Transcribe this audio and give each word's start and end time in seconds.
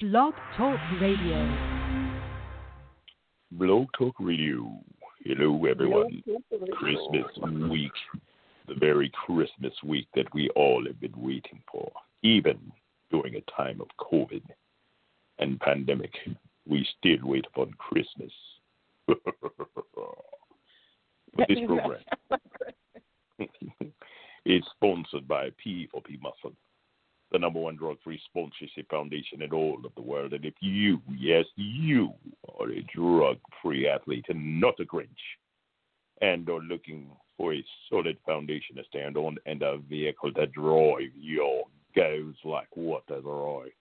Blog 0.00 0.34
Talk 0.56 0.80
Radio. 1.00 1.56
Blog 3.52 3.86
Talk 3.96 4.16
Radio. 4.18 4.80
Hello, 5.24 5.66
everyone. 5.66 6.20
Christmas 6.72 7.26
week, 7.70 7.92
the 8.66 8.74
very 8.74 9.12
Christmas 9.24 9.72
week 9.84 10.08
that 10.16 10.26
we 10.34 10.50
all 10.56 10.84
have 10.84 11.00
been 11.00 11.14
waiting 11.14 11.62
for, 11.70 11.92
even 12.24 12.58
during 13.12 13.36
a 13.36 13.40
time 13.56 13.80
of 13.80 13.86
COVID 14.00 14.42
and 15.38 15.60
pandemic. 15.60 16.10
We 16.66 16.84
still 16.98 17.18
wait 17.22 17.46
upon 17.54 17.72
Christmas. 17.78 18.32
this 21.38 21.58
program 21.68 22.02
is 24.44 24.64
sponsored 24.74 25.28
by 25.28 25.50
P 25.62 25.86
for 25.92 26.02
P 26.02 26.18
Muscle 26.20 26.56
the 27.34 27.38
number 27.40 27.58
one 27.58 27.74
drug 27.74 27.96
free 28.04 28.20
sponsorship 28.26 28.88
foundation 28.88 29.42
in 29.42 29.52
all 29.52 29.80
of 29.84 29.92
the 29.96 30.02
world. 30.02 30.32
And 30.32 30.44
if 30.44 30.54
you, 30.60 31.02
yes, 31.18 31.44
you 31.56 32.12
are 32.56 32.70
a 32.70 32.86
drug 32.94 33.38
free 33.60 33.88
athlete 33.88 34.26
and 34.28 34.60
not 34.60 34.78
a 34.78 34.84
Grinch, 34.84 35.08
and 36.20 36.48
are 36.48 36.60
looking 36.60 37.08
for 37.36 37.52
a 37.52 37.64
solid 37.90 38.16
foundation 38.24 38.76
to 38.76 38.84
stand 38.84 39.16
on 39.16 39.36
and 39.46 39.62
a 39.62 39.78
vehicle 39.78 40.32
to 40.34 40.46
drive 40.46 41.10
your 41.18 41.64
goes 41.96 42.34
like 42.44 42.68
what, 42.74 43.04
Desiree? 43.08 43.74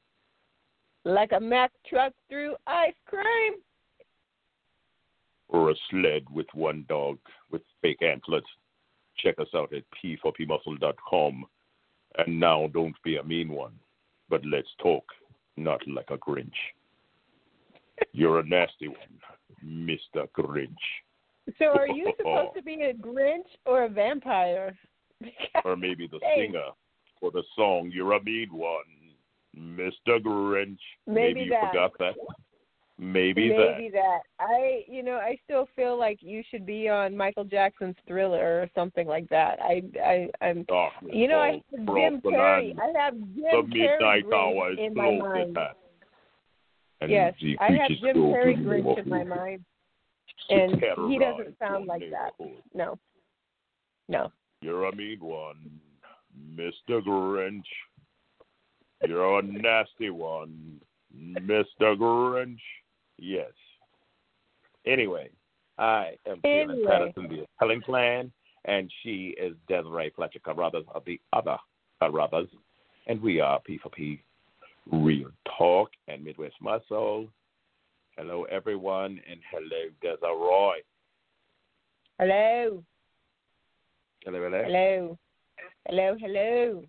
Like 1.05 1.31
a 1.31 1.39
Mack 1.39 1.72
truck 1.88 2.13
through 2.30 2.55
ice 2.66 2.94
cream. 3.05 3.53
Or 5.49 5.70
a 5.70 5.75
sled 5.91 6.23
with 6.33 6.47
one 6.53 6.85
dog 6.89 7.20
with 7.52 7.61
fake 7.83 8.02
antlers. 8.02 8.41
Check 9.17 9.35
us 9.38 9.49
out 9.53 9.72
at 9.73 9.83
p4pmuscle.com 10.03 11.45
and 12.17 12.40
now 12.40 12.67
don't 12.73 12.95
be 13.03 13.17
a 13.17 13.23
mean 13.23 13.49
one, 13.49 13.73
but 14.30 14.41
let's 14.45 14.67
talk, 14.81 15.03
not 15.58 15.81
like 15.88 16.09
a 16.09 16.17
Grinch. 16.17 16.52
You're 18.12 18.39
a 18.39 18.45
nasty 18.45 18.88
one, 18.88 18.98
Mr. 19.66 20.28
Grinch. 20.38 20.73
So 21.59 21.66
are 21.66 21.88
you 21.88 22.11
supposed 22.17 22.56
to 22.56 22.64
be 22.64 22.81
a 22.84 22.94
Grinch 22.94 23.50
or 23.66 23.84
a 23.84 23.89
vampire? 23.89 24.78
or 25.66 25.75
maybe 25.75 26.08
the 26.08 26.19
singer 26.36 26.69
for 27.19 27.31
the 27.31 27.44
song 27.56 27.91
You're 27.94 28.14
a 28.14 28.23
Mean 28.23 28.50
One, 28.52 28.78
Mr. 29.58 30.19
Grinch. 30.22 30.78
Maybe, 31.08 31.34
maybe 31.34 31.39
you 31.41 31.50
that. 31.52 31.72
forgot 31.72 31.91
that. 32.00 32.16
Maybe, 32.99 33.49
Maybe 33.49 33.89
that. 33.89 34.19
that. 34.39 34.45
I, 34.45 34.83
you 34.88 35.02
know, 35.02 35.16
I 35.16 35.38
still 35.45 35.67
feel 35.75 35.97
like 35.97 36.19
you 36.22 36.44
should 36.49 36.66
be 36.66 36.89
on 36.89 37.17
Michael 37.17 37.44
Jackson's 37.44 37.95
Thriller 38.08 38.61
or 38.61 38.69
something 38.75 39.08
like 39.08 39.27
that. 39.30 39.59
I, 39.61 39.81
I, 40.00 40.45
I'm. 40.45 40.63
Darkness 40.63 41.11
You 41.13 41.27
know, 41.27 41.39
I 41.39 41.53
have 41.72 41.88
Jim 41.88 42.22
Carrey. 42.22 42.75
I 42.80 43.03
have 43.03 43.16
Jim 43.35 43.72
Carrey 43.72 44.33
hour 44.33 44.72
in 44.73 44.94
my 44.94 45.17
mind. 45.17 45.58
Yes, 47.08 47.33
I 47.59 47.72
have 47.72 47.89
Jim 48.00 48.16
Carrey 48.16 48.63
Grinch 48.63 49.03
in 49.03 49.09
my 49.09 49.23
mind, 49.23 49.66
and 50.50 50.81
he 51.09 51.17
doesn't 51.17 51.57
sound 51.59 51.88
like 51.88 52.03
that. 52.11 52.31
No, 52.73 52.97
no. 54.07 54.31
You're 54.61 54.85
a 54.85 54.95
mean 54.95 55.19
one, 55.19 55.80
Mr. 56.55 57.02
Grinch. 57.02 57.63
You're 59.05 59.39
a 59.39 59.41
nasty 59.41 60.09
one, 60.11 60.80
Mr. 61.13 61.97
Grinch. 61.97 62.59
Yes. 63.17 63.52
Anyway, 64.86 65.30
I 65.78 66.17
am 66.28 66.39
Anyway. 66.44 66.83
Patterson, 66.86 67.28
the 67.30 67.45
Helen 67.59 67.81
Clan, 67.81 68.31
and 68.66 68.92
she 69.02 69.36
is 69.39 69.53
Desiree 69.67 70.11
Fletcher 70.16 70.39
Carruthers 70.39 70.86
of 70.94 71.03
the 71.06 71.19
other 71.31 71.58
Carruthers, 72.00 72.50
and 73.08 73.22
we 73.22 73.39
are 73.39 73.61
P4P 73.67 74.19
Real 74.91 75.30
Talk 75.58 75.89
and 76.08 76.23
Midwest 76.23 76.56
Muscle. 76.61 77.28
Hello, 78.17 78.44
everyone, 78.45 79.19
and 79.30 79.39
hello, 79.50 79.89
Desiree. 80.02 80.84
Hello, 82.19 82.84
Hello, 84.25 84.41
hello. 84.44 84.63
hello, 84.63 85.18
hello, 85.88 86.18
hello. 86.19 86.84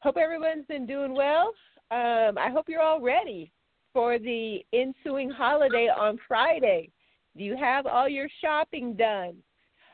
Hope 0.00 0.16
everyone's 0.16 0.66
been 0.66 0.86
doing 0.86 1.14
well. 1.14 1.52
Um, 1.90 2.38
I 2.38 2.48
hope 2.50 2.64
you're 2.68 2.80
all 2.80 3.00
ready 3.00 3.52
for 3.92 4.18
the 4.18 4.64
ensuing 4.72 5.30
holiday 5.30 5.88
on 5.88 6.18
Friday. 6.26 6.90
Do 7.36 7.44
you 7.44 7.56
have 7.56 7.86
all 7.86 8.08
your 8.08 8.28
shopping 8.40 8.94
done? 8.94 9.36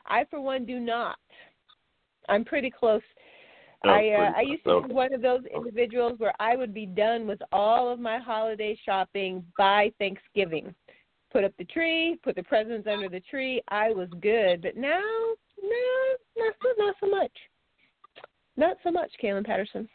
I, 0.05 0.25
for 0.29 0.41
one, 0.41 0.65
do 0.65 0.79
not. 0.79 1.17
I'm 2.27 2.45
pretty 2.45 2.71
close. 2.71 3.01
Oh, 3.85 3.89
I 3.89 4.09
uh, 4.09 4.31
I 4.35 4.41
used 4.41 4.65
to 4.65 4.81
be 4.87 4.93
one 4.93 5.13
of 5.13 5.21
those 5.21 5.41
individuals 5.55 6.19
where 6.19 6.33
I 6.39 6.57
would 6.57 6.73
be 6.73 6.85
done 6.85 7.25
with 7.27 7.39
all 7.51 7.91
of 7.91 7.99
my 7.99 8.17
holiday 8.17 8.77
shopping 8.85 9.43
by 9.57 9.91
Thanksgiving. 9.99 10.75
Put 11.31 11.43
up 11.43 11.53
the 11.57 11.65
tree, 11.65 12.19
put 12.23 12.35
the 12.35 12.43
presents 12.43 12.87
under 12.91 13.07
the 13.07 13.21
tree. 13.21 13.61
I 13.69 13.91
was 13.91 14.09
good, 14.21 14.63
but 14.63 14.75
now, 14.75 14.99
no, 15.61 15.69
not 16.37 16.55
so, 16.61 16.69
not 16.77 16.95
so 16.99 17.07
much. 17.09 17.31
Not 18.57 18.77
so 18.83 18.91
much, 18.91 19.11
Kaylin 19.23 19.45
Patterson. 19.45 19.87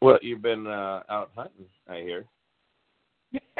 Well, 0.00 0.18
you've 0.22 0.42
been 0.42 0.66
uh, 0.66 1.02
out 1.10 1.30
hunting, 1.34 1.66
I 1.88 1.96
hear. 1.96 2.26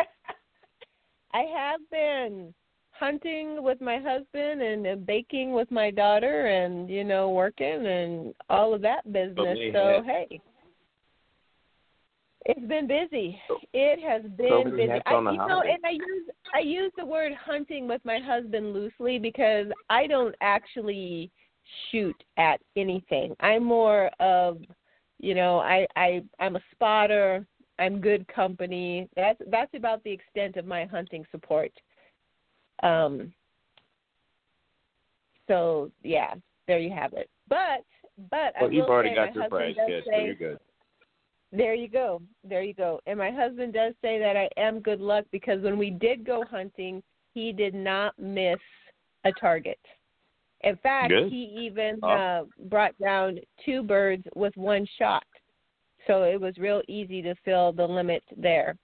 I 1.33 1.43
have 1.57 1.81
been 1.91 2.53
hunting 2.93 3.63
with 3.63 3.81
my 3.81 3.99
husband 3.99 4.63
and 4.63 4.87
uh, 4.87 4.97
baking 5.07 5.53
with 5.53 5.71
my 5.71 5.91
daughter, 5.91 6.47
and 6.47 6.89
you 6.91 7.05
know, 7.05 7.31
working 7.31 7.87
and 7.87 8.35
all 8.49 8.75
of 8.75 8.83
that 8.83 9.11
business. 9.13 9.59
So 9.73 10.03
hey, 10.05 10.41
it's 12.47 12.67
been 12.67 12.87
busy. 12.87 13.41
It 13.73 14.01
has 14.01 14.23
been 14.37 14.77
many 14.77 14.89
busy. 14.89 15.01
I, 15.07 15.13
you 15.13 15.39
know, 15.39 15.63
and 15.63 15.79
I 15.85 15.91
use 15.91 16.31
I 16.55 16.61
use 16.61 16.93
the 16.97 17.05
word 17.05 17.33
hunting 17.35 17.87
with 17.87 18.01
my 18.05 18.19
husband 18.19 18.73
loosely 18.73 19.19
because 19.19 19.67
I 19.89 20.07
don't 20.07 20.35
actually 20.41 21.31
shoot 21.91 22.17
at 22.39 22.61
anything. 22.77 23.35
I'm 23.41 23.65
more 23.65 24.11
of, 24.21 24.59
you 25.19 25.35
know, 25.35 25.59
I 25.59 25.87
I 25.97 26.23
I'm 26.39 26.57
a 26.57 26.63
spotter. 26.73 27.47
I'm 27.81 28.01
good 28.01 28.29
company. 28.29 29.09
That's 29.17 29.41
that's 29.49 29.73
about 29.75 30.05
the 30.05 30.13
extent 30.13 30.57
of 30.57 30.67
my 30.67 30.85
hunting 30.85 31.25
support. 31.33 31.73
Um. 32.83 33.33
So 35.49 35.91
yeah, 36.03 36.35
there 36.69 36.79
you 36.79 36.91
have 36.93 37.13
it. 37.15 37.29
But 37.49 37.85
but 38.31 38.55
I 38.61 38.67
you've 38.71 38.87
already 38.87 39.11
say 39.11 39.15
got 39.17 39.35
your 39.35 39.49
prize 39.49 39.75
does 39.77 39.87
kit, 39.89 40.05
so 40.05 40.11
say- 40.13 40.25
you're 40.27 40.35
good. 40.35 40.59
there 41.53 41.75
you 41.75 41.89
go. 41.89 42.23
There 42.45 42.63
you 42.63 42.75
go. 42.75 43.01
And 43.07 43.19
my 43.19 43.31
husband 43.31 43.73
does 43.73 43.95
say 44.03 44.19
that 44.19 44.37
I 44.37 44.49
am 44.61 44.81
good 44.81 45.01
luck 45.01 45.25
because 45.33 45.61
when 45.63 45.79
we 45.79 45.91
did 45.91 46.25
go 46.25 46.45
hunting, 46.49 47.03
he 47.35 47.53
did 47.53 47.75
not 47.75 48.17
miss 48.19 48.59
a 49.25 49.33
target. 49.33 49.79
In 50.63 50.77
fact, 50.77 51.09
Good. 51.09 51.31
he 51.31 51.45
even 51.59 51.99
Oh. 52.03 52.09
uh, 52.09 52.45
brought 52.69 52.97
down 52.99 53.39
two 53.65 53.83
birds 53.83 54.25
with 54.37 54.55
one 54.57 54.87
shot. 54.99 55.25
So 56.07 56.23
it 56.23 56.41
was 56.41 56.57
real 56.59 56.83
easy 56.89 57.23
to 57.23 57.35
fill 57.45 57.73
the 57.73 57.87
limit 57.87 58.23
there 58.37 58.77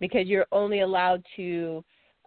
because 0.00 0.26
you're 0.26 0.46
only 0.52 0.80
allowed 0.80 1.24
to 1.36 1.84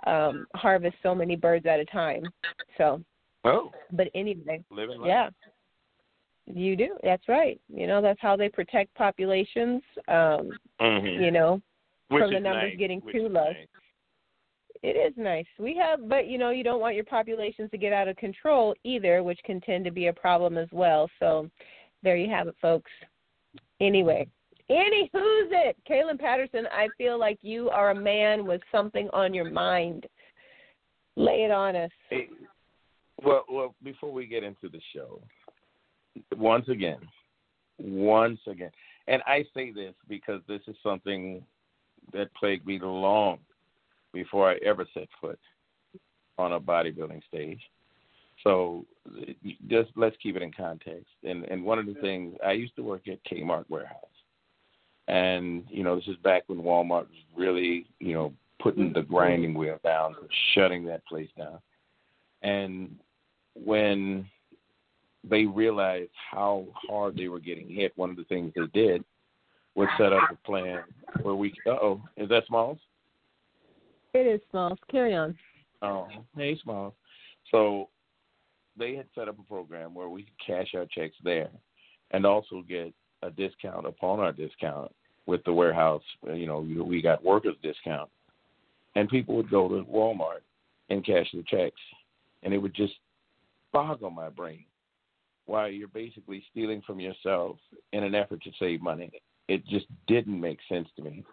um, 0.07 0.45
harvest 0.55 0.95
so 1.01 1.15
many 1.15 1.35
birds 1.35 1.65
at 1.65 1.79
a 1.79 1.85
time. 1.85 2.31
So, 2.77 3.01
Oh, 3.43 3.71
but 3.91 4.07
anyway, 4.15 4.63
yeah. 5.03 5.29
You 6.47 6.75
do. 6.75 6.97
That's 7.03 7.27
right. 7.27 7.59
You 7.73 7.87
know, 7.87 8.01
that's 8.01 8.21
how 8.21 8.35
they 8.35 8.49
protect 8.49 8.93
populations. 8.95 9.81
Um, 10.07 10.57
Mhm. 10.79 11.19
you 11.19 11.31
know, 11.31 11.61
Which 12.09 12.21
from 12.21 12.33
the 12.33 12.39
numbers 12.39 12.71
nice, 12.71 12.77
getting 12.77 13.01
which 13.01 13.15
too 13.15 13.29
low. 13.29 13.51
nice. 13.51 13.67
it 14.83 14.95
is 14.95 15.17
nice. 15.17 15.47
We 15.57 15.75
have, 15.77 16.07
but 16.07 16.27
you 16.27 16.37
know, 16.37 16.51
you 16.51 16.63
don't 16.63 16.81
want 16.81 16.95
your 16.95 17.05
populations 17.05 17.71
to 17.71 17.77
get 17.77 17.93
out 17.93 18.07
of 18.07 18.17
control 18.17 18.75
either, 18.83 19.23
which 19.23 19.41
can 19.43 19.59
tend 19.61 19.85
to 19.85 19.91
be 19.91 20.07
a 20.07 20.13
problem 20.13 20.57
as 20.57 20.71
well. 20.71 21.09
So, 21.19 21.49
there 22.03 22.17
you 22.17 22.29
have 22.29 22.47
it, 22.47 22.55
folks. 22.61 22.91
Anyway, 23.85 24.27
Annie, 24.69 25.09
who's 25.13 25.49
it, 25.51 25.77
Kaylin 25.87 26.19
Patterson. 26.19 26.65
I 26.71 26.87
feel 26.97 27.19
like 27.19 27.37
you 27.43 27.69
are 27.69 27.91
a 27.91 27.95
man 27.95 28.45
with 28.45 28.61
something 28.71 29.09
on 29.13 29.33
your 29.33 29.49
mind. 29.49 30.07
Lay 31.15 31.43
it 31.43 31.51
on 31.51 31.75
us. 31.75 31.91
Hey, 32.09 32.29
well, 33.23 33.45
well, 33.49 33.75
before 33.83 34.11
we 34.11 34.25
get 34.25 34.43
into 34.43 34.69
the 34.69 34.81
show, 34.93 35.21
once 36.35 36.67
again, 36.67 36.99
once 37.77 38.39
again, 38.47 38.71
and 39.07 39.21
I 39.27 39.45
say 39.53 39.71
this 39.71 39.93
because 40.09 40.41
this 40.47 40.61
is 40.67 40.75
something 40.81 41.43
that 42.11 42.33
plagued 42.33 42.65
me 42.65 42.79
long 42.81 43.37
before 44.13 44.49
I 44.49 44.55
ever 44.65 44.87
set 44.93 45.07
foot 45.21 45.39
on 46.39 46.53
a 46.53 46.59
bodybuilding 46.59 47.21
stage. 47.27 47.61
So 48.45 48.85
just 49.67 49.89
let's 49.95 50.15
keep 50.21 50.35
it 50.35 50.43
in 50.43 50.51
context. 50.51 51.07
And 51.23 51.45
and 51.45 51.63
one 51.63 51.79
of 51.79 51.87
the 51.87 51.95
things 51.95 52.35
I 52.45 52.51
used 52.51 52.75
to 52.75 52.83
work 52.83 53.07
at 53.07 53.19
Kmart 53.25 53.65
warehouse, 53.69 53.97
and 55.07 55.63
you 55.69 55.83
know 55.83 55.95
this 55.95 56.07
is 56.07 56.17
back 56.17 56.43
when 56.47 56.59
Walmart 56.59 57.07
was 57.07 57.23
really 57.35 57.87
you 57.99 58.13
know 58.13 58.33
putting 58.61 58.93
the 58.93 59.01
grinding 59.01 59.55
wheel 59.55 59.79
down, 59.83 60.15
shutting 60.53 60.85
that 60.85 61.05
place 61.07 61.29
down. 61.37 61.59
And 62.43 62.95
when 63.55 64.27
they 65.27 65.45
realized 65.45 66.11
how 66.31 66.65
hard 66.73 67.17
they 67.17 67.27
were 67.27 67.39
getting 67.39 67.67
hit, 67.67 67.93
one 67.95 68.11
of 68.11 68.15
the 68.15 68.25
things 68.25 68.53
they 68.55 68.67
did 68.79 69.03
was 69.73 69.87
set 69.97 70.13
up 70.13 70.21
a 70.31 70.47
plan 70.47 70.83
where 71.23 71.35
we. 71.35 71.51
Uh 71.65 71.71
oh, 71.71 72.01
is 72.15 72.29
that 72.29 72.43
Smalls? 72.47 72.77
It 74.13 74.27
is 74.27 74.39
Smalls. 74.51 74.77
Carry 74.91 75.15
on. 75.15 75.35
Oh, 75.81 76.07
hey 76.37 76.59
Smalls. 76.61 76.93
So 77.51 77.89
they 78.77 78.95
had 78.95 79.07
set 79.15 79.27
up 79.27 79.39
a 79.39 79.43
program 79.43 79.93
where 79.93 80.09
we 80.09 80.23
could 80.23 80.45
cash 80.45 80.73
our 80.75 80.85
checks 80.85 81.15
there, 81.23 81.49
and 82.11 82.25
also 82.25 82.63
get 82.67 82.93
a 83.23 83.31
discount 83.31 83.85
upon 83.85 84.19
our 84.19 84.31
discount 84.31 84.91
with 85.25 85.43
the 85.45 85.53
warehouse. 85.53 86.03
You 86.23 86.45
know, 86.45 86.59
we 86.59 87.01
got 87.01 87.23
workers 87.23 87.55
discount, 87.61 88.09
and 88.95 89.09
people 89.09 89.35
would 89.35 89.49
go 89.49 89.67
to 89.67 89.83
Walmart 89.85 90.41
and 90.89 91.05
cash 91.05 91.27
their 91.33 91.43
checks, 91.43 91.81
and 92.43 92.53
it 92.53 92.57
would 92.57 92.75
just 92.75 92.93
boggle 93.71 94.09
my 94.09 94.29
brain 94.29 94.65
why 95.45 95.67
you're 95.67 95.87
basically 95.87 96.43
stealing 96.51 96.81
from 96.85 96.99
yourself 96.99 97.57
in 97.93 98.03
an 98.03 98.15
effort 98.15 98.41
to 98.43 98.51
save 98.59 98.81
money. 98.81 99.11
It 99.47 99.65
just 99.67 99.85
didn't 100.07 100.39
make 100.39 100.57
sense 100.67 100.87
to 100.95 101.03
me. 101.03 101.23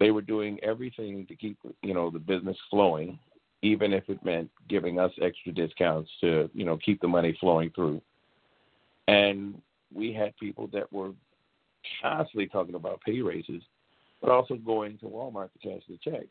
They 0.00 0.10
were 0.10 0.22
doing 0.22 0.58
everything 0.62 1.26
to 1.26 1.36
keep 1.36 1.58
you 1.82 1.94
know 1.94 2.10
the 2.10 2.18
business 2.18 2.56
flowing, 2.70 3.18
even 3.62 3.92
if 3.92 4.08
it 4.08 4.24
meant 4.24 4.50
giving 4.68 4.98
us 4.98 5.12
extra 5.22 5.52
discounts 5.52 6.10
to 6.20 6.50
you 6.52 6.64
know 6.64 6.76
keep 6.76 7.00
the 7.00 7.08
money 7.08 7.36
flowing 7.40 7.70
through. 7.74 8.02
And 9.08 9.60
we 9.94 10.12
had 10.12 10.36
people 10.36 10.68
that 10.72 10.92
were 10.92 11.12
constantly 12.00 12.46
talking 12.46 12.74
about 12.74 13.00
pay 13.02 13.20
raises, 13.20 13.62
but 14.20 14.30
also 14.30 14.54
going 14.56 14.98
to 14.98 15.06
Walmart 15.06 15.50
to 15.52 15.68
cash 15.68 15.82
the 15.88 15.98
check. 15.98 16.26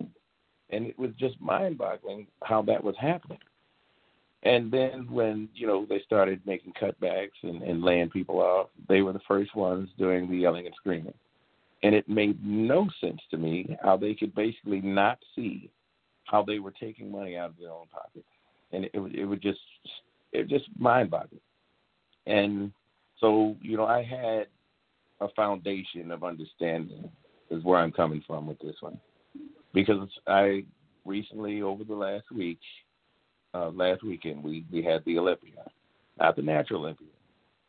And 0.69 0.85
it 0.85 0.97
was 0.97 1.11
just 1.17 1.39
mind 1.41 1.77
boggling 1.77 2.27
how 2.43 2.61
that 2.63 2.83
was 2.83 2.95
happening. 2.99 3.39
And 4.43 4.71
then 4.71 5.07
when 5.09 5.49
you 5.53 5.67
know 5.67 5.85
they 5.87 6.01
started 6.05 6.41
making 6.45 6.73
cutbacks 6.81 7.29
and, 7.43 7.61
and 7.61 7.83
laying 7.83 8.09
people 8.09 8.39
off, 8.39 8.67
they 8.89 9.01
were 9.01 9.13
the 9.13 9.19
first 9.27 9.55
ones 9.55 9.89
doing 9.97 10.29
the 10.29 10.37
yelling 10.37 10.65
and 10.65 10.75
screaming. 10.75 11.13
And 11.83 11.95
it 11.95 12.07
made 12.07 12.43
no 12.45 12.87
sense 12.99 13.21
to 13.31 13.37
me 13.37 13.77
how 13.83 13.97
they 13.97 14.13
could 14.13 14.35
basically 14.35 14.81
not 14.81 15.19
see 15.35 15.69
how 16.25 16.43
they 16.43 16.59
were 16.59 16.71
taking 16.71 17.11
money 17.11 17.37
out 17.37 17.49
of 17.49 17.57
their 17.59 17.71
own 17.71 17.87
pocket, 17.91 18.25
and 18.71 18.85
it, 18.85 18.91
it, 18.93 19.25
would 19.25 19.41
just 19.41 19.59
it 20.31 20.47
just 20.47 20.65
mind 20.77 21.09
boggling. 21.11 21.41
And 22.27 22.71
so 23.19 23.55
you 23.61 23.77
know 23.77 23.85
I 23.85 24.03
had 24.03 24.47
a 25.19 25.29
foundation 25.35 26.11
of 26.11 26.23
understanding 26.23 27.09
is 27.49 27.63
where 27.63 27.79
I'm 27.79 27.91
coming 27.91 28.23
from 28.25 28.47
with 28.47 28.59
this 28.59 28.75
one, 28.79 28.99
because 29.73 30.07
I 30.27 30.63
recently 31.05 31.61
over 31.61 31.83
the 31.83 31.95
last 31.95 32.31
week 32.31 32.59
uh, 33.53 33.69
last 33.69 34.03
weekend 34.03 34.43
we 34.43 34.65
we 34.71 34.83
had 34.83 35.03
the 35.05 35.17
Olympia, 35.17 35.63
not 36.19 36.35
the 36.35 36.41
natural 36.41 36.81
Olympia, 36.81 37.07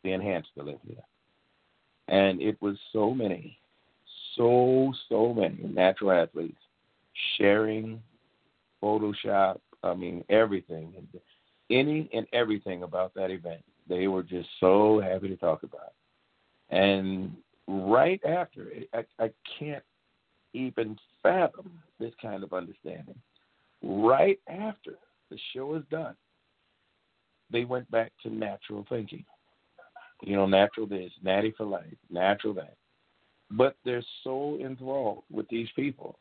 the 0.03 0.13
enhanced 0.13 0.49
Olympia, 0.59 1.03
and 2.07 2.41
it 2.41 2.61
was 2.61 2.77
so 2.91 3.13
many, 3.13 3.57
so 4.35 4.93
so 5.09 5.33
many 5.33 5.57
natural 5.63 6.11
athletes 6.11 6.57
sharing 7.37 8.01
Photoshop. 8.83 9.59
I 9.83 9.93
mean 9.93 10.23
everything, 10.29 10.93
any 11.69 12.09
and 12.13 12.27
everything 12.33 12.83
about 12.83 13.13
that 13.15 13.31
event. 13.31 13.63
They 13.87 14.07
were 14.07 14.23
just 14.23 14.49
so 14.59 15.01
happy 15.01 15.27
to 15.29 15.37
talk 15.37 15.63
about. 15.63 15.93
And 16.69 17.35
right 17.67 18.21
after, 18.25 18.71
I, 18.93 19.03
I 19.19 19.29
can't 19.59 19.83
even 20.53 20.97
fathom 21.21 21.71
this 21.99 22.13
kind 22.21 22.43
of 22.43 22.53
understanding. 22.53 23.15
Right 23.81 24.39
after 24.47 24.93
the 25.29 25.37
show 25.53 25.75
is 25.75 25.83
done, 25.91 26.15
they 27.51 27.65
went 27.65 27.89
back 27.91 28.11
to 28.23 28.29
natural 28.29 28.85
thinking. 28.89 29.25
You 30.21 30.35
know, 30.35 30.45
natural 30.45 30.87
this, 30.87 31.11
natty 31.21 31.53
for 31.57 31.65
life, 31.65 31.97
natural 32.09 32.53
that. 32.55 32.75
But 33.51 33.75
they're 33.83 34.05
so 34.23 34.57
enthralled 34.61 35.23
with 35.29 35.47
these 35.49 35.67
people. 35.75 36.17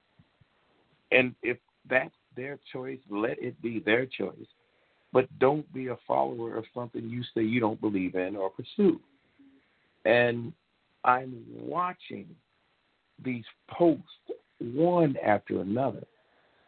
And 1.12 1.35
if 1.43 1.56
that's 1.88 2.14
their 2.37 2.58
choice, 2.73 2.99
let 3.11 3.43
it 3.43 3.61
be 3.62 3.81
their 3.81 4.06
choice. 4.06 4.46
But 5.12 5.26
don't 5.38 5.70
be 5.75 5.88
a 5.88 5.99
follower 6.06 6.56
of 6.56 6.64
something 6.75 7.08
you 7.08 7.23
say 7.34 7.43
you 7.43 7.61
don't 7.61 7.81
believe 7.81 8.14
in 8.14 8.34
or 8.34 8.50
pursue. 8.50 9.00
And 10.05 10.52
I'm 11.05 11.44
watching 11.50 12.26
these 13.23 13.44
posts 13.70 14.05
one 14.58 15.17
after 15.25 15.61
another. 15.61 16.05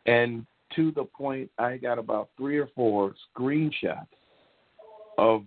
And 0.06 0.46
to 0.76 0.92
the 0.92 1.04
point 1.04 1.50
I 1.58 1.76
got 1.76 1.98
about 1.98 2.30
three 2.36 2.58
or 2.58 2.68
four 2.74 3.14
screenshots 3.36 4.06
of 5.18 5.44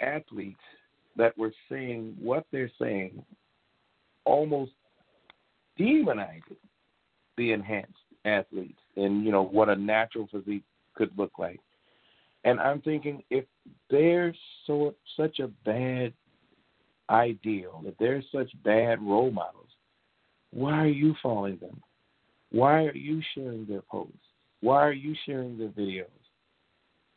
athletes 0.00 0.60
that 1.16 1.36
were 1.38 1.52
saying 1.70 2.16
what 2.20 2.46
they're 2.50 2.70
saying, 2.80 3.22
almost 4.24 4.72
demonizing 5.78 6.56
the 7.36 7.52
enhanced 7.52 7.92
athletes 8.24 8.78
and 8.96 9.24
you 9.24 9.30
know 9.30 9.42
what 9.42 9.68
a 9.68 9.76
natural 9.76 10.28
physique 10.30 10.64
could 10.94 11.10
look 11.16 11.38
like. 11.38 11.60
And 12.44 12.60
I'm 12.60 12.80
thinking 12.82 13.22
if 13.30 13.44
they're 13.90 14.34
so 14.66 14.94
such 15.16 15.38
a 15.40 15.48
bad 15.64 16.12
ideal, 17.10 17.82
if 17.84 17.96
they're 17.98 18.22
such 18.32 18.50
bad 18.64 19.02
role 19.02 19.30
models, 19.30 19.68
why 20.50 20.78
are 20.80 20.86
you 20.86 21.14
following 21.22 21.58
them? 21.58 21.80
Why 22.50 22.84
are 22.84 22.94
you 22.94 23.20
sharing 23.34 23.66
their 23.66 23.82
posts? 23.82 24.14
Why 24.60 24.82
are 24.82 24.92
you 24.92 25.14
sharing 25.26 25.58
their 25.58 25.68
videos? 25.68 26.06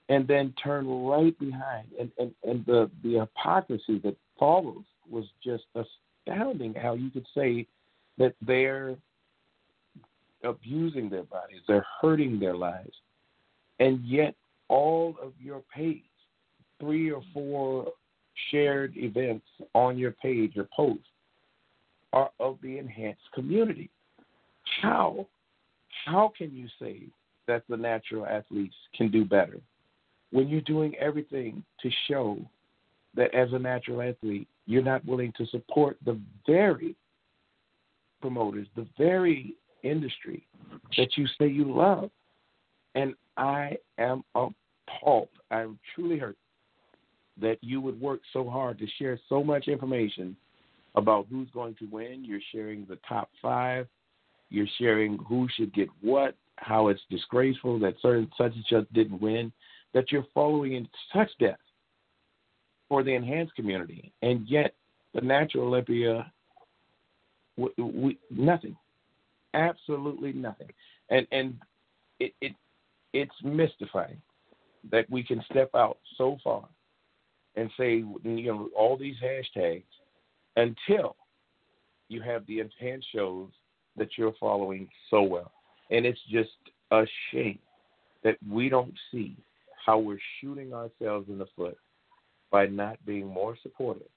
And 0.09 0.27
then 0.27 0.54
turn 0.63 0.88
right 0.88 1.38
behind. 1.38 1.88
And, 2.00 2.12
and, 2.18 2.31
and 2.44 2.65
the, 2.65 2.89
the 3.04 3.19
hypocrisy 3.19 4.00
that 4.00 4.15
follows 4.39 4.83
was 5.09 5.25
just 5.44 5.65
astounding 5.75 6.74
how 6.74 6.95
you 6.95 7.09
could 7.09 7.27
say 7.36 7.68
that 8.18 8.33
they're 8.42 8.95
abusing 10.44 11.10
their 11.10 11.24
bodies, 11.24 11.62
they're 11.68 11.86
hurting 12.01 12.39
their 12.39 12.56
lives. 12.56 12.94
And 13.80 14.04
yet, 14.06 14.36
all 14.69 15.16
of 15.22 15.34
your 15.39 15.62
page, 15.74 16.01
three 16.80 17.12
or 17.12 17.22
four 17.34 17.92
shared 18.51 18.94
events 18.98 19.45
on 19.74 19.98
your 19.98 20.12
page 20.12 20.57
or 20.57 20.68
post, 20.75 21.00
are 22.13 22.30
of 22.39 22.57
the 22.62 22.78
enhanced 22.78 23.22
community. 23.34 23.89
How? 24.81 25.28
How 26.06 26.31
can 26.38 26.56
you 26.56 26.68
say 26.80 27.07
that 27.48 27.63
the 27.69 27.78
natural 27.78 28.25
athletes 28.25 28.75
can 28.95 29.10
do 29.10 29.25
better. 29.25 29.57
When 30.31 30.48
you're 30.48 30.62
doing 30.62 30.95
everything 30.98 31.63
to 31.81 31.90
show 32.07 32.38
that 33.16 33.33
as 33.33 33.50
a 33.54 33.60
natural 33.60 34.01
athlete, 34.01 34.48
you're 34.66 34.83
not 34.83 35.06
willing 35.06 35.33
to 35.38 35.45
support 35.48 35.98
the 36.06 36.19
very 36.45 36.95
promoters, 38.22 38.68
the 38.75 38.88
very 38.98 39.56
industry 39.84 40.48
that 40.98 41.18
you 41.18 41.28
say 41.40 41.48
you 41.48 41.74
love. 41.74 42.10
And 42.96 43.14
I 43.38 43.78
am 43.98 44.24
appalled. 44.36 45.30
I'm 45.52 45.78
truly 45.94 46.18
hurt 46.18 46.38
that 47.40 47.57
you 47.62 47.80
would 47.81 48.00
work 48.02 48.22
so 48.34 48.50
hard 48.50 48.80
to 48.80 48.88
share 48.98 49.19
so 49.30 49.44
much 49.44 49.68
information 49.68 50.36
about 50.96 51.28
who's 51.30 51.50
going 51.54 51.76
to 51.76 51.86
win. 51.92 52.26
You're 52.26 52.40
sharing 52.52 52.86
the 52.86 52.98
top 53.07 53.30
five. 53.42 53.88
You're 54.50 54.68
sharing 54.80 55.19
who 55.19 55.48
should 55.56 55.74
get 55.74 55.90
what 56.02 56.36
how 56.57 56.88
it's 56.88 57.02
disgraceful 57.10 57.80
that 57.80 57.96
certain 58.02 58.30
such 58.38 58.54
and 58.54 58.66
such 58.69 58.94
didn't 58.94 59.22
win, 59.22 59.52
that 59.94 60.12
you're 60.12 60.26
following 60.34 60.74
in 60.74 60.88
such 61.14 61.30
depth 61.40 61.62
for 62.90 63.04
the 63.04 63.14
enhanced 63.14 63.56
community, 63.56 64.12
and 64.22 64.48
yet 64.48 64.74
the 65.14 65.22
natural 65.22 65.66
Olympia, 65.66 66.31
we, 67.57 67.69
we, 67.78 68.18
nothing, 68.31 68.76
absolutely 69.57 70.33
nothing, 70.33 70.69
and 71.09 71.28
and 71.31 71.57
it, 72.19 72.33
it 72.42 72.54
it's 73.14 73.35
mystifying 73.44 74.21
that 74.92 75.09
we 75.09 75.23
can 75.23 75.44
step 75.52 75.69
out 75.76 75.97
so 76.18 76.37
far 76.44 76.68
and 77.56 77.69
say 77.78 77.95
you 77.95 78.44
know 78.45 78.69
all 78.78 78.97
these 78.97 79.16
hashtags 79.23 79.83
until 80.56 81.16
you 82.09 82.21
have 82.21 82.45
the 82.47 82.59
enhanced 82.59 83.07
shows 83.14 83.49
that 83.97 84.09
you're 84.18 84.33
following 84.40 84.87
so 85.09 85.23
well. 85.23 85.52
And 85.92 86.06
it's 86.06 86.19
just 86.30 86.49
a 86.92 87.04
shame 87.31 87.59
that 88.23 88.37
we 88.49 88.69
don't 88.69 88.94
see 89.11 89.35
how 89.85 89.97
we're 89.97 90.19
shooting 90.40 90.73
ourselves 90.73 91.30
in 91.30 91.37
the 91.37 91.47
foot 91.56 91.78
by 92.52 92.68
not 92.68 93.04
being 93.06 93.28
more 93.28 93.57
supportive 93.61 94.07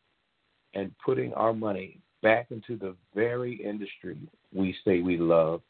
and 0.75 0.93
putting 1.05 1.33
our 1.35 1.53
money 1.53 1.99
back 2.23 2.51
into 2.51 2.77
the 2.77 2.95
very 3.15 3.55
industry 3.55 4.19
we 4.53 4.75
say 4.85 5.01
we 5.01 5.17
love 5.17 5.61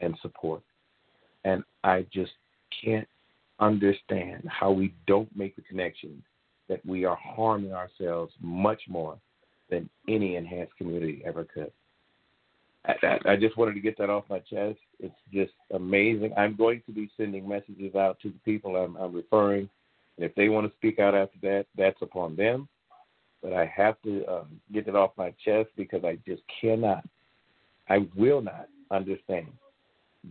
and 0.00 0.16
support. 0.20 0.62
And 1.44 1.62
I 1.84 2.06
just 2.12 2.32
can't 2.84 3.08
understand 3.60 4.48
how 4.48 4.70
we 4.70 4.92
don't 5.06 5.34
make 5.36 5.56
the 5.56 5.62
connection 5.62 6.22
that 6.68 6.84
we 6.84 7.04
are 7.04 7.16
harming 7.16 7.72
ourselves 7.72 8.32
much 8.40 8.82
more 8.88 9.16
than 9.70 9.88
any 10.08 10.36
enhanced 10.36 10.76
community 10.76 11.22
ever 11.24 11.44
could. 11.44 11.72
I, 12.86 13.18
I 13.30 13.36
just 13.36 13.56
wanted 13.56 13.74
to 13.74 13.80
get 13.80 13.98
that 13.98 14.10
off 14.10 14.24
my 14.30 14.38
chest. 14.38 14.78
It's 15.00 15.14
just 15.32 15.52
amazing. 15.74 16.32
I'm 16.36 16.56
going 16.56 16.82
to 16.86 16.92
be 16.92 17.10
sending 17.16 17.48
messages 17.48 17.94
out 17.94 18.18
to 18.20 18.28
the 18.28 18.38
people 18.44 18.76
I'm, 18.76 18.96
I'm 18.96 19.12
referring, 19.12 19.68
and 20.16 20.24
if 20.24 20.34
they 20.34 20.48
want 20.48 20.66
to 20.66 20.76
speak 20.76 20.98
out 20.98 21.14
after 21.14 21.38
that, 21.42 21.66
that's 21.76 22.00
upon 22.00 22.36
them. 22.36 22.68
But 23.46 23.54
I 23.54 23.72
have 23.76 23.94
to 24.02 24.26
um, 24.26 24.60
get 24.72 24.88
it 24.88 24.96
off 24.96 25.12
my 25.16 25.32
chest 25.44 25.68
because 25.76 26.02
I 26.02 26.18
just 26.26 26.42
cannot 26.60 27.04
I 27.88 28.08
will 28.16 28.42
not 28.42 28.66
understand 28.90 29.46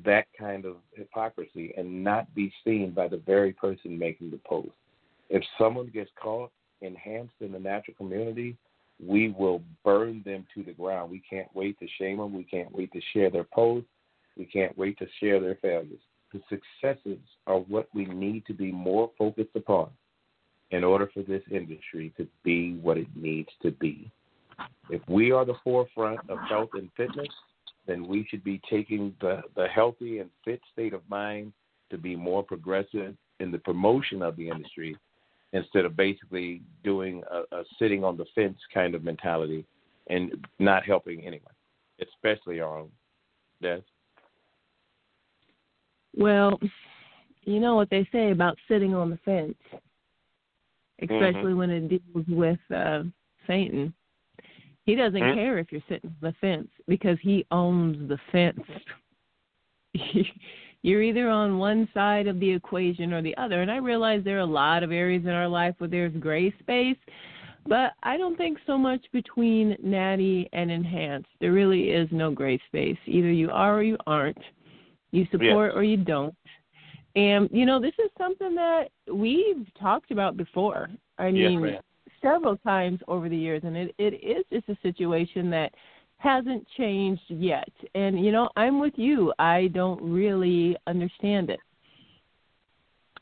that 0.03 0.25
kind 0.37 0.65
of 0.65 0.75
hypocrisy 0.91 1.73
and 1.77 2.03
not 2.03 2.35
be 2.35 2.51
seen 2.65 2.91
by 2.91 3.07
the 3.07 3.21
very 3.25 3.53
person 3.53 3.97
making 3.97 4.31
the 4.31 4.39
post. 4.45 4.73
If 5.29 5.41
someone 5.57 5.87
gets 5.93 6.09
caught 6.21 6.51
enhanced 6.81 7.35
in 7.39 7.53
the 7.53 7.59
natural 7.59 7.95
community, 7.95 8.57
we 9.01 9.29
will 9.29 9.61
burn 9.85 10.21
them 10.25 10.45
to 10.53 10.63
the 10.63 10.73
ground. 10.73 11.09
We 11.09 11.23
can't 11.29 11.47
wait 11.53 11.79
to 11.79 11.87
shame 11.97 12.17
them. 12.17 12.33
We 12.33 12.43
can't 12.43 12.75
wait 12.75 12.91
to 12.91 12.99
share 13.13 13.29
their 13.29 13.45
posts. 13.45 13.87
We 14.37 14.43
can't 14.43 14.77
wait 14.77 14.99
to 14.99 15.07
share 15.21 15.39
their 15.39 15.55
failures. 15.61 16.01
The 16.33 16.41
successes 16.49 17.19
are 17.47 17.59
what 17.59 17.87
we 17.93 18.03
need 18.07 18.45
to 18.47 18.53
be 18.53 18.73
more 18.73 19.09
focused 19.17 19.55
upon 19.55 19.91
in 20.71 20.83
order 20.83 21.09
for 21.13 21.21
this 21.23 21.43
industry 21.51 22.13
to 22.17 22.27
be 22.43 22.77
what 22.81 22.97
it 22.97 23.07
needs 23.15 23.49
to 23.61 23.71
be. 23.71 24.11
If 24.89 25.01
we 25.07 25.31
are 25.31 25.45
the 25.45 25.55
forefront 25.63 26.19
of 26.29 26.39
health 26.47 26.69
and 26.73 26.89
fitness, 26.95 27.27
then 27.87 28.07
we 28.07 28.25
should 28.29 28.43
be 28.43 28.61
taking 28.69 29.13
the, 29.21 29.41
the 29.55 29.67
healthy 29.67 30.19
and 30.19 30.29
fit 30.43 30.61
state 30.73 30.93
of 30.93 31.01
mind 31.09 31.53
to 31.91 31.97
be 31.97 32.15
more 32.15 32.43
progressive 32.43 33.15
in 33.39 33.51
the 33.51 33.59
promotion 33.59 34.21
of 34.21 34.35
the 34.37 34.49
industry 34.49 34.97
instead 35.53 35.85
of 35.85 35.95
basically 35.95 36.61
doing 36.83 37.21
a, 37.31 37.55
a 37.55 37.63
sitting 37.79 38.03
on 38.03 38.17
the 38.17 38.25
fence 38.33 38.57
kind 38.73 38.95
of 38.95 39.03
mentality 39.03 39.65
and 40.07 40.45
not 40.59 40.83
helping 40.83 41.25
anyone, 41.25 41.53
especially 42.01 42.59
our 42.59 42.79
own. 42.79 42.89
Des? 43.61 43.79
Well, 46.15 46.59
you 47.43 47.59
know 47.59 47.75
what 47.75 47.89
they 47.89 48.07
say 48.11 48.31
about 48.31 48.57
sitting 48.67 48.93
on 48.93 49.09
the 49.09 49.19
fence, 49.23 49.55
especially 51.01 51.51
mm-hmm. 51.51 51.57
when 51.57 51.69
it 51.69 51.89
deals 51.89 52.25
with 52.27 52.59
uh, 52.73 53.03
Satan. 53.47 53.93
He 54.85 54.95
doesn't 54.95 55.19
mm-hmm. 55.19 55.37
care 55.37 55.57
if 55.57 55.71
you're 55.71 55.81
sitting 55.89 56.11
on 56.21 56.29
the 56.29 56.35
fence 56.39 56.69
because 56.87 57.17
he 57.21 57.45
owns 57.51 58.07
the 58.07 58.19
fence. 58.31 58.59
you're 60.83 61.01
either 61.01 61.29
on 61.29 61.57
one 61.57 61.89
side 61.93 62.27
of 62.27 62.39
the 62.39 62.51
equation 62.51 63.11
or 63.11 63.21
the 63.21 63.35
other. 63.37 63.61
And 63.61 63.71
I 63.71 63.77
realize 63.77 64.23
there 64.23 64.37
are 64.37 64.41
a 64.41 64.45
lot 64.45 64.83
of 64.83 64.91
areas 64.91 65.23
in 65.23 65.31
our 65.31 65.47
life 65.47 65.73
where 65.79 65.89
there's 65.89 66.15
gray 66.17 66.53
space, 66.59 66.97
but 67.67 67.93
I 68.03 68.17
don't 68.17 68.37
think 68.37 68.59
so 68.67 68.77
much 68.77 69.03
between 69.11 69.75
natty 69.81 70.47
and 70.53 70.69
enhanced. 70.69 71.29
There 71.41 71.51
really 71.51 71.89
is 71.89 72.07
no 72.11 72.29
gray 72.29 72.59
space. 72.67 72.97
Either 73.07 73.31
you 73.31 73.49
are 73.49 73.79
or 73.79 73.83
you 73.83 73.97
aren't. 74.05 74.37
You 75.11 75.25
support 75.31 75.71
or 75.73 75.83
you 75.83 75.97
don't. 75.97 76.35
And 77.15 77.49
you 77.51 77.65
know, 77.65 77.79
this 77.79 77.93
is 78.03 78.11
something 78.17 78.55
that 78.55 78.89
we've 79.11 79.65
talked 79.79 80.11
about 80.11 80.35
before. 80.35 80.89
I 81.17 81.31
mean, 81.31 81.61
yes, 81.61 81.81
several 82.21 82.57
times 82.57 82.99
over 83.07 83.29
the 83.29 83.37
years, 83.37 83.61
and 83.63 83.77
it, 83.77 83.95
it 83.97 84.15
is 84.15 84.43
just 84.51 84.67
a 84.67 84.77
situation 84.81 85.49
that 85.51 85.71
hasn't 86.17 86.67
changed 86.77 87.21
yet. 87.29 87.71
And 87.93 88.23
you 88.23 88.31
know, 88.31 88.49
I'm 88.55 88.79
with 88.79 88.93
you. 88.97 89.33
I 89.39 89.67
don't 89.73 90.01
really 90.01 90.75
understand 90.87 91.49
it. 91.49 91.59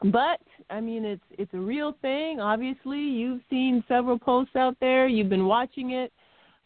But 0.01 0.41
I 0.69 0.81
mean, 0.81 1.05
it's 1.05 1.23
it's 1.31 1.53
a 1.53 1.59
real 1.59 1.95
thing. 2.01 2.39
Obviously, 2.39 2.99
you've 2.99 3.41
seen 3.49 3.83
several 3.87 4.17
posts 4.17 4.55
out 4.55 4.75
there. 4.79 5.07
You've 5.07 5.29
been 5.29 5.45
watching 5.45 5.91
it, 5.91 6.11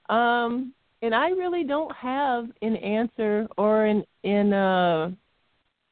um, 0.10 0.74
and 1.02 1.14
I 1.14 1.30
really 1.30 1.64
don't 1.64 1.94
have 1.96 2.46
an 2.62 2.78
answer 2.78 3.48
or 3.58 3.86
an 3.86 4.04
in 4.24 4.54
uh, 4.54 5.12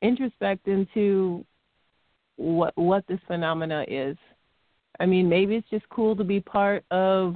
introspect 0.01 0.67
into 0.67 1.45
what 2.37 2.75
what 2.75 3.05
this 3.07 3.19
phenomena 3.27 3.85
is. 3.87 4.17
I 4.99 5.05
mean, 5.05 5.27
maybe 5.27 5.55
it's 5.55 5.69
just 5.69 5.87
cool 5.89 6.15
to 6.15 6.23
be 6.23 6.39
part 6.39 6.85
of 6.91 7.35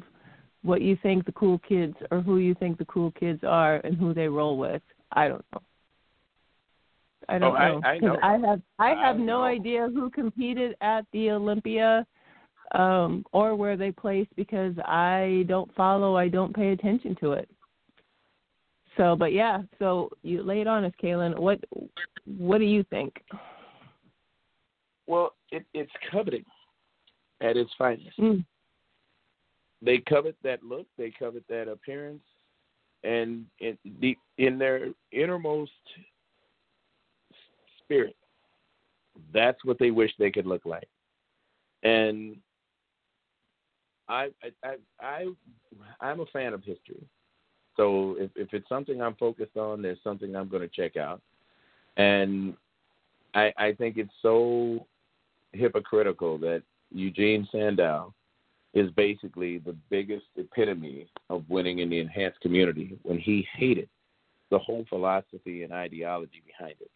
what 0.61 0.81
you 0.81 0.97
think 1.01 1.25
the 1.25 1.31
cool 1.33 1.59
kids 1.59 1.95
or 2.11 2.21
who 2.21 2.37
you 2.37 2.53
think 2.55 2.77
the 2.77 2.85
cool 2.85 3.11
kids 3.11 3.43
are 3.43 3.77
and 3.77 3.95
who 3.95 4.13
they 4.13 4.27
roll 4.27 4.57
with. 4.57 4.81
I 5.11 5.27
don't 5.27 5.45
know. 5.53 5.61
I 7.27 7.37
don't 7.37 7.55
oh, 7.55 7.59
know. 7.59 7.81
I, 7.83 7.89
I 7.89 7.99
know. 7.99 8.17
I 8.21 8.37
have 8.37 8.61
I 8.79 8.89
have 8.89 9.15
I 9.15 9.19
no 9.19 9.25
know. 9.25 9.43
idea 9.43 9.89
who 9.93 10.09
competed 10.09 10.75
at 10.81 11.05
the 11.13 11.31
Olympia 11.31 12.05
um 12.75 13.25
or 13.31 13.55
where 13.55 13.77
they 13.77 13.91
placed 13.91 14.35
because 14.35 14.73
I 14.85 15.45
don't 15.47 15.73
follow, 15.75 16.15
I 16.15 16.27
don't 16.27 16.55
pay 16.55 16.69
attention 16.69 17.15
to 17.21 17.33
it. 17.33 17.49
So, 18.99 19.15
but 19.15 19.31
yeah, 19.31 19.61
so 19.79 20.09
you 20.23 20.43
lay 20.43 20.59
it 20.59 20.67
on 20.67 20.83
us, 20.83 20.91
Kaylin. 21.01 21.39
What 21.39 21.59
what 22.25 22.57
do 22.57 22.65
you 22.65 22.83
think? 22.89 23.13
Well, 25.07 25.33
it, 25.51 25.65
it's 25.73 25.91
coveting 26.11 26.43
at 27.41 27.57
its 27.57 27.71
finest. 27.77 28.19
Mm 28.19 28.43
they 29.81 29.99
covet 29.99 30.35
that 30.43 30.63
look, 30.63 30.87
they 30.97 31.11
covet 31.17 31.43
that 31.49 31.67
appearance, 31.67 32.23
and 33.03 33.45
in, 33.59 33.77
the, 34.01 34.17
in 34.37 34.57
their 34.57 34.87
innermost 35.11 35.71
spirit, 37.83 38.15
that's 39.33 39.63
what 39.63 39.79
they 39.79 39.91
wish 39.91 40.11
they 40.19 40.31
could 40.31 40.45
look 40.45 40.65
like. 40.65 40.87
And 41.83 42.35
I, 44.09 44.29
I, 44.63 44.75
I, 45.01 45.27
I 46.01 46.11
am 46.11 46.19
a 46.19 46.25
fan 46.27 46.53
of 46.53 46.63
history. 46.63 47.07
So 47.79 48.17
if, 48.19 48.29
if 48.35 48.53
it's 48.53 48.67
something 48.67 49.01
I'm 49.01 49.15
focused 49.15 49.55
on, 49.55 49.81
there's 49.81 50.03
something 50.03 50.35
I'm 50.35 50.49
going 50.49 50.63
to 50.63 50.67
check 50.67 50.97
out. 50.97 51.21
And 51.95 52.53
I, 53.33 53.53
I 53.57 53.71
think 53.71 53.95
it's 53.95 54.11
so 54.21 54.85
hypocritical 55.53 56.37
that 56.39 56.61
Eugene 56.93 57.47
Sandow 57.49 58.13
is 58.73 58.91
basically 58.91 59.59
the 59.59 59.77
biggest 59.89 60.25
epitome 60.35 61.07
of 61.29 61.45
winning 61.47 61.79
in 61.79 61.89
the 61.89 61.99
enhanced 61.99 62.41
community 62.41 62.99
when 63.03 63.17
he 63.17 63.47
hated 63.55 63.87
the 64.51 64.59
whole 64.59 64.85
philosophy 64.89 65.63
and 65.63 65.71
ideology 65.71 66.43
behind 66.45 66.75
it. 66.81 66.91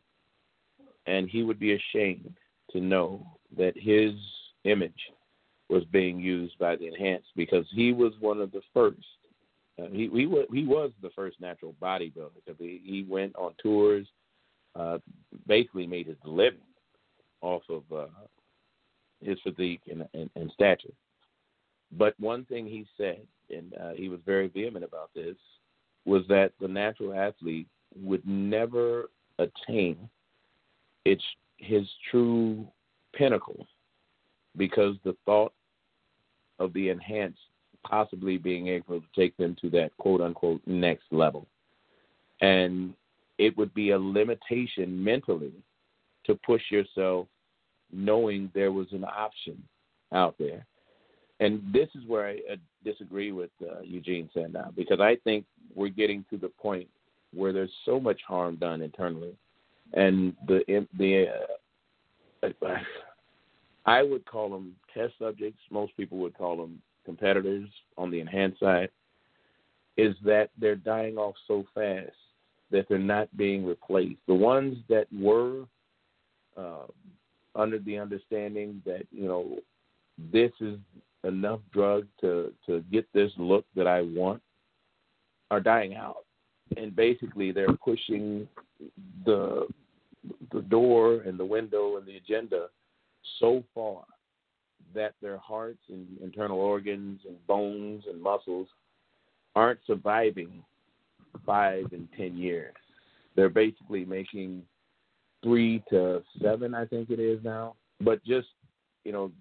And 1.07 1.29
he 1.29 1.43
would 1.43 1.59
be 1.59 1.75
ashamed 1.75 2.33
to 2.71 2.81
know 2.81 3.25
that 3.57 3.73
his 3.77 4.11
image 4.65 4.91
was 5.69 5.85
being 5.93 6.19
used 6.19 6.59
by 6.59 6.75
the 6.75 6.87
enhanced 6.87 7.29
because 7.37 7.65
he 7.73 7.93
was 7.93 8.11
one 8.19 8.41
of 8.41 8.51
the 8.51 8.61
first. 8.73 8.97
Uh, 9.81 9.87
he, 9.91 10.09
he, 10.13 10.25
was, 10.25 10.45
he 10.51 10.65
was 10.65 10.91
the 11.01 11.09
first 11.15 11.39
natural 11.41 11.75
bodybuilder. 11.81 12.29
He, 12.59 12.81
he 12.83 13.05
went 13.07 13.35
on 13.35 13.53
tours, 13.61 14.05
uh, 14.75 14.99
basically 15.47 15.87
made 15.87 16.07
his 16.07 16.17
living 16.23 16.59
off 17.41 17.63
of 17.69 17.83
uh, 17.95 18.05
his 19.21 19.37
physique 19.43 19.81
and, 19.89 20.07
and, 20.13 20.29
and 20.35 20.51
stature. 20.53 20.93
But 21.97 22.19
one 22.19 22.45
thing 22.45 22.65
he 22.65 22.85
said, 22.97 23.21
and 23.49 23.73
uh, 23.73 23.91
he 23.95 24.09
was 24.09 24.19
very 24.25 24.47
vehement 24.47 24.85
about 24.85 25.09
this, 25.15 25.35
was 26.05 26.23
that 26.27 26.51
the 26.59 26.67
natural 26.67 27.13
athlete 27.13 27.67
would 27.95 28.25
never 28.27 29.09
attain 29.39 29.97
its 31.05 31.23
his 31.57 31.87
true 32.11 32.67
pinnacle 33.13 33.67
because 34.57 34.95
the 35.03 35.15
thought 35.25 35.53
of 36.59 36.73
the 36.73 36.89
enhanced 36.89 37.39
possibly 37.83 38.37
being 38.37 38.67
able 38.67 38.99
to 38.99 39.05
take 39.15 39.35
them 39.37 39.55
to 39.61 39.69
that 39.71 39.95
quote 39.97 40.21
unquote 40.21 40.61
next 40.65 41.05
level. 41.11 41.47
And 42.41 42.93
it 43.37 43.57
would 43.57 43.73
be 43.73 43.91
a 43.91 43.99
limitation 43.99 45.03
mentally 45.03 45.53
to 46.25 46.35
push 46.45 46.61
yourself 46.69 47.27
knowing 47.91 48.49
there 48.53 48.71
was 48.71 48.87
an 48.91 49.03
option 49.03 49.61
out 50.11 50.35
there 50.39 50.65
and 51.39 51.61
this 51.73 51.89
is 51.95 52.07
where 52.07 52.27
I 52.27 52.35
uh, 52.51 52.55
disagree 52.85 53.31
with 53.31 53.49
uh, 53.61 53.81
Eugene 53.83 54.29
Sandow 54.33 54.71
because 54.75 54.99
I 54.99 55.17
think 55.23 55.45
we're 55.75 55.89
getting 55.89 56.23
to 56.29 56.37
the 56.37 56.49
point 56.49 56.87
where 57.33 57.51
there's 57.51 57.71
so 57.85 57.99
much 57.99 58.21
harm 58.27 58.55
done 58.55 58.81
internally, 58.81 59.35
and 59.93 60.33
the 60.47 60.85
the 60.97 61.25
uh, 62.43 62.67
I 63.85 64.03
would 64.03 64.25
call 64.25 64.49
them 64.49 64.75
test 64.93 65.13
subjects. 65.19 65.59
Most 65.71 65.97
people 65.97 66.17
would 66.19 66.37
call 66.37 66.57
them 66.57 66.81
competitors 67.05 67.69
on 67.97 68.11
the 68.11 68.19
enhanced 68.19 68.59
side. 68.59 68.89
Is 69.95 70.15
that 70.25 70.49
they're 70.59 70.75
dying 70.75 71.17
off 71.17 71.35
so 71.47 71.65
fast 71.75 72.11
that 72.71 72.87
they're 72.89 72.97
not 72.97 73.35
being 73.37 73.63
replaced. 73.63 74.19
The 74.27 74.33
ones 74.33 74.77
that 74.89 75.05
were 75.13 75.65
uh, 76.57 76.87
under 77.55 77.79
the 77.79 77.99
understanding 77.99 78.81
that 78.85 79.03
you 79.11 79.27
know 79.27 79.59
this 80.31 80.51
is 80.59 80.77
enough 81.23 81.59
drug 81.71 82.07
to 82.21 82.51
to 82.65 82.83
get 82.91 83.05
this 83.13 83.31
look 83.37 83.65
that 83.75 83.87
I 83.87 84.01
want 84.01 84.41
are 85.51 85.59
dying 85.59 85.95
out, 85.95 86.25
and 86.75 86.95
basically 86.95 87.51
they're 87.51 87.77
pushing 87.83 88.47
the 89.25 89.67
the 90.51 90.61
door 90.61 91.21
and 91.21 91.39
the 91.39 91.45
window 91.45 91.97
and 91.97 92.07
the 92.07 92.17
agenda 92.17 92.67
so 93.39 93.63
far 93.75 94.03
that 94.93 95.13
their 95.21 95.37
hearts 95.37 95.81
and 95.89 96.05
internal 96.21 96.59
organs 96.59 97.21
and 97.27 97.45
bones 97.47 98.03
and 98.09 98.21
muscles 98.21 98.67
aren't 99.55 99.79
surviving 99.85 100.63
five 101.45 101.85
and 101.91 102.07
ten 102.17 102.37
years. 102.37 102.73
They're 103.35 103.49
basically 103.49 104.05
making 104.05 104.63
three 105.43 105.83
to 105.89 106.23
seven, 106.41 106.73
I 106.73 106.85
think 106.85 107.09
it 107.09 107.19
is 107.19 107.39
now. 107.43 107.75
But 108.01 108.23
just 108.23 108.47
you 109.03 109.11
know 109.11 109.31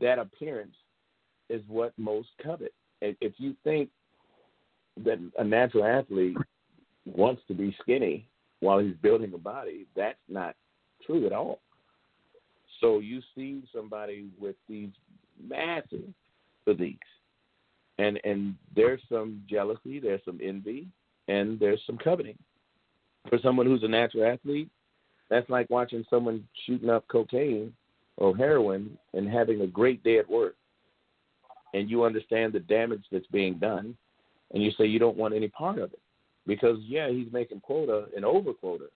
that 0.00 0.18
appearance 0.18 0.74
is 1.48 1.62
what 1.68 1.92
most 1.98 2.28
covet. 2.42 2.74
If 3.00 3.34
you 3.36 3.54
think 3.64 3.90
that 5.04 5.18
a 5.38 5.44
natural 5.44 5.84
athlete 5.84 6.36
wants 7.04 7.42
to 7.48 7.54
be 7.54 7.76
skinny 7.82 8.28
while 8.60 8.78
he's 8.78 8.96
building 9.02 9.32
a 9.34 9.38
body. 9.38 9.86
That's 9.94 10.18
not 10.28 10.54
true 11.04 11.26
at 11.26 11.32
all. 11.32 11.60
So 12.84 12.98
you 12.98 13.22
see 13.34 13.62
somebody 13.74 14.26
with 14.38 14.56
these 14.68 14.90
massive 15.42 16.04
physiques, 16.66 17.08
and 17.96 18.20
and 18.24 18.56
there's 18.76 19.00
some 19.10 19.40
jealousy, 19.48 20.00
there's 20.00 20.20
some 20.26 20.38
envy, 20.42 20.88
and 21.28 21.58
there's 21.58 21.80
some 21.86 21.96
coveting. 21.96 22.36
For 23.30 23.38
someone 23.42 23.64
who's 23.64 23.84
a 23.84 23.88
natural 23.88 24.30
athlete, 24.30 24.68
that's 25.30 25.48
like 25.48 25.70
watching 25.70 26.04
someone 26.10 26.46
shooting 26.66 26.90
up 26.90 27.08
cocaine 27.08 27.72
or 28.18 28.36
heroin 28.36 28.98
and 29.14 29.26
having 29.30 29.62
a 29.62 29.66
great 29.66 30.04
day 30.04 30.18
at 30.18 30.28
work. 30.28 30.56
And 31.72 31.88
you 31.88 32.04
understand 32.04 32.52
the 32.52 32.60
damage 32.60 33.04
that's 33.10 33.26
being 33.28 33.54
done, 33.54 33.96
and 34.52 34.62
you 34.62 34.72
say 34.72 34.84
you 34.84 34.98
don't 34.98 35.16
want 35.16 35.32
any 35.32 35.48
part 35.48 35.78
of 35.78 35.90
it. 35.94 36.00
Because, 36.46 36.76
yeah, 36.82 37.08
he's 37.08 37.32
making 37.32 37.60
quota 37.60 38.08
and 38.14 38.26
over 38.26 38.52
quota, 38.52 38.88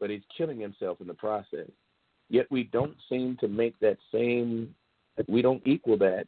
but 0.00 0.10
he's 0.10 0.22
killing 0.36 0.58
himself 0.58 1.00
in 1.00 1.06
the 1.06 1.14
process. 1.14 1.70
Yet 2.30 2.46
we 2.50 2.64
don't 2.64 2.96
seem 3.08 3.36
to 3.40 3.48
make 3.48 3.78
that 3.80 3.98
same, 4.12 4.74
we 5.28 5.42
don't 5.42 5.66
equal 5.66 5.96
that 5.98 6.26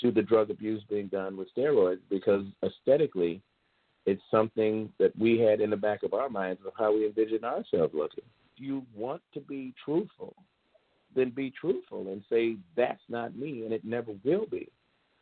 to 0.00 0.10
the 0.10 0.22
drug 0.22 0.50
abuse 0.50 0.82
being 0.88 1.06
done 1.06 1.36
with 1.36 1.48
steroids 1.56 2.00
because 2.10 2.44
aesthetically, 2.62 3.40
it's 4.06 4.22
something 4.30 4.92
that 4.98 5.16
we 5.18 5.38
had 5.38 5.60
in 5.60 5.70
the 5.70 5.76
back 5.76 6.02
of 6.02 6.12
our 6.12 6.28
minds 6.28 6.60
of 6.66 6.72
how 6.78 6.92
we 6.92 7.06
envisioned 7.06 7.44
ourselves 7.44 7.94
looking. 7.94 8.24
If 8.54 8.62
you 8.62 8.84
want 8.94 9.22
to 9.32 9.40
be 9.40 9.72
truthful, 9.82 10.34
then 11.14 11.30
be 11.30 11.52
truthful 11.58 12.08
and 12.08 12.22
say 12.28 12.56
that's 12.76 13.00
not 13.08 13.36
me 13.36 13.64
and 13.64 13.72
it 13.72 13.84
never 13.84 14.12
will 14.24 14.46
be. 14.50 14.68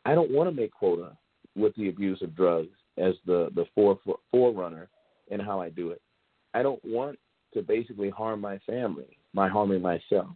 I 0.04 0.14
don't 0.14 0.32
want 0.32 0.50
to 0.50 0.56
make 0.56 0.72
quota 0.72 1.16
with 1.54 1.74
the 1.76 1.88
abuse 1.88 2.20
of 2.22 2.34
drugs 2.34 2.74
as 2.98 3.14
the 3.24 3.50
the 3.54 3.66
fore, 3.74 3.98
forerunner 4.32 4.88
in 5.30 5.38
how 5.38 5.60
I 5.60 5.70
do 5.70 5.90
it. 5.90 6.02
I 6.54 6.62
don't 6.62 6.84
want 6.84 7.18
to 7.54 7.62
basically 7.62 8.10
harm 8.10 8.40
my 8.40 8.58
family 8.66 9.16
by 9.34 9.48
harming 9.48 9.82
myself. 9.82 10.28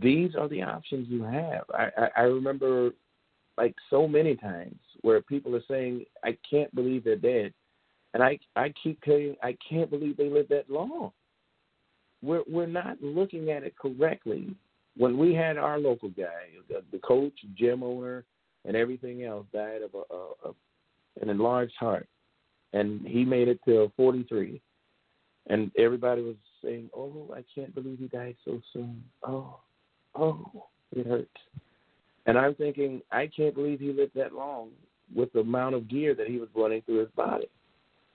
These 0.00 0.34
are 0.36 0.48
the 0.48 0.62
options 0.62 1.08
you 1.08 1.22
have. 1.22 1.64
I, 1.74 1.88
I, 1.96 2.08
I 2.16 2.22
remember 2.22 2.90
like 3.56 3.74
so 3.90 4.06
many 4.06 4.36
times 4.36 4.78
where 5.02 5.20
people 5.20 5.54
are 5.56 5.64
saying, 5.68 6.04
I 6.24 6.36
can't 6.48 6.74
believe 6.74 7.04
they're 7.04 7.16
dead. 7.16 7.52
And 8.14 8.22
I, 8.22 8.38
I 8.56 8.72
keep 8.82 9.00
telling 9.02 9.36
I 9.42 9.56
can't 9.68 9.90
believe 9.90 10.16
they 10.16 10.28
lived 10.28 10.50
that 10.50 10.70
long. 10.70 11.12
We're, 12.22 12.42
we're 12.48 12.66
not 12.66 13.02
looking 13.02 13.50
at 13.50 13.62
it 13.62 13.74
correctly. 13.76 14.54
When 14.96 15.16
we 15.16 15.34
had 15.34 15.56
our 15.56 15.78
local 15.78 16.10
guy, 16.10 16.48
the, 16.68 16.82
the 16.92 16.98
coach, 16.98 17.32
gym 17.56 17.82
owner, 17.82 18.24
and 18.64 18.76
everything 18.76 19.24
else 19.24 19.46
died 19.52 19.82
of 19.82 19.94
a, 19.94 20.14
a, 20.14 20.50
a 20.50 20.54
an 21.20 21.28
enlarged 21.28 21.74
heart, 21.78 22.06
and 22.72 23.06
he 23.06 23.24
made 23.24 23.48
it 23.48 23.58
till 23.64 23.92
43, 23.96 24.60
and 25.48 25.70
everybody 25.76 26.22
was 26.22 26.36
saying, 26.62 26.90
"Oh, 26.94 27.30
I 27.34 27.44
can't 27.54 27.74
believe 27.74 27.98
he 27.98 28.08
died 28.08 28.36
so 28.44 28.60
soon." 28.72 29.02
Oh, 29.22 29.60
oh, 30.14 30.66
it 30.92 31.06
hurts. 31.06 31.28
And 32.26 32.38
I'm 32.38 32.54
thinking, 32.54 33.02
I 33.10 33.26
can't 33.34 33.54
believe 33.54 33.80
he 33.80 33.92
lived 33.92 34.14
that 34.14 34.34
long 34.34 34.70
with 35.14 35.32
the 35.32 35.40
amount 35.40 35.74
of 35.74 35.88
gear 35.88 36.14
that 36.14 36.28
he 36.28 36.38
was 36.38 36.48
running 36.54 36.82
through 36.82 37.00
his 37.00 37.10
body. 37.16 37.48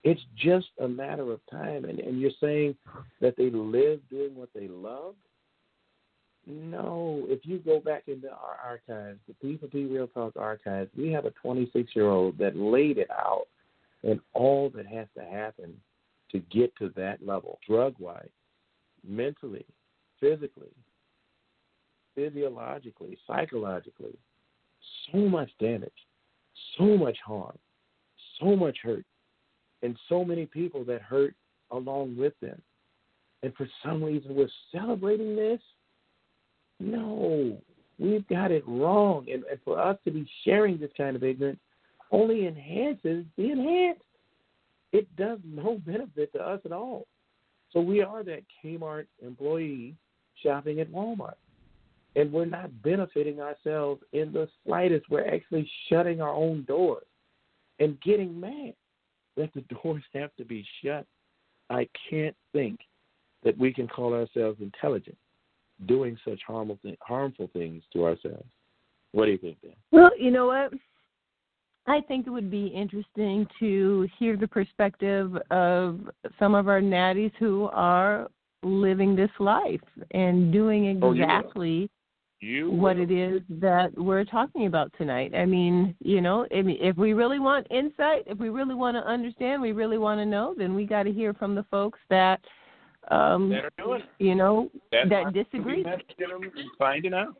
It's 0.04 0.20
just 0.36 0.68
a 0.80 0.88
matter 0.88 1.32
of 1.32 1.40
time. 1.50 1.84
And, 1.84 1.98
and 1.98 2.20
you're 2.20 2.30
saying 2.40 2.76
that 3.20 3.36
they 3.36 3.50
live 3.50 4.00
doing 4.08 4.34
what 4.34 4.50
they 4.54 4.68
love? 4.68 5.14
No. 6.46 7.24
If 7.28 7.40
you 7.42 7.58
go 7.58 7.80
back 7.80 8.04
into 8.06 8.30
our 8.30 8.56
archives, 8.64 9.18
the 9.26 9.34
P4P 9.46 9.92
Real 9.92 10.06
Talk 10.06 10.34
archives, 10.36 10.90
we 10.96 11.10
have 11.10 11.24
a 11.24 11.32
26 11.42 11.90
year 11.96 12.08
old 12.08 12.38
that 12.38 12.56
laid 12.56 12.98
it 12.98 13.10
out 13.10 13.46
and 14.04 14.20
all 14.32 14.70
that 14.76 14.86
has 14.86 15.08
to 15.18 15.24
happen 15.24 15.74
to 16.32 16.38
get 16.50 16.74
to 16.76 16.90
that 16.96 17.24
level, 17.24 17.58
drug 17.68 17.94
wise, 17.98 18.28
mentally, 19.06 19.64
physically, 20.20 20.72
physiologically, 22.14 23.16
psychologically, 23.26 24.16
so 25.12 25.18
much 25.18 25.50
damage, 25.60 25.90
so 26.76 26.96
much 26.96 27.16
harm, 27.24 27.56
so 28.40 28.56
much 28.56 28.78
hurt, 28.82 29.04
and 29.82 29.96
so 30.08 30.24
many 30.24 30.46
people 30.46 30.84
that 30.84 31.02
hurt 31.02 31.34
along 31.70 32.16
with 32.16 32.32
them. 32.40 32.60
And 33.42 33.54
for 33.54 33.68
some 33.84 34.02
reason, 34.02 34.34
we're 34.34 34.48
celebrating 34.72 35.36
this. 35.36 35.60
No, 36.80 37.56
we've 37.98 38.26
got 38.28 38.50
it 38.50 38.64
wrong. 38.66 39.26
And, 39.32 39.44
and 39.44 39.60
for 39.64 39.78
us 39.80 39.96
to 40.04 40.10
be 40.10 40.28
sharing 40.44 40.78
this 40.78 40.90
kind 40.96 41.16
of 41.16 41.22
ignorance 41.22 41.60
only 42.10 42.46
enhances 42.46 43.24
the 43.36 43.50
enhanced. 43.50 44.02
It 44.96 45.14
does 45.16 45.38
no 45.44 45.78
benefit 45.86 46.32
to 46.32 46.40
us 46.40 46.60
at 46.64 46.72
all. 46.72 47.06
So 47.72 47.80
we 47.80 48.00
are 48.02 48.22
that 48.24 48.42
Kmart 48.64 49.06
employee 49.22 49.94
shopping 50.42 50.80
at 50.80 50.90
Walmart 50.90 51.34
and 52.14 52.32
we're 52.32 52.46
not 52.46 52.70
benefiting 52.82 53.40
ourselves 53.40 54.00
in 54.12 54.32
the 54.32 54.48
slightest. 54.64 55.04
We're 55.10 55.26
actually 55.26 55.70
shutting 55.88 56.22
our 56.22 56.32
own 56.32 56.64
doors 56.64 57.04
and 57.78 58.00
getting 58.00 58.40
mad 58.40 58.72
that 59.36 59.52
the 59.54 59.60
doors 59.82 60.02
have 60.14 60.34
to 60.36 60.44
be 60.44 60.66
shut. 60.82 61.06
I 61.68 61.86
can't 62.08 62.36
think 62.52 62.80
that 63.44 63.58
we 63.58 63.72
can 63.72 63.86
call 63.86 64.14
ourselves 64.14 64.60
intelligent 64.60 65.18
doing 65.86 66.16
such 66.26 66.40
harmful 66.46 66.78
th- 66.82 66.98
harmful 67.02 67.50
things 67.52 67.82
to 67.92 68.06
ourselves. 68.06 68.48
What 69.12 69.26
do 69.26 69.32
you 69.32 69.38
think, 69.38 69.60
Dan? 69.60 69.72
Well, 69.90 70.10
you 70.18 70.30
know 70.30 70.46
what? 70.46 70.72
I 71.86 72.00
think 72.00 72.26
it 72.26 72.30
would 72.30 72.50
be 72.50 72.66
interesting 72.66 73.46
to 73.60 74.08
hear 74.18 74.36
the 74.36 74.48
perspective 74.48 75.36
of 75.50 76.00
some 76.38 76.54
of 76.54 76.68
our 76.68 76.80
natties 76.80 77.32
who 77.38 77.68
are 77.72 78.28
living 78.62 79.14
this 79.14 79.30
life 79.38 79.80
and 80.10 80.52
doing 80.52 80.86
exactly 80.86 81.88
oh, 81.88 81.96
you 82.40 82.70
what 82.70 82.96
will. 82.96 83.04
it 83.04 83.10
is 83.12 83.42
that 83.48 83.96
we're 83.96 84.24
talking 84.24 84.66
about 84.66 84.92
tonight. 84.98 85.34
I 85.34 85.46
mean, 85.46 85.94
you 86.00 86.20
know, 86.20 86.46
if, 86.50 86.66
if 86.68 86.96
we 86.96 87.12
really 87.12 87.38
want 87.38 87.66
insight, 87.70 88.24
if 88.26 88.38
we 88.38 88.48
really 88.48 88.74
want 88.74 88.96
to 88.96 89.06
understand, 89.08 89.62
we 89.62 89.72
really 89.72 89.98
want 89.98 90.18
to 90.20 90.26
know, 90.26 90.54
then 90.58 90.74
we 90.74 90.84
got 90.84 91.04
to 91.04 91.12
hear 91.12 91.34
from 91.34 91.54
the 91.54 91.64
folks 91.70 91.98
that, 92.10 92.40
um, 93.10 93.48
that 93.50 93.64
are 93.64 93.70
doing 93.78 94.00
it. 94.00 94.24
you 94.24 94.34
know, 94.34 94.70
That's 94.90 95.08
that 95.08 95.32
disagree, 95.32 95.84
we 95.84 95.90
have 95.90 96.00
to 96.00 96.14
get 96.18 96.28
them 96.28 96.42
and 96.42 96.70
finding 96.78 97.14
out. 97.14 97.36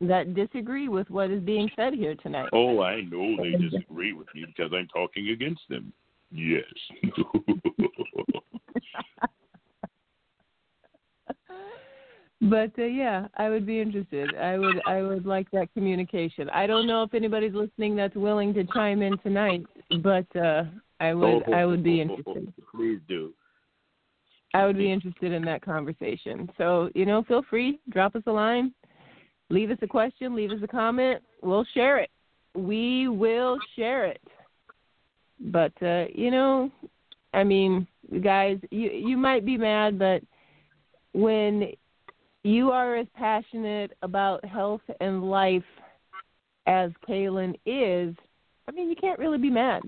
That 0.00 0.34
disagree 0.34 0.88
with 0.88 1.08
what 1.10 1.30
is 1.30 1.42
being 1.42 1.70
said 1.76 1.94
here 1.94 2.14
tonight. 2.14 2.48
Oh, 2.52 2.82
I 2.82 3.02
know 3.02 3.36
they 3.36 3.52
disagree 3.52 4.12
with 4.12 4.28
me 4.34 4.44
because 4.46 4.72
I'm 4.74 4.88
talking 4.88 5.28
against 5.30 5.62
them. 5.68 5.92
Yes. 6.30 6.64
But 12.42 12.70
uh, 12.78 12.84
yeah, 12.84 13.28
I 13.36 13.50
would 13.50 13.66
be 13.66 13.80
interested. 13.80 14.34
I 14.36 14.56
would 14.56 14.80
I 14.86 15.02
would 15.02 15.26
like 15.26 15.50
that 15.50 15.72
communication. 15.74 16.48
I 16.50 16.66
don't 16.66 16.86
know 16.86 17.02
if 17.02 17.12
anybody's 17.12 17.52
listening 17.52 17.94
that's 17.94 18.16
willing 18.16 18.54
to 18.54 18.64
chime 18.72 19.02
in 19.02 19.18
tonight, 19.18 19.62
but 20.02 20.24
uh 20.34 20.64
I 21.00 21.12
would 21.12 21.42
I 21.52 21.66
would 21.66 21.84
be 21.84 22.00
interested. 22.00 22.50
Please 22.74 22.98
do. 23.08 23.34
I 24.54 24.66
would 24.66 24.78
be 24.78 24.90
interested 24.90 25.32
in 25.32 25.44
that 25.44 25.62
conversation. 25.62 26.50
So, 26.58 26.90
you 26.94 27.06
know, 27.06 27.22
feel 27.22 27.44
free, 27.48 27.78
drop 27.90 28.16
us 28.16 28.22
a 28.26 28.32
line, 28.32 28.74
leave 29.50 29.70
us 29.70 29.78
a 29.82 29.86
question, 29.86 30.34
leave 30.34 30.50
us 30.52 30.60
a 30.62 30.68
comment. 30.68 31.22
We'll 31.42 31.66
share 31.74 31.98
it. 31.98 32.10
We 32.54 33.08
will 33.08 33.58
share 33.76 34.06
it. 34.06 34.22
But 35.40 35.72
uh, 35.82 36.06
you 36.14 36.30
know, 36.30 36.70
I 37.34 37.44
mean, 37.44 37.86
guys, 38.22 38.58
you 38.70 38.90
you 38.90 39.16
might 39.16 39.44
be 39.44 39.56
mad, 39.56 39.98
but 39.98 40.22
when 41.12 41.72
you 42.42 42.70
are 42.70 42.96
as 42.96 43.06
passionate 43.14 43.92
about 44.02 44.44
health 44.44 44.82
and 45.00 45.30
life 45.30 45.62
as 46.66 46.90
Kaylin 47.08 47.54
is, 47.66 48.14
I 48.68 48.72
mean, 48.72 48.88
you 48.88 48.96
can't 48.96 49.18
really 49.18 49.38
be 49.38 49.50
mad. 49.50 49.82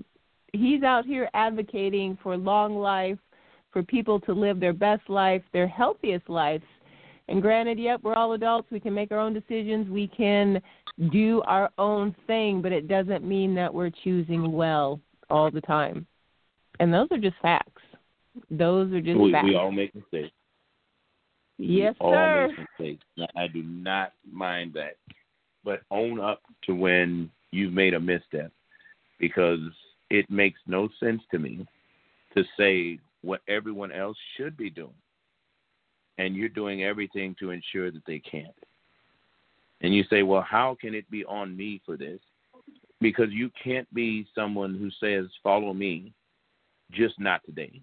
He's 0.53 0.83
out 0.83 1.05
here 1.05 1.29
advocating 1.33 2.17
for 2.21 2.37
long 2.37 2.75
life, 2.75 3.17
for 3.71 3.81
people 3.81 4.19
to 4.21 4.33
live 4.33 4.59
their 4.59 4.73
best 4.73 5.09
life, 5.09 5.41
their 5.51 5.67
healthiest 5.67 6.29
lives. 6.29 6.63
And 7.29 7.41
granted, 7.41 7.79
yep, 7.79 8.01
we're 8.03 8.15
all 8.15 8.33
adults. 8.33 8.69
We 8.69 8.79
can 8.79 8.93
make 8.93 9.11
our 9.11 9.19
own 9.19 9.33
decisions. 9.33 9.89
We 9.89 10.07
can 10.07 10.61
do 11.11 11.41
our 11.45 11.71
own 11.77 12.15
thing, 12.27 12.61
but 12.61 12.71
it 12.71 12.87
doesn't 12.87 13.23
mean 13.23 13.55
that 13.55 13.73
we're 13.73 13.91
choosing 14.03 14.51
well 14.51 14.99
all 15.29 15.49
the 15.49 15.61
time. 15.61 16.05
And 16.79 16.93
those 16.93 17.07
are 17.11 17.17
just 17.17 17.37
facts. 17.41 17.81
Those 18.51 18.91
are 18.93 19.01
just 19.01 19.19
We, 19.19 19.31
facts. 19.31 19.45
we 19.45 19.55
all 19.55 19.71
make 19.71 19.95
mistakes. 19.95 20.33
yes, 21.57 21.95
all 21.99 22.11
sir. 22.11 22.47
make 22.47 22.67
mistakes. 22.79 23.05
I 23.37 23.47
do 23.47 23.63
not 23.63 24.13
mind 24.29 24.73
that, 24.73 24.97
but 25.63 25.81
own 25.91 26.19
up 26.19 26.41
to 26.65 26.75
when 26.75 27.29
you've 27.51 27.73
made 27.73 27.93
a 27.93 27.99
misstep, 27.99 28.51
because 29.19 29.59
it 30.09 30.29
makes 30.29 30.59
no 30.67 30.89
sense 30.99 31.21
to 31.31 31.39
me 31.39 31.65
to 32.35 32.43
say 32.57 32.99
what 33.21 33.41
everyone 33.47 33.91
else 33.91 34.17
should 34.35 34.57
be 34.57 34.69
doing, 34.69 34.93
and 36.17 36.35
you're 36.35 36.49
doing 36.49 36.83
everything 36.83 37.35
to 37.39 37.51
ensure 37.51 37.91
that 37.91 38.05
they 38.05 38.19
can't. 38.19 38.53
And 39.81 39.93
you 39.93 40.03
say, 40.09 40.23
well, 40.23 40.45
how 40.47 40.77
can 40.79 40.95
it 40.95 41.09
be 41.09 41.25
on 41.25 41.55
me 41.55 41.81
for 41.85 41.97
this? 41.97 42.19
Because 43.01 43.29
you 43.31 43.51
can't 43.61 43.91
be 43.93 44.25
someone 44.33 44.75
who 44.75 44.89
says, 45.05 45.29
follow 45.43 45.73
me, 45.73 46.13
just 46.91 47.19
not 47.19 47.41
today. 47.45 47.81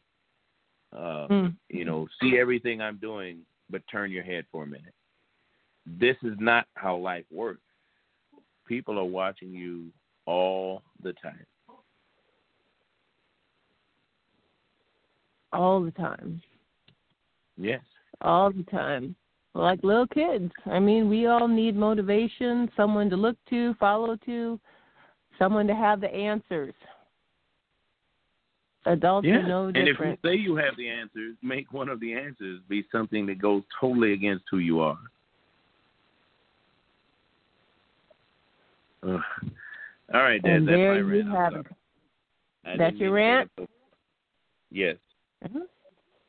Uh, 0.92 1.26
Mm. 1.28 1.56
You 1.68 1.84
know, 1.84 2.08
see 2.20 2.38
everything 2.38 2.80
I'm 2.80 2.96
doing, 2.96 3.40
but 3.68 3.82
turn 3.90 4.10
your 4.10 4.24
head 4.24 4.44
for 4.50 4.64
a 4.64 4.66
minute. 4.66 4.94
This 5.86 6.16
is 6.22 6.34
not 6.38 6.66
how 6.74 6.96
life 6.96 7.24
works. 7.30 7.60
People 8.66 8.98
are 8.98 9.04
watching 9.04 9.50
you 9.50 9.86
all 10.26 10.82
the 11.02 11.12
time. 11.14 11.46
All 15.52 15.82
the 15.82 15.90
time. 15.92 16.40
Yes. 17.56 17.82
All 18.22 18.52
the 18.52 18.62
time. 18.64 19.14
Like 19.54 19.82
little 19.82 20.06
kids. 20.06 20.52
I 20.66 20.78
mean, 20.78 21.08
we 21.08 21.26
all 21.26 21.48
need 21.48 21.74
motivation, 21.74 22.70
someone 22.76 23.10
to 23.10 23.16
look 23.16 23.36
to, 23.50 23.74
follow 23.74 24.16
to, 24.26 24.60
someone 25.38 25.66
to 25.66 25.74
have 25.74 26.00
the 26.00 26.12
answers. 26.14 26.74
Adults 28.86 29.26
Yeah. 29.26 29.38
are 29.38 29.42
no 29.48 29.70
different. 29.70 29.88
and 29.88 29.88
if 29.88 30.22
you 30.24 30.30
say 30.30 30.36
you 30.36 30.56
have 30.56 30.76
the 30.76 30.88
answers, 30.88 31.36
make 31.42 31.72
one 31.72 31.88
of 31.88 32.00
the 32.00 32.14
answers 32.14 32.60
be 32.68 32.84
something 32.92 33.26
that 33.26 33.38
goes 33.38 33.62
totally 33.78 34.12
against 34.12 34.44
who 34.50 34.58
you 34.58 34.80
are. 34.80 34.98
Ugh. 39.02 39.20
All 40.12 40.22
right, 40.22 40.42
Dad. 40.42 40.52
and 40.52 40.68
That's 40.68 40.76
there 40.76 40.92
my 40.94 40.98
you 40.98 41.22
rant. 41.24 41.28
I'm 41.28 41.54
have 41.54 41.66
it. 41.66 42.78
That's 42.78 42.96
your 42.96 43.12
rant? 43.12 43.50
Yes. 44.70 44.96
Mhm. 45.44 45.66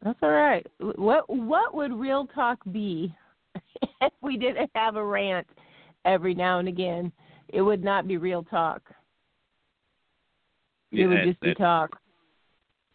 That's 0.04 0.18
all 0.22 0.32
right. 0.32 0.66
What 0.96 1.30
what 1.30 1.76
would 1.76 1.94
real 1.94 2.26
talk 2.28 2.60
be 2.72 3.14
if 4.02 4.14
we 4.22 4.38
didn't 4.38 4.70
have 4.76 4.96
a 4.96 5.06
rant 5.06 5.48
every 6.06 6.34
now 6.34 6.60
and 6.60 6.68
again? 6.68 7.12
It 7.50 7.62
would 7.62 7.84
not 7.84 8.08
be 8.08 8.18
real 8.18 8.44
talk. 8.44 8.82
Yeah, 10.92 11.04
it 11.04 11.08
would 11.08 11.18
that- 11.18 11.26
just 11.26 11.40
be 11.42 11.54
talk. 11.54 11.98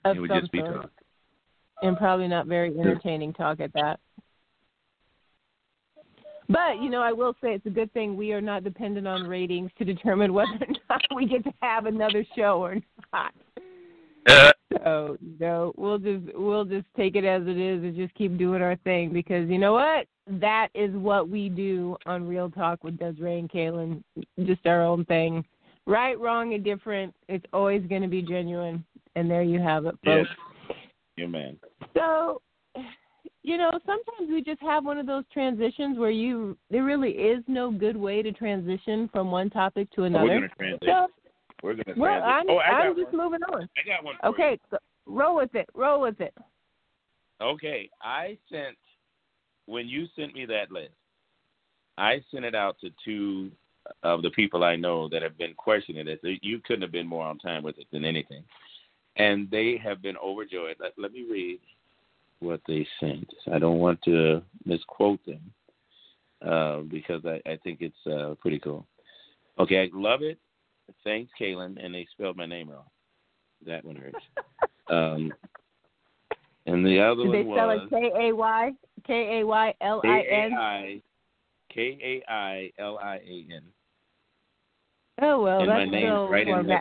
Of 0.05 0.16
It 0.16 0.21
would 0.21 0.31
just 0.31 0.53
be 0.53 0.61
sort. 0.61 0.83
talk. 0.83 0.90
and 1.83 1.97
probably 1.97 2.29
not 2.29 2.47
very 2.47 2.77
entertaining 2.79 3.33
talk 3.33 3.59
at 3.61 3.73
that. 3.75 3.99
But 6.49 6.81
you 6.81 6.90
know, 6.90 7.03
I 7.03 7.12
will 7.12 7.35
say 7.42 7.55
it's 7.55 7.66
a 7.66 7.71
good 7.71 7.92
thing 7.92 8.16
we 8.16 8.33
are 8.33 8.40
not 8.40 8.62
dependent 8.62 9.07
on 9.09 9.27
ratings 9.27 9.71
to 9.79 9.85
determine 9.85 10.33
whether 10.33 10.53
or 10.53 10.75
not 10.88 11.03
we 11.14 11.27
get 11.27 11.42
to 11.45 11.53
have 11.61 11.87
another 11.87 12.25
show 12.37 12.62
or 12.62 12.77
not. 13.12 13.35
Uh, 14.29 14.53
So 14.73 15.17
you 15.21 15.37
know, 15.39 15.73
we'll 15.77 15.99
just 15.99 16.25
we'll 16.35 16.65
just 16.65 16.87
take 16.97 17.15
it 17.17 17.25
as 17.25 17.43
it 17.47 17.57
is 17.57 17.83
and 17.85 17.95
just 17.97 18.15
keep 18.15 18.37
doing 18.37 18.63
our 18.63 18.77
thing 18.85 19.13
because 19.13 19.49
you 19.49 19.59
know 19.59 19.73
what? 19.75 20.07
That 20.29 20.69
is 20.75 20.91
what 20.95 21.29
we 21.29 21.49
do 21.49 21.97
on 22.05 22.27
Real 22.27 22.51
Talk 22.51 22.83
with 22.83 22.99
Desiree 22.99 23.39
and 23.39 23.51
Kaylin. 23.51 24.03
Just 24.45 24.67
our 24.67 24.83
own 24.83 25.05
thing. 25.05 25.45
Right, 25.87 26.19
wrong, 26.19 26.55
and 26.55 26.65
different. 26.65 27.15
It's 27.29 27.45
always 27.53 27.87
going 27.87 28.03
to 28.03 28.09
be 28.09 28.23
genuine. 28.23 28.85
And 29.15 29.31
there 29.31 29.45
you 29.45 29.61
have 29.61 29.87
it, 29.87 29.95
folks. 30.05 30.29
yes. 30.69 30.77
Yeah, 31.17 31.27
man. 31.27 31.57
So, 31.95 32.43
you 33.45 33.57
know, 33.57 33.71
sometimes 33.87 34.29
we 34.29 34.43
just 34.43 34.61
have 34.63 34.85
one 34.85 34.99
of 34.99 35.07
those 35.07 35.23
transitions 35.33 35.97
where 35.97 36.11
you 36.11 36.59
there 36.71 36.83
really 36.83 37.13
is 37.13 37.43
no 37.47 37.71
good 37.71 37.97
way 37.97 38.21
to 38.21 38.33
transition 38.33 39.09
from 39.13 39.31
one 39.31 39.49
topic 39.49 39.89
to 39.93 40.03
Oh, 40.03 40.05
another. 40.07 40.25
we're 40.25 40.35
gonna 40.41 40.49
transition. 40.59 40.89
so, 40.89 41.07
We're 41.62 41.75
gonna 41.75 41.99
well. 41.99 42.23
I'm 42.23 42.49
oh, 42.49 42.59
I'm 42.59 42.97
just 42.97 43.12
one. 43.12 43.25
moving 43.25 43.42
on. 43.53 43.69
I 43.77 43.87
got 43.87 44.05
one. 44.05 44.16
Okay, 44.25 44.59
so 44.71 44.79
roll 45.07 45.37
with 45.37 45.55
it. 45.55 45.69
Roll 45.75 46.01
with 46.01 46.21
it. 46.21 46.35
Okay, 47.40 47.90
I 48.03 48.37
sent 48.51 48.77
when 49.66 49.88
you 49.88 50.07
sent 50.16 50.35
me 50.35 50.47
that 50.47 50.71
list. 50.71 50.95
I 51.99 52.21
sent 52.31 52.45
it 52.45 52.55
out 52.55 52.77
to 52.81 52.90
two 53.05 53.51
of 54.03 54.23
the 54.23 54.31
people 54.31 54.64
I 54.64 54.77
know 54.77 55.09
that 55.09 55.23
have 55.23 55.38
been 55.38 55.55
questioning 55.55 56.09
it. 56.09 56.21
You 56.42 56.61
couldn't 56.64 56.83
have 56.83 56.92
been 56.92 57.07
more 57.07 57.25
on 57.25 57.38
time 57.38 57.62
with 57.62 57.79
it 57.79 57.87
than 57.92 58.05
anything, 58.05 58.45
and 59.16 59.51
they 59.51 59.81
have 59.83 60.03
been 60.03 60.16
overjoyed. 60.19 60.77
Let, 60.79 60.92
let 60.99 61.12
me 61.12 61.25
read 61.31 61.61
what 62.40 62.61
they 62.66 62.87
sent. 63.01 63.33
I 63.53 63.59
don't 63.59 63.79
want 63.79 64.03
to 64.03 64.42
misquote 64.64 65.21
them 65.25 65.40
uh, 66.47 66.81
because 66.81 67.23
I, 67.25 67.40
I 67.49 67.57
think 67.64 67.79
it's 67.81 68.07
uh, 68.07 68.35
pretty 68.40 68.59
cool. 68.59 68.87
Okay, 69.59 69.83
I 69.83 69.88
love 69.95 70.23
it. 70.23 70.38
Thanks, 71.05 71.31
Kaylin, 71.40 71.85
and 71.85 71.94
they 71.94 72.07
spelled 72.12 72.37
my 72.37 72.46
name 72.46 72.70
wrong. 72.70 72.85
That 73.66 73.85
one 73.85 73.96
hurts. 73.96 74.16
um, 74.90 75.33
and 76.66 76.85
the 76.85 77.01
other 77.01 77.25
Did 77.25 77.33
they 77.33 77.42
spell 77.42 77.68
was 77.68 77.88
it 77.90 77.90
K 77.90 78.29
A 78.29 78.35
Y 78.35 78.72
K 79.07 79.40
A 79.40 79.46
Y 79.46 79.75
L 79.81 80.01
I 80.05 80.20
N? 80.20 81.03
K 81.72 82.22
A 82.29 82.33
I 82.33 82.72
L 82.79 82.99
I 83.03 83.16
A 83.16 83.46
N. 83.55 83.62
Oh 85.22 85.42
well, 85.42 85.61
And 85.61 85.70
that's 85.70 85.79
my 85.79 85.85
name's 85.85 86.05
still 86.07 86.29
right 86.29 86.46
more 86.46 86.61
in 86.61 86.66
ma- 86.66 86.81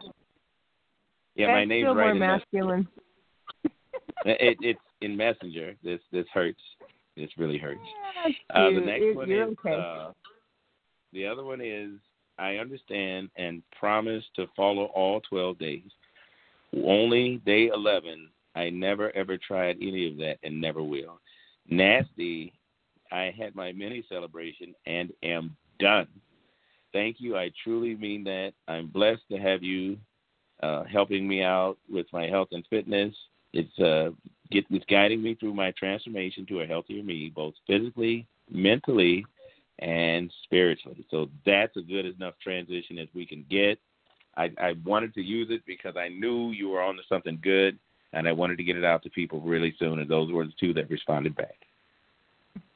Yeah, 1.36 1.48
my 1.52 1.66
name's 1.66 1.86
still 1.86 1.96
right 1.96 2.04
more 2.06 2.12
in 2.12 2.20
masculine. 2.20 2.88
It, 4.28 4.58
it's 4.62 4.80
in 5.02 5.16
Messenger. 5.16 5.76
This 5.84 6.00
this 6.12 6.26
hurts. 6.34 6.60
This 7.16 7.30
really 7.38 7.60
hurts. 7.60 7.80
That's 8.24 8.36
Uh, 8.50 8.72
the 8.72 8.86
next 8.86 9.04
It- 9.04 9.16
one 9.16 9.32
is 9.32 9.50
okay. 9.60 9.74
uh, 9.76 10.12
the 11.14 11.28
other 11.28 11.44
one 11.44 11.62
is 11.62 11.92
I 12.38 12.56
understand 12.58 13.30
and 13.36 13.64
promise 13.80 14.24
to 14.36 14.48
follow 14.56 14.86
all 14.86 15.22
twelve 15.22 15.58
days. 15.60 15.90
Only 16.76 17.42
day 17.46 17.68
eleven. 17.74 18.30
I 18.56 18.70
never 18.70 19.16
ever 19.16 19.38
tried 19.38 19.78
any 19.82 20.10
of 20.10 20.18
that 20.18 20.38
and 20.44 20.60
never 20.60 20.84
will. 20.84 21.20
Nasty. 21.70 22.54
I 23.12 23.34
had 23.38 23.56
my 23.56 23.72
mini 23.72 24.04
celebration 24.10 24.74
and 24.86 25.12
am 25.24 25.56
done. 25.80 26.08
Thank 26.92 27.18
you. 27.20 27.38
I 27.38 27.52
truly 27.64 27.96
mean 27.96 28.24
that. 28.24 28.54
I'm 28.68 28.88
blessed 28.88 29.24
to 29.32 29.38
have 29.38 29.64
you 29.64 29.98
uh, 30.64 30.84
helping 30.86 31.28
me 31.28 31.44
out 31.44 31.78
with 31.90 32.08
my 32.14 32.28
health 32.28 32.50
and 32.52 32.66
fitness. 32.70 33.14
It's 33.54 33.80
uh, 33.80 34.12
get, 34.52 34.66
it's 34.70 34.86
guiding 34.86 35.22
me 35.22 35.36
through 35.36 35.54
my 35.54 35.72
transformation 35.72 36.46
to 36.48 36.62
a 36.62 36.66
healthier 36.66 37.04
me, 37.04 37.32
both 37.34 37.54
physically, 37.68 38.28
mentally, 38.50 39.26
and 39.80 40.32
spiritually. 40.44 41.06
So 41.12 41.30
that's 41.46 41.76
a 41.78 41.82
good 41.82 42.06
enough 42.06 42.36
transition 42.42 42.98
as 42.98 43.08
we 43.14 43.26
can 43.26 43.46
get. 43.50 43.80
I, 44.38 44.52
I 44.60 44.74
wanted 44.86 45.14
to 45.16 45.22
use 45.22 45.48
it 45.50 45.62
because 45.66 45.96
I 45.98 46.10
knew 46.10 46.52
you 46.52 46.70
were 46.70 46.82
onto 46.82 47.02
something 47.08 47.40
good, 47.42 47.78
and 48.14 48.28
I 48.28 48.32
wanted 48.32 48.58
to 48.58 48.64
get 48.64 48.76
it 48.76 48.86
out 48.86 49.04
to 49.04 49.10
people 49.10 49.40
really 49.42 49.76
soon. 49.80 50.00
And 50.00 50.10
those 50.10 50.32
were 50.32 50.46
the 50.46 50.54
two 50.60 50.74
that 50.74 50.90
responded 50.90 51.36
back. 51.36 51.58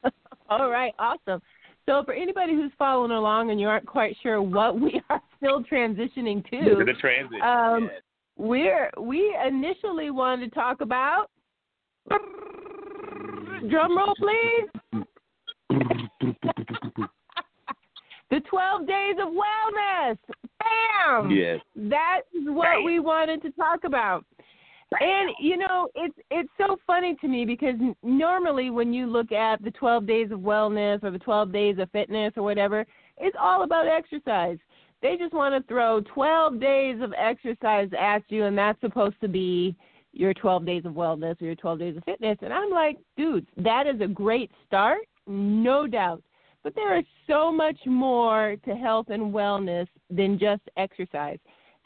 All 0.50 0.70
right, 0.70 0.94
awesome. 0.98 1.42
So 1.86 2.04
for 2.04 2.14
anybody 2.14 2.54
who's 2.54 2.72
following 2.78 3.10
along 3.10 3.50
and 3.50 3.60
you 3.60 3.66
aren't 3.66 3.86
quite 3.86 4.16
sure 4.22 4.40
what 4.40 4.78
we 4.78 5.02
are 5.10 5.20
still 5.36 5.64
transitioning 5.64 6.48
to, 6.50 6.84
the 6.84 6.94
transition. 7.00 7.42
um, 7.42 7.90
yes. 7.92 8.02
we're 8.36 8.90
we 8.98 9.36
initially 9.44 10.10
wanted 10.10 10.50
to 10.50 10.54
talk 10.54 10.80
about 10.80 11.30
drum 13.68 13.96
roll 13.96 14.14
please 14.16 15.04
the 18.30 18.40
12 18.48 18.86
days 18.86 19.16
of 19.20 19.28
wellness. 19.28 20.18
Bam! 20.58 21.30
Yes. 21.30 21.60
that 21.76 22.20
is 22.34 22.44
what 22.46 22.84
we 22.84 23.00
wanted 23.00 23.42
to 23.42 23.50
talk 23.52 23.84
about. 23.84 24.24
And 25.00 25.30
you 25.38 25.56
know 25.56 25.88
it's 25.94 26.16
it's 26.32 26.48
so 26.58 26.76
funny 26.84 27.14
to 27.20 27.28
me 27.28 27.44
because 27.44 27.76
normally 28.02 28.70
when 28.70 28.92
you 28.92 29.06
look 29.06 29.30
at 29.30 29.62
the 29.62 29.70
12 29.70 30.04
days 30.04 30.32
of 30.32 30.40
wellness 30.40 31.04
or 31.04 31.12
the 31.12 31.18
12 31.18 31.52
days 31.52 31.78
of 31.78 31.88
fitness 31.92 32.32
or 32.36 32.42
whatever 32.42 32.84
it's 33.18 33.36
all 33.40 33.62
about 33.62 33.86
exercise. 33.86 34.58
They 35.00 35.16
just 35.16 35.32
want 35.32 35.54
to 35.54 35.68
throw 35.68 36.00
12 36.12 36.60
days 36.60 37.00
of 37.02 37.14
exercise 37.16 37.88
at 37.98 38.22
you 38.28 38.46
and 38.46 38.58
that's 38.58 38.80
supposed 38.80 39.20
to 39.20 39.28
be 39.28 39.76
your 40.12 40.34
12 40.34 40.66
days 40.66 40.84
of 40.84 40.94
wellness 40.94 41.40
or 41.40 41.44
your 41.44 41.54
12 41.54 41.78
days 41.78 41.96
of 41.96 42.02
fitness. 42.02 42.38
And 42.42 42.52
i'm 42.52 42.70
like 42.70 42.98
dudes 43.16 43.46
that 43.58 43.86
is 43.86 44.00
a 44.00 44.08
great 44.08 44.50
start 44.66 45.06
no 45.26 45.86
doubt 45.86 46.22
but 46.62 46.74
there 46.74 46.98
is 46.98 47.04
so 47.26 47.50
much 47.50 47.78
more 47.86 48.56
to 48.64 48.74
health 48.74 49.08
and 49.08 49.32
wellness 49.32 49.86
than 50.10 50.38
just 50.38 50.62
exercise 50.76 51.38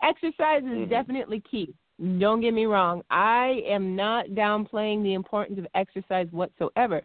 exercise 0.03 0.63
is 0.65 0.87
Mhm. 0.87 0.89
definitely 0.89 1.41
key 1.41 1.75
don't 2.19 2.41
get 2.41 2.55
me 2.55 2.67
wrong. 2.67 3.03
I 3.11 3.63
am 3.67 3.95
not 3.95 4.27
downplaying 4.31 5.03
the 5.03 5.15
importance 5.15 5.59
of 5.59 5.67
exercise 5.75 6.27
whatsoever. 6.33 7.03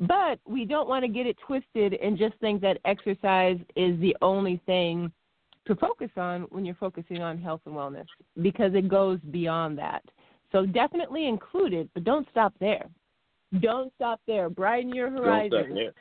But 0.00 0.40
we 0.46 0.64
don't 0.64 0.88
want 0.88 1.04
to 1.04 1.08
get 1.08 1.26
it 1.26 1.36
twisted 1.38 1.94
and 1.94 2.18
just 2.18 2.34
think 2.36 2.60
that 2.62 2.78
exercise 2.84 3.58
is 3.76 3.98
the 4.00 4.16
only 4.20 4.60
thing 4.66 5.12
to 5.66 5.76
focus 5.76 6.10
on 6.16 6.42
when 6.50 6.64
you're 6.64 6.74
focusing 6.74 7.22
on 7.22 7.38
health 7.38 7.60
and 7.66 7.74
wellness 7.74 8.06
because 8.40 8.74
it 8.74 8.88
goes 8.88 9.20
beyond 9.30 9.78
that. 9.78 10.02
So 10.50 10.66
definitely 10.66 11.28
include 11.28 11.72
it, 11.72 11.88
but 11.94 12.02
don't 12.02 12.28
stop 12.30 12.52
there. 12.58 12.86
Don't 13.60 13.92
stop 13.96 14.20
there. 14.26 14.48
Brighten 14.48 14.94
your 14.94 15.10
Don't 15.10 15.52
stop 15.52 15.66
there. 15.74 15.92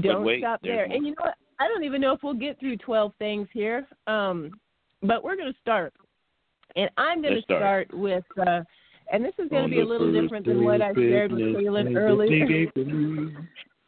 Don't 0.00 0.24
wait, 0.24 0.40
stop 0.40 0.60
there. 0.62 0.84
And 0.84 1.04
you 1.06 1.10
know 1.10 1.22
what? 1.22 1.34
I 1.60 1.68
don't 1.68 1.84
even 1.84 2.00
know 2.00 2.12
if 2.12 2.22
we'll 2.22 2.34
get 2.34 2.58
through 2.58 2.76
12 2.78 3.12
things 3.18 3.48
here, 3.52 3.86
um, 4.06 4.50
but 5.02 5.22
we're 5.22 5.36
going 5.36 5.52
to 5.52 5.58
start. 5.60 5.94
And 6.76 6.90
I'm 6.96 7.22
going 7.22 7.34
to 7.34 7.42
start. 7.42 7.88
start 7.88 7.94
with, 7.94 8.24
uh, 8.40 8.60
and 9.12 9.24
this 9.24 9.34
is 9.38 9.48
going 9.50 9.64
to 9.64 9.68
be 9.68 9.80
a 9.80 9.84
little 9.84 10.12
different 10.12 10.46
than 10.46 10.64
what 10.64 10.82
I 10.82 10.92
shared 10.94 11.30
with 11.30 11.40
Kaylin 11.40 11.96
earlier 11.96 12.40
that 12.40 12.46
they 12.46 12.80
gave 12.82 12.86
me. 12.86 13.34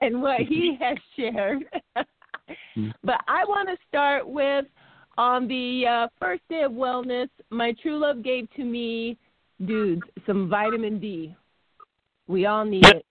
and 0.01 0.23
what 0.23 0.40
he 0.40 0.77
has 0.81 0.97
shared. 1.16 1.64
but 3.03 3.21
I 3.27 3.45
want 3.47 3.69
to 3.69 3.77
start 3.88 4.29
with 4.29 4.66
on 5.19 5.49
the 5.49 5.85
uh, 5.88 6.09
first 6.21 6.42
day 6.49 6.62
of 6.62 6.73
wellness, 6.73 7.29
my 7.51 7.75
true 7.83 7.99
love 7.99 8.23
gave 8.23 8.49
to 8.55 8.64
me 8.64 9.16
dudes, 9.64 10.03
some 10.27 10.49
vitamin 10.49 11.01
D. 11.01 11.35
We 12.29 12.47
all 12.47 12.65
need 12.65 12.85
it. 12.87 13.05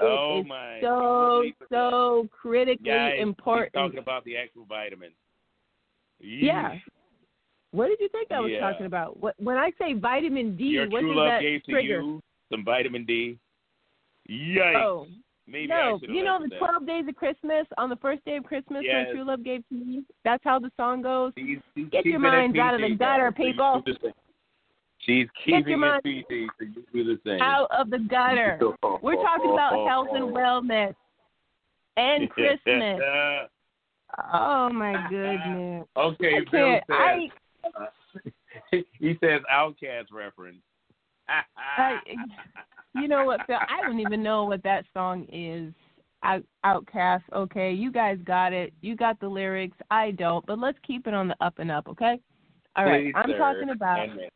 It 0.00 0.04
oh 0.04 0.40
is 0.40 0.46
my! 0.46 0.78
so 0.82 1.44
so 1.70 2.28
critically 2.32 2.90
Guys, 2.90 3.12
he's 3.16 3.22
important. 3.22 3.72
talking 3.74 3.98
about 3.98 4.24
the 4.24 4.36
actual 4.36 4.64
vitamins. 4.64 5.14
Yeah. 6.20 6.76
What 7.72 7.88
did 7.88 8.00
you 8.00 8.08
think 8.08 8.30
I 8.32 8.40
was 8.40 8.50
Yeah. 8.52 8.60
talking 8.60 8.86
about? 8.86 9.18
What, 9.20 9.34
when 9.38 9.56
I 9.56 9.70
say 9.78 9.94
vitamin 9.94 10.56
D, 10.56 10.64
Your 10.64 10.88
what 10.88 11.00
true 11.00 11.08
does 11.10 11.16
love 11.16 11.26
that 11.28 11.40
gave 11.40 11.62
to 11.64 11.72
trigger? 11.72 12.00
you 12.02 12.20
some 12.50 12.64
vitamin 12.64 13.04
D. 13.04 13.38
Yikes! 14.28 14.82
Oh, 14.84 15.06
Maybe 15.46 15.66
no. 15.68 15.98
should 15.98 16.10
You 16.10 16.22
know 16.22 16.38
the 16.40 16.48
that. 16.48 16.58
12 16.58 16.86
days 16.86 17.08
of 17.08 17.16
Christmas, 17.16 17.66
on 17.78 17.90
the 17.90 17.96
first 17.96 18.24
day 18.24 18.36
of 18.36 18.44
Christmas, 18.44 18.82
Yes. 18.84 19.06
when 19.06 19.16
true 19.16 19.24
love 19.24 19.42
gave 19.42 19.66
to 19.68 19.74
me? 19.74 20.04
That's 20.24 20.44
how 20.44 20.58
the 20.58 20.70
song 20.76 21.02
goes. 21.02 21.32
She's, 21.36 21.58
she's 21.74 21.88
Get 21.88 22.06
your 22.06 22.20
minds 22.20 22.56
out 22.58 22.74
of 22.74 22.80
the 22.80 22.94
gutter, 22.94 23.30
guys, 23.30 23.36
so 23.36 23.42
you 23.44 23.52
people. 23.52 23.82
Do 25.06 25.14
the 25.14 25.20
same. 25.20 25.28
She's 25.44 25.64
keeping 25.64 25.82
it 25.82 26.02
PG, 26.04 26.48
so 26.58 26.64
you 26.64 26.84
do 26.92 27.04
the 27.04 27.20
same. 27.26 27.40
Out 27.40 27.68
of 27.70 27.90
the 27.90 27.98
gutter. 27.98 28.58
We're 29.02 29.16
talking 29.16 29.52
about 29.52 29.86
health 29.88 30.08
and 30.12 30.34
wellness 30.34 30.94
and 31.96 32.30
Christmas. 32.30 33.00
Oh, 34.32 34.70
my 34.72 35.06
goodness. 35.08 35.86
okay, 35.96 36.40
Bill 36.50 36.80
can't. 36.80 36.84
I, 36.90 37.28
says. 38.72 38.82
he 38.98 39.18
says 39.20 39.40
OutKast 39.52 40.06
reference. 40.12 40.58
I, 41.28 41.98
you 42.94 43.08
know 43.08 43.24
what, 43.24 43.40
Phil? 43.46 43.56
I 43.56 43.80
don't 43.80 44.00
even 44.00 44.22
know 44.22 44.44
what 44.44 44.62
that 44.64 44.84
song 44.92 45.26
is. 45.32 45.72
Out, 46.24 46.42
OutKast. 46.64 47.22
Okay, 47.34 47.72
you 47.72 47.90
guys 47.90 48.18
got 48.24 48.52
it. 48.52 48.72
You 48.82 48.96
got 48.96 49.18
the 49.18 49.28
lyrics. 49.28 49.76
I 49.90 50.12
don't. 50.12 50.44
But 50.46 50.58
let's 50.58 50.78
keep 50.86 51.06
it 51.06 51.14
on 51.14 51.28
the 51.28 51.36
up 51.40 51.58
and 51.58 51.70
up. 51.70 51.88
Okay. 51.88 52.20
All 52.76 52.84
right. 52.84 53.06
Please, 53.06 53.14
I'm 53.16 53.30
sir, 53.30 53.38
talking 53.38 53.70
about. 53.70 54.08
ma'am. 54.08 54.28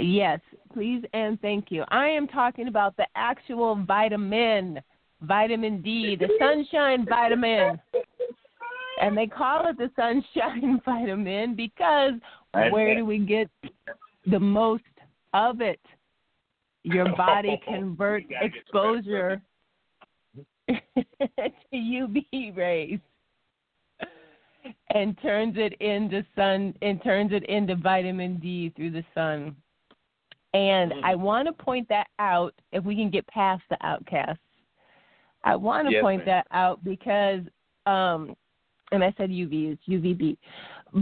Yes, 0.00 0.40
please 0.72 1.02
and 1.12 1.40
thank 1.40 1.70
you. 1.70 1.84
I 1.88 2.08
am 2.08 2.26
talking 2.28 2.68
about 2.68 2.96
the 2.96 3.06
actual 3.14 3.76
vitamin, 3.86 4.80
vitamin 5.22 5.82
D, 5.82 6.16
the 6.16 6.28
sunshine 6.38 7.06
vitamin. 7.08 7.80
And 9.00 9.16
they 9.16 9.26
call 9.26 9.68
it 9.68 9.76
the 9.76 9.90
sunshine 9.94 10.80
vitamin 10.84 11.54
because 11.54 12.14
where 12.52 12.94
do 12.94 13.04
we 13.04 13.18
get 13.18 13.50
the 14.30 14.40
most 14.40 14.82
of 15.34 15.60
it? 15.60 15.80
Your 16.82 17.12
body 17.16 17.60
converts 17.66 18.26
You 18.28 18.36
gotta 18.36 18.48
get 18.48 18.54
the 18.54 18.60
exposure 18.60 19.42
to 20.68 21.76
UV 21.76 22.56
rays 22.56 23.00
and 24.94 25.16
turns 25.20 25.56
it 25.56 25.74
into 25.80 26.24
sun 26.34 26.74
and 26.82 27.02
turns 27.02 27.32
it 27.32 27.44
into 27.44 27.76
vitamin 27.76 28.38
D 28.38 28.72
through 28.74 28.90
the 28.90 29.04
sun. 29.14 29.56
And 30.56 30.92
Mm. 30.92 31.04
I 31.04 31.14
want 31.14 31.46
to 31.46 31.52
point 31.52 31.86
that 31.90 32.06
out 32.18 32.54
if 32.72 32.82
we 32.82 32.96
can 32.96 33.10
get 33.10 33.26
past 33.26 33.62
the 33.68 33.76
outcasts. 33.84 34.40
I 35.44 35.54
want 35.54 35.86
to 35.86 35.92
Yes, 35.92 36.02
point 36.02 36.20
ma'am. 36.20 36.26
that 36.26 36.46
out 36.50 36.82
because 36.82 37.42
um 37.84 38.34
and 38.92 39.04
I 39.04 39.12
said 39.18 39.30
UV, 39.30 39.72
it's 39.72 39.86
UVB. 39.86 40.38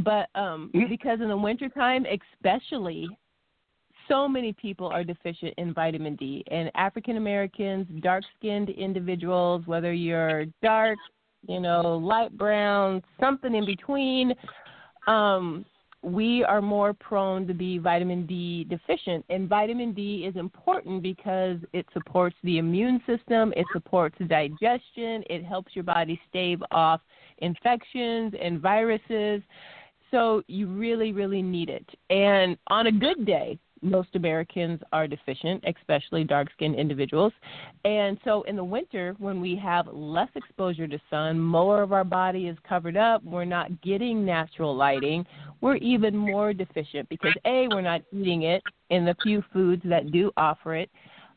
But 0.03 0.29
um 0.35 0.71
Mm. 0.75 0.89
because 0.89 1.21
in 1.21 1.29
the 1.29 1.37
wintertime 1.37 2.05
especially 2.07 3.09
so 4.09 4.29
many 4.29 4.53
people 4.53 4.89
are 4.89 5.05
deficient 5.05 5.55
in 5.57 5.73
vitamin 5.73 6.17
D 6.17 6.45
and 6.51 6.71
African 6.75 7.17
Americans, 7.17 7.87
dark 8.03 8.25
skinned 8.37 8.71
individuals, 8.71 9.63
whether 9.67 9.93
you're 9.93 10.47
dark, 10.63 10.99
you 11.47 11.61
know, 11.61 11.97
light 11.97 12.37
brown, 12.37 13.03
something 13.21 13.55
in 13.55 13.65
between, 13.65 14.35
um, 15.07 15.65
we 16.05 16.45
are 16.45 16.61
more 16.61 16.93
prone 16.93 17.47
to 17.47 17.55
be 17.55 17.79
vitamin 17.79 18.27
D 18.27 18.65
deficient. 18.65 19.25
And 19.31 19.49
vitamin 19.49 19.93
D 19.93 20.27
is 20.29 20.37
important 20.37 21.03
because 21.03 21.59
it 21.73 21.87
supports 21.93 22.37
the 22.45 22.59
immune 22.59 23.01
system, 23.07 23.53
it 23.57 23.67
supports 23.73 24.17
digestion, 24.29 25.25
it 25.31 25.45
helps 25.45 25.75
your 25.75 25.85
body 25.85 26.21
stave 26.29 26.63
off 26.71 27.01
infections 27.39 28.35
and 28.41 28.61
viruses. 28.61 29.43
So 30.11 30.43
you 30.47 30.67
really, 30.69 31.13
really 31.13 31.43
need 31.43 31.71
it. 31.71 31.89
And 32.11 32.57
on 32.69 32.87
a 32.87 32.93
good 32.93 33.25
day, 33.25 33.59
most 33.85 34.09
Americans 34.15 34.81
are 34.93 35.07
deficient, 35.07 35.63
especially 35.67 36.25
dark 36.25 36.49
skinned 36.57 36.75
individuals. 36.75 37.33
And 37.85 38.19
so 38.25 38.43
in 38.43 38.57
the 38.57 38.65
winter, 38.65 39.15
when 39.19 39.41
we 39.41 39.55
have 39.57 39.87
less 39.93 40.31
exposure 40.35 40.89
to 40.89 40.99
sun, 41.11 41.39
more 41.39 41.83
of 41.83 41.93
our 41.93 42.05
body 42.05 42.49
is 42.49 42.57
covered 42.69 42.97
up, 42.97 43.23
we're 43.23 43.45
not 43.45 43.81
getting 43.83 44.25
natural 44.25 44.75
lighting, 44.75 45.27
we're 45.61 45.77
even 45.77 46.17
more 46.17 46.53
deficient 46.53 47.09
because 47.09 47.35
A, 47.45 47.69
we're 47.71 47.81
not 47.83 48.03
eating 48.13 48.43
it 48.43 48.63
in 48.91 49.05
the 49.05 49.15
few 49.23 49.43
foods 49.53 49.83
that 49.85 50.11
do 50.11 50.33
offer 50.37 50.75
it 50.75 50.91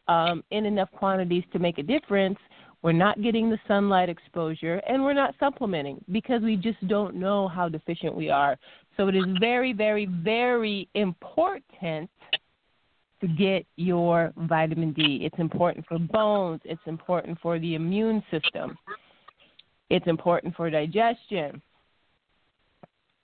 um, 0.08 0.44
in 0.52 0.66
enough 0.66 0.90
quantities 0.92 1.44
to 1.54 1.60
make 1.60 1.78
a 1.78 1.84
difference. 1.84 2.38
We're 2.84 2.92
not 2.92 3.22
getting 3.22 3.50
the 3.50 3.58
sunlight 3.68 4.08
exposure, 4.08 4.82
and 4.88 5.04
we're 5.04 5.14
not 5.14 5.36
supplementing 5.40 6.04
because 6.12 6.42
we 6.42 6.56
just 6.56 6.86
don't 6.88 7.16
know 7.16 7.48
how 7.48 7.68
deficient 7.68 8.16
we 8.16 8.30
are. 8.30 8.58
So 8.96 9.08
it 9.08 9.16
is 9.16 9.26
very, 9.40 9.74
very, 9.74 10.06
very 10.06 10.88
important 10.94 12.10
to 13.22 13.28
get 13.28 13.66
your 13.76 14.32
vitamin 14.38 14.94
D. 14.94 15.22
It's 15.24 15.40
important 15.40 15.86
for 15.88 15.98
bones, 15.98 16.62
it's 16.66 16.82
important 16.86 17.38
for 17.42 17.60
the 17.60 17.76
immune 17.76 18.24
system. 18.32 18.78
It's 19.90 20.08
important 20.08 20.56
for 20.56 20.70
digestion. 20.70 21.62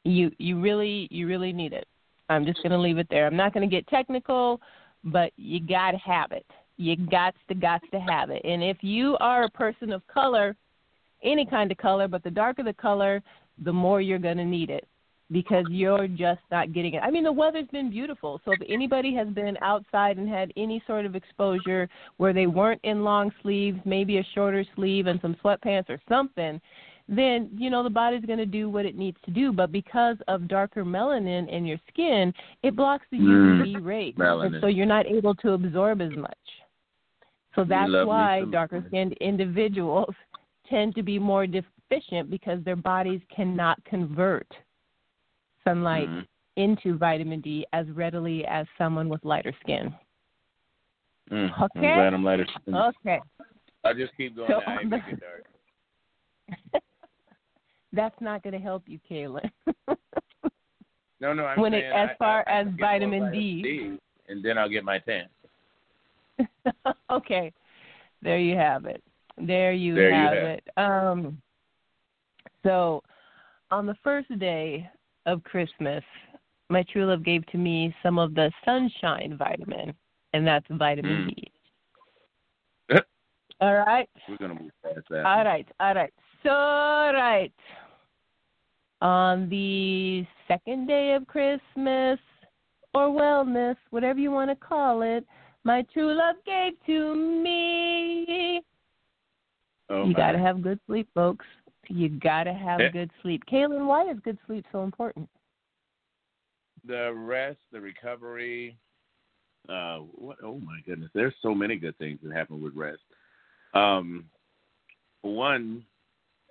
You 0.03 0.31
you 0.37 0.59
really 0.59 1.07
you 1.11 1.27
really 1.27 1.53
need 1.53 1.73
it. 1.73 1.87
I'm 2.29 2.45
just 2.45 2.57
going 2.63 2.71
to 2.71 2.77
leave 2.77 2.97
it 2.97 3.07
there. 3.09 3.27
I'm 3.27 3.35
not 3.35 3.53
going 3.53 3.69
to 3.69 3.73
get 3.73 3.85
technical, 3.87 4.61
but 5.03 5.31
you 5.35 5.59
got 5.59 5.91
to 5.91 5.97
have 5.97 6.31
it. 6.31 6.45
You 6.77 6.95
got 6.95 7.35
to 7.49 7.55
got 7.55 7.81
to 7.91 7.99
have 7.99 8.29
it. 8.29 8.41
And 8.43 8.63
if 8.63 8.77
you 8.81 9.17
are 9.19 9.43
a 9.43 9.49
person 9.49 9.91
of 9.91 10.05
color, 10.07 10.55
any 11.21 11.45
kind 11.45 11.71
of 11.71 11.77
color, 11.77 12.07
but 12.07 12.23
the 12.23 12.31
darker 12.31 12.63
the 12.63 12.73
color, 12.73 13.21
the 13.63 13.73
more 13.73 14.01
you're 14.01 14.19
going 14.19 14.37
to 14.37 14.45
need 14.45 14.69
it 14.69 14.87
because 15.33 15.65
you're 15.67 16.07
just 16.07 16.41
not 16.51 16.71
getting 16.71 16.93
it. 16.93 17.01
I 17.03 17.09
mean, 17.09 17.23
the 17.23 17.31
weather's 17.31 17.67
been 17.71 17.89
beautiful. 17.89 18.39
So 18.45 18.51
if 18.51 18.61
anybody 18.69 19.13
has 19.15 19.27
been 19.29 19.57
outside 19.61 20.17
and 20.17 20.29
had 20.29 20.53
any 20.55 20.81
sort 20.85 21.05
of 21.05 21.15
exposure 21.15 21.89
where 22.17 22.31
they 22.31 22.47
weren't 22.47 22.79
in 22.83 23.03
long 23.03 23.31
sleeves, 23.41 23.79
maybe 23.83 24.19
a 24.19 24.27
shorter 24.35 24.63
sleeve 24.75 25.07
and 25.07 25.19
some 25.21 25.35
sweatpants 25.43 25.89
or 25.89 25.99
something, 26.07 26.61
then 27.09 27.49
you 27.57 27.69
know 27.69 27.83
the 27.83 27.89
body's 27.89 28.23
going 28.23 28.39
to 28.39 28.45
do 28.45 28.69
what 28.69 28.85
it 28.85 28.95
needs 28.95 29.17
to 29.25 29.31
do. 29.31 29.51
But 29.51 29.71
because 29.71 30.17
of 30.27 30.47
darker 30.47 30.85
melanin 30.85 31.49
in 31.51 31.65
your 31.65 31.79
skin, 31.89 32.33
it 32.61 32.75
blocks 32.75 33.05
the 33.11 33.17
Mm, 33.17 33.61
UV 33.61 33.85
rays, 33.85 34.15
melanin. 34.15 34.45
and 34.45 34.55
so 34.61 34.67
you're 34.67 34.85
not 34.85 35.05
able 35.07 35.35
to 35.35 35.51
absorb 35.51 35.99
as 36.01 36.15
much. 36.15 36.37
So 37.55 37.63
that's 37.63 37.91
why 37.91 38.43
darker 38.51 38.83
skinned 38.87 39.13
individuals 39.13 40.13
tend 40.69 40.95
to 40.95 41.03
be 41.03 41.19
more 41.19 41.45
deficient 41.45 42.29
because 42.29 42.63
their 42.63 42.75
bodies 42.75 43.21
cannot 43.35 43.83
convert 43.83 44.47
sunlight 45.63 46.09
Mhm. 46.09 46.27
into 46.55 46.97
vitamin 46.97 47.41
D 47.41 47.65
as 47.73 47.89
readily 47.91 48.45
as 48.45 48.67
someone 48.77 49.09
with 49.09 49.23
lighter 49.25 49.53
skin. 49.61 49.93
Mm, 51.31 51.49
Okay. 51.61 51.87
I'm 51.91 51.95
glad 51.97 52.13
I'm 52.13 52.23
lighter. 52.23 52.45
Okay. 52.67 53.19
I'll 53.83 53.93
just 53.93 54.15
keep 54.17 54.35
going. 54.35 54.49
So 54.49 54.59
now. 54.59 54.65
I 54.67 54.77
on 54.77 54.89
make 54.89 55.05
the- 55.05 55.11
it 55.11 55.19
dark. 55.19 55.45
That's 57.93 58.19
not 58.21 58.41
going 58.43 58.53
to 58.53 58.59
help 58.59 58.83
you, 58.87 58.99
Kaylin. 59.09 59.49
No, 61.19 61.31
no. 61.31 61.45
I'm 61.45 61.57
When 61.61 61.73
it- 61.73 61.85
as 61.85 62.09
I- 62.09 62.15
far 62.15 62.43
I- 62.47 62.51
I 62.51 62.59
as 62.59 62.65
get 62.65 62.71
more 62.79 62.87
vitamin 62.89 63.31
D. 63.31 63.97
and 64.27 64.43
then 64.43 64.57
I'll 64.57 64.67
get 64.67 64.83
my 64.83 64.99
tan. 64.99 65.29
okay. 67.09 67.53
There 68.21 68.37
you 68.39 68.57
have 68.57 68.85
it. 68.85 69.01
There 69.37 69.71
you 69.71 69.95
There 69.95 70.09
you 70.09 70.15
have 70.15 70.33
have 70.33 70.43
it. 70.43 70.63
Um 70.75 71.41
so 72.63 73.03
on 73.71 73.85
the 73.85 73.95
first 74.03 74.37
day 74.37 74.89
of 75.25 75.43
Christmas, 75.43 76.03
my 76.69 76.83
true 76.91 77.05
love 77.05 77.23
gave 77.23 77.45
to 77.47 77.57
me 77.57 77.93
some 78.03 78.17
of 78.19 78.33
the 78.35 78.51
sunshine 78.65 79.35
vitamin, 79.37 79.93
and 80.33 80.45
that's 80.45 80.65
vitamin 80.71 81.27
Mm. 81.27 81.35
D. 81.35 81.51
All 83.61 83.75
right. 83.75 84.09
We're 84.27 84.37
gonna 84.37 84.55
move 84.55 84.71
past 84.83 85.07
that. 85.09 85.25
All 85.25 85.45
right, 85.45 85.67
all 85.79 85.93
right. 85.93 86.13
So, 86.41 86.49
all 86.49 87.13
right. 87.13 87.53
On 89.01 89.47
the 89.49 90.25
second 90.47 90.87
day 90.87 91.13
of 91.13 91.27
Christmas 91.27 92.19
or 92.93 93.07
wellness, 93.07 93.75
whatever 93.91 94.19
you 94.19 94.31
want 94.31 94.49
to 94.49 94.55
call 94.55 95.01
it, 95.01 95.25
my 95.63 95.83
true 95.93 96.13
love 96.13 96.35
gave 96.45 96.73
to 96.85 97.15
me. 97.15 98.61
oh, 99.89 100.05
you 100.05 100.11
my. 100.13 100.17
got 100.19 100.31
to 100.33 100.39
have 100.39 100.61
good 100.61 100.79
sleep, 100.87 101.07
folks. 101.13 101.45
You 101.89 102.09
got 102.09 102.43
to 102.45 102.53
have 102.53 102.79
Eh. 102.79 102.89
good 102.89 103.11
sleep. 103.21 103.43
Kaylin, 103.45 103.85
why 103.85 104.09
is 104.09 104.17
good 104.23 104.37
sleep 104.47 104.65
so 104.71 104.83
important? 104.83 105.29
the 106.85 107.13
rest, 107.13 107.59
the 107.71 107.79
recovery. 107.79 108.77
Uh, 109.69 109.99
what? 109.99 110.37
Oh 110.43 110.59
my 110.59 110.79
goodness, 110.85 111.09
there's 111.13 111.33
so 111.41 111.55
many 111.55 111.77
good 111.77 111.97
things 111.97 112.19
that 112.23 112.33
happen 112.35 112.61
with 112.61 112.75
rest. 112.75 113.01
Um, 113.73 114.25
one, 115.21 115.85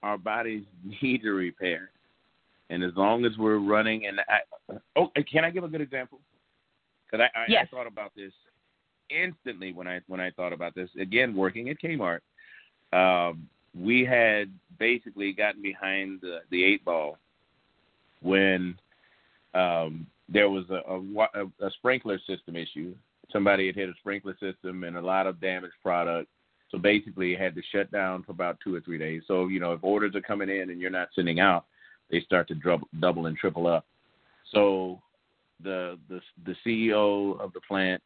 our 0.02 0.16
bodies 0.16 0.64
need 1.02 1.22
to 1.22 1.32
repair, 1.32 1.90
and 2.70 2.82
as 2.82 2.92
long 2.96 3.24
as 3.24 3.36
we're 3.36 3.58
running, 3.58 4.06
and 4.06 4.20
I, 4.20 4.78
oh, 4.96 5.10
can 5.30 5.44
I 5.44 5.50
give 5.50 5.64
a 5.64 5.68
good 5.68 5.82
example? 5.82 6.20
Because 7.10 7.28
I, 7.34 7.38
I, 7.38 7.44
Yes. 7.48 7.68
I 7.70 7.76
thought 7.76 7.86
about 7.86 8.12
this 8.16 8.32
instantly 9.10 9.72
when 9.74 9.86
I 9.86 10.00
when 10.06 10.20
I 10.20 10.30
thought 10.30 10.54
about 10.54 10.74
this. 10.74 10.88
Again, 10.98 11.36
working 11.36 11.68
at 11.68 11.76
Kmart, 11.78 12.20
um, 12.94 13.46
we 13.78 14.04
had 14.04 14.50
basically 14.78 15.32
gotten 15.32 15.62
behind 15.62 16.20
the, 16.20 16.38
the 16.50 16.64
eight 16.64 16.84
ball 16.84 17.18
when 18.20 18.76
um, 19.54 20.06
there 20.28 20.50
was 20.50 20.64
a, 20.70 20.82
a, 21.38 21.66
a, 21.66 21.70
sprinkler 21.72 22.18
system 22.26 22.56
issue. 22.56 22.94
Somebody 23.32 23.66
had 23.66 23.76
hit 23.76 23.88
a 23.88 23.94
sprinkler 24.00 24.36
system 24.40 24.84
and 24.84 24.96
a 24.96 25.00
lot 25.00 25.26
of 25.26 25.40
damaged 25.40 25.74
product. 25.82 26.28
So 26.70 26.78
basically, 26.78 27.34
it 27.34 27.40
had 27.40 27.54
to 27.54 27.62
shut 27.70 27.90
down 27.90 28.22
for 28.22 28.32
about 28.32 28.58
two 28.64 28.74
or 28.74 28.80
three 28.80 28.98
days. 28.98 29.22
So 29.26 29.48
you 29.48 29.60
know, 29.60 29.72
if 29.72 29.82
orders 29.82 30.14
are 30.14 30.22
coming 30.22 30.48
in 30.48 30.70
and 30.70 30.80
you're 30.80 30.90
not 30.90 31.08
sending 31.14 31.40
out, 31.40 31.66
they 32.10 32.20
start 32.20 32.48
to 32.48 32.54
double, 32.54 32.88
double 33.00 33.26
and 33.26 33.36
triple 33.36 33.66
up. 33.66 33.84
So 34.52 35.00
the 35.62 35.98
the 36.08 36.20
the 36.46 36.56
CEO 36.64 37.38
of 37.40 37.52
the 37.52 37.60
plant, 37.60 38.02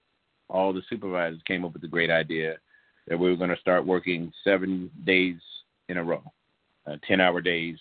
all 0.49 0.73
the 0.73 0.83
supervisors 0.91 1.41
came 1.47 1.65
up 1.65 1.73
with 1.73 1.83
the 1.83 1.89
great 1.89 2.11
idea 2.11 2.57
that 3.07 3.19
we 3.19 3.31
were 3.31 3.37
going 3.37 3.51
to 3.51 3.61
start 3.61 3.87
working 3.87 4.33
seven 4.43 4.91
days 5.05 5.37
in 5.89 5.97
a 5.99 6.05
row, 6.05 6.23
uh, 6.87 6.97
ten 7.07 7.21
hour 7.21 7.41
days, 7.41 7.77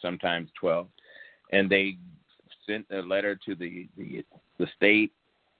sometimes 0.00 0.48
twelve, 0.58 0.88
and 1.52 1.68
they 1.68 1.96
sent 2.66 2.86
a 2.90 3.00
letter 3.00 3.38
to 3.46 3.54
the 3.54 3.88
the, 3.96 4.24
the 4.58 4.66
state 4.76 5.12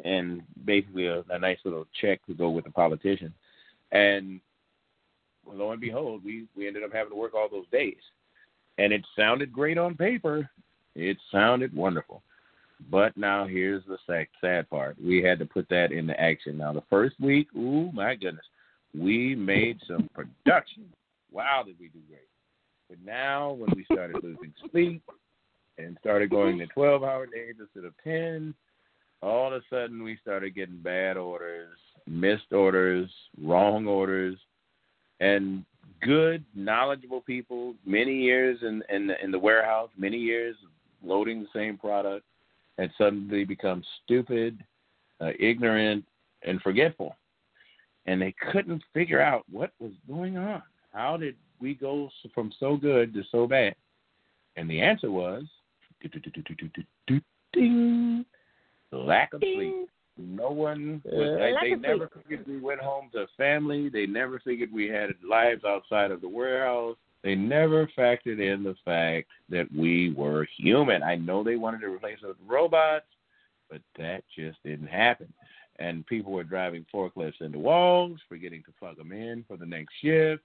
and 0.04 0.42
basically 0.64 1.06
a, 1.06 1.22
a 1.30 1.38
nice 1.38 1.58
little 1.64 1.86
check 2.00 2.24
to 2.26 2.34
go 2.34 2.50
with 2.50 2.64
the 2.64 2.70
politician, 2.70 3.32
and 3.92 4.40
lo 5.46 5.72
and 5.72 5.80
behold, 5.80 6.22
we 6.24 6.46
we 6.56 6.66
ended 6.66 6.82
up 6.82 6.92
having 6.92 7.10
to 7.10 7.16
work 7.16 7.34
all 7.34 7.48
those 7.50 7.68
days, 7.70 8.00
and 8.78 8.92
it 8.92 9.04
sounded 9.16 9.52
great 9.52 9.78
on 9.78 9.96
paper. 9.96 10.48
It 10.94 11.18
sounded 11.30 11.74
wonderful. 11.74 12.22
But 12.90 13.16
now 13.16 13.46
here's 13.46 13.84
the 13.84 13.98
sad, 14.06 14.26
sad 14.40 14.70
part. 14.70 14.96
We 15.02 15.22
had 15.22 15.38
to 15.40 15.46
put 15.46 15.68
that 15.68 15.92
into 15.92 16.18
action. 16.18 16.56
Now 16.56 16.72
the 16.72 16.82
first 16.88 17.14
week, 17.20 17.48
ooh 17.54 17.90
my 17.92 18.14
goodness, 18.14 18.44
we 18.98 19.34
made 19.34 19.78
some 19.86 20.08
production. 20.14 20.84
Wow, 21.32 21.62
did 21.64 21.76
we 21.78 21.88
do 21.88 22.00
great! 22.08 22.28
But 22.88 22.98
now 23.04 23.52
when 23.52 23.70
we 23.76 23.84
started 23.84 24.16
losing 24.22 24.52
sleep 24.70 25.02
and 25.78 25.96
started 26.00 26.30
going 26.30 26.58
to 26.58 26.66
12-hour 26.76 27.26
days 27.26 27.54
instead 27.60 27.84
of 27.84 27.94
10, 28.02 28.52
all 29.22 29.48
of 29.48 29.52
a 29.52 29.60
sudden 29.70 30.02
we 30.02 30.18
started 30.20 30.54
getting 30.54 30.80
bad 30.82 31.16
orders, 31.16 31.78
missed 32.06 32.52
orders, 32.52 33.08
wrong 33.42 33.86
orders, 33.86 34.36
and 35.20 35.64
good, 36.02 36.44
knowledgeable 36.54 37.20
people, 37.20 37.74
many 37.86 38.14
years 38.14 38.58
in 38.62 38.82
in 38.88 39.06
the, 39.06 39.22
in 39.22 39.30
the 39.30 39.38
warehouse, 39.38 39.90
many 39.96 40.16
years 40.16 40.56
loading 41.02 41.40
the 41.40 41.48
same 41.54 41.76
product 41.78 42.24
had 42.78 42.90
suddenly 42.96 43.44
become 43.44 43.84
stupid, 44.02 44.58
uh, 45.20 45.30
ignorant, 45.38 46.04
and 46.42 46.60
forgetful. 46.62 47.14
And 48.06 48.20
they 48.20 48.34
couldn't 48.52 48.82
figure 48.94 49.20
out 49.20 49.44
what 49.50 49.72
was 49.78 49.92
going 50.08 50.38
on. 50.38 50.62
How 50.92 51.16
did 51.16 51.36
we 51.60 51.74
go 51.74 52.10
from 52.34 52.52
so 52.58 52.76
good 52.76 53.14
to 53.14 53.22
so 53.30 53.46
bad? 53.46 53.74
And 54.56 54.68
the 54.68 54.80
answer 54.80 55.10
was 55.10 55.44
ding, 57.52 58.24
lack 58.92 59.32
of 59.32 59.40
sleep. 59.40 59.88
No 60.18 60.50
one, 60.50 61.00
uh, 61.06 61.16
was, 61.16 61.54
Lack 61.54 61.62
they 61.62 61.72
of 61.72 61.80
never 61.80 62.10
figured 62.22 62.46
we 62.46 62.58
went 62.58 62.80
home 62.80 63.08
to 63.12 63.26
family. 63.36 63.88
They 63.88 64.06
never 64.06 64.38
figured 64.40 64.70
we 64.72 64.88
had 64.88 65.10
lives 65.26 65.64
outside 65.64 66.10
of 66.10 66.20
the 66.20 66.28
warehouse. 66.28 66.96
They 67.22 67.34
never 67.34 67.88
factored 67.98 68.40
in 68.40 68.62
the 68.62 68.74
fact 68.84 69.28
that 69.50 69.66
we 69.76 70.12
were 70.12 70.46
human. 70.58 71.02
I 71.02 71.16
know 71.16 71.42
they 71.42 71.56
wanted 71.56 71.80
to 71.82 71.88
replace 71.88 72.18
us 72.18 72.36
with 72.38 72.48
robots, 72.48 73.06
but 73.70 73.80
that 73.98 74.24
just 74.36 74.58
didn't 74.64 74.88
happen. 74.88 75.32
And 75.78 76.06
people 76.06 76.32
were 76.32 76.44
driving 76.44 76.84
forklifts 76.92 77.40
into 77.40 77.58
walls, 77.58 78.18
forgetting 78.28 78.62
to 78.66 78.72
plug 78.78 78.98
them 78.98 79.12
in 79.12 79.44
for 79.48 79.56
the 79.56 79.66
next 79.66 79.94
shift. 80.02 80.42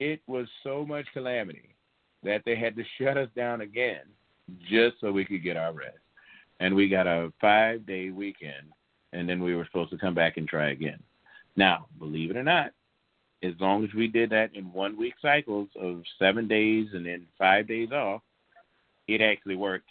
It 0.00 0.20
was 0.26 0.46
so 0.62 0.84
much 0.86 1.06
calamity 1.12 1.74
that 2.22 2.42
they 2.44 2.56
had 2.56 2.76
to 2.76 2.84
shut 2.98 3.16
us 3.16 3.28
down 3.36 3.60
again 3.60 4.02
just 4.68 4.96
so 5.00 5.12
we 5.12 5.24
could 5.24 5.42
get 5.42 5.56
our 5.56 5.72
rest. 5.72 5.98
And 6.60 6.74
we 6.74 6.88
got 6.88 7.06
a 7.06 7.32
five 7.40 7.86
day 7.86 8.10
weekend, 8.10 8.72
and 9.12 9.28
then 9.28 9.42
we 9.42 9.54
were 9.54 9.64
supposed 9.66 9.90
to 9.90 9.98
come 9.98 10.14
back 10.14 10.36
and 10.36 10.48
try 10.48 10.70
again. 10.70 10.98
Now, 11.56 11.86
believe 11.98 12.30
it 12.30 12.36
or 12.36 12.42
not, 12.42 12.72
as 13.42 13.52
long 13.60 13.84
as 13.84 13.94
we 13.94 14.08
did 14.08 14.30
that 14.30 14.54
in 14.54 14.72
one 14.72 14.96
week 14.96 15.14
cycles 15.22 15.68
of 15.80 16.02
seven 16.18 16.48
days 16.48 16.88
and 16.92 17.06
then 17.06 17.26
five 17.38 17.68
days 17.68 17.92
off, 17.92 18.22
it 19.06 19.20
actually 19.20 19.56
worked. 19.56 19.88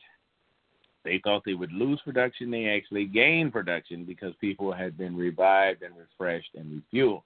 They 1.03 1.21
thought 1.23 1.43
they 1.45 1.53
would 1.53 1.71
lose 1.71 2.01
production. 2.03 2.51
They 2.51 2.65
actually 2.65 3.05
gained 3.05 3.53
production 3.53 4.03
because 4.03 4.33
people 4.41 4.73
had 4.73 4.97
been 4.97 5.15
revived 5.15 5.81
and 5.83 5.93
refreshed 5.95 6.51
and 6.55 6.83
refueled. 6.93 7.23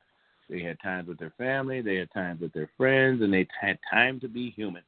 They 0.51 0.61
had 0.61 0.77
times 0.81 1.07
with 1.07 1.17
their 1.17 1.33
family, 1.37 1.81
they 1.81 1.95
had 1.95 2.11
times 2.11 2.41
with 2.41 2.51
their 2.51 2.69
friends, 2.75 3.21
and 3.21 3.33
they 3.33 3.47
had 3.59 3.79
time 3.89 4.19
to 4.19 4.27
be 4.27 4.51
human. 4.51 4.83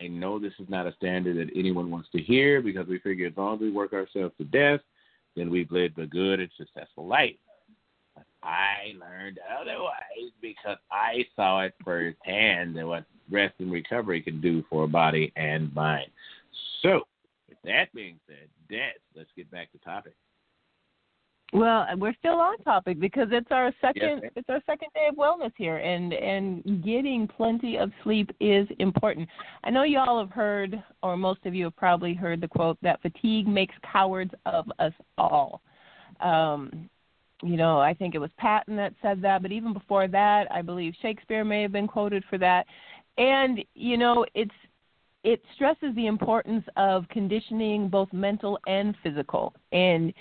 I 0.00 0.06
know 0.06 0.38
this 0.38 0.52
is 0.60 0.68
not 0.68 0.86
a 0.86 0.94
standard 0.94 1.36
that 1.36 1.52
anyone 1.54 1.90
wants 1.90 2.08
to 2.12 2.22
hear 2.22 2.62
because 2.62 2.86
we 2.86 3.00
figure 3.00 3.26
as 3.26 3.36
long 3.36 3.56
as 3.56 3.60
we 3.60 3.72
work 3.72 3.92
ourselves 3.92 4.34
to 4.38 4.44
death, 4.44 4.80
then 5.34 5.50
we've 5.50 5.70
lived 5.72 5.98
a 5.98 6.06
good 6.06 6.38
and 6.38 6.48
successful 6.56 7.06
life. 7.06 7.34
But 8.14 8.24
I 8.44 8.94
learned 8.98 9.40
otherwise 9.60 10.30
because 10.40 10.78
I 10.92 11.26
saw 11.34 11.62
it 11.62 11.74
firsthand 11.84 12.76
and 12.76 12.88
what 12.88 13.04
rest 13.30 13.54
and 13.58 13.72
recovery 13.72 14.22
can 14.22 14.40
do 14.40 14.64
for 14.70 14.84
a 14.84 14.88
body 14.88 15.32
and 15.34 15.74
mind. 15.74 16.10
So, 16.82 17.02
with 17.48 17.58
that 17.64 17.92
being 17.92 18.20
said, 18.28 18.48
Des, 18.68 18.98
let's 19.16 19.30
get 19.36 19.50
back 19.50 19.72
to 19.72 19.78
topic. 19.78 20.14
Well, 21.52 21.86
we're 21.96 22.14
still 22.14 22.40
on 22.40 22.58
topic 22.58 23.00
because 23.00 23.28
it's 23.32 23.50
our 23.50 23.72
second 23.80 24.22
ma'am. 24.22 24.30
it's 24.36 24.48
our 24.48 24.60
second 24.66 24.88
day 24.94 25.08
of 25.08 25.16
wellness 25.16 25.52
here 25.56 25.78
and 25.78 26.12
and 26.12 26.84
getting 26.84 27.26
plenty 27.26 27.76
of 27.76 27.90
sleep 28.04 28.30
is 28.38 28.68
important. 28.78 29.28
I 29.64 29.70
know 29.70 29.82
y'all 29.82 30.20
have 30.20 30.30
heard 30.30 30.80
or 31.02 31.16
most 31.16 31.40
of 31.46 31.54
you 31.54 31.64
have 31.64 31.76
probably 31.76 32.14
heard 32.14 32.40
the 32.40 32.46
quote 32.46 32.78
that 32.82 33.02
fatigue 33.02 33.48
makes 33.48 33.74
cowards 33.90 34.32
of 34.46 34.70
us 34.78 34.92
all. 35.18 35.60
Um 36.20 36.88
you 37.42 37.56
know, 37.56 37.80
I 37.80 37.94
think 37.94 38.14
it 38.14 38.18
was 38.18 38.30
Patton 38.36 38.76
that 38.76 38.92
said 39.00 39.22
that, 39.22 39.40
but 39.42 39.50
even 39.50 39.72
before 39.72 40.06
that, 40.08 40.46
I 40.52 40.60
believe 40.60 40.92
Shakespeare 41.00 41.42
may 41.42 41.62
have 41.62 41.72
been 41.72 41.88
quoted 41.88 42.22
for 42.28 42.38
that. 42.38 42.66
And 43.18 43.64
you 43.74 43.96
know, 43.96 44.24
it's 44.34 44.54
it 45.24 45.42
stresses 45.54 45.94
the 45.96 46.06
importance 46.06 46.64
of 46.76 47.08
conditioning 47.08 47.88
both 47.88 48.12
mental 48.12 48.58
and 48.66 48.94
physical. 49.02 49.52
And 49.72 50.14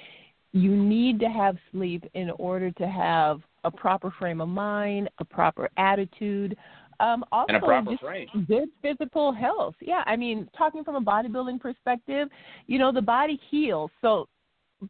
you 0.52 0.76
need 0.76 1.20
to 1.20 1.28
have 1.28 1.58
sleep 1.72 2.04
in 2.14 2.32
order 2.32 2.72
to 2.72 2.88
have 2.88 3.42
a 3.64 3.72
proper 3.72 4.12
frame 4.18 4.42
of 4.42 4.50
mind, 4.50 5.10
a 5.20 5.26
proper 5.26 5.70
attitude, 5.78 6.58
um, 7.00 7.24
also 7.32 7.54
And 7.54 7.64
a 7.64 7.66
proper 7.66 7.92
just 7.92 8.02
frame. 8.02 8.28
good 8.48 8.70
physical 8.82 9.32
health. 9.32 9.76
Yeah, 9.80 10.04
I 10.06 10.16
mean, 10.16 10.50
talking 10.58 10.84
from 10.84 10.96
a 10.96 11.02
bodybuilding 11.02 11.60
perspective, 11.60 12.30
you 12.68 12.80
know, 12.80 12.92
the 12.92 13.02
body 13.02 13.40
heals. 13.50 13.92
So, 14.02 14.28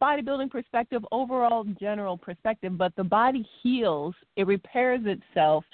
bodybuilding 0.02 0.50
perspective, 0.50 1.04
overall 1.12 1.66
general 1.80 2.18
perspective, 2.18 2.78
but 2.78 2.96
the 2.96 3.04
body 3.04 3.48
heals, 3.62 4.16
it 4.36 4.48
repairs 4.48 5.02
itself 5.06 5.66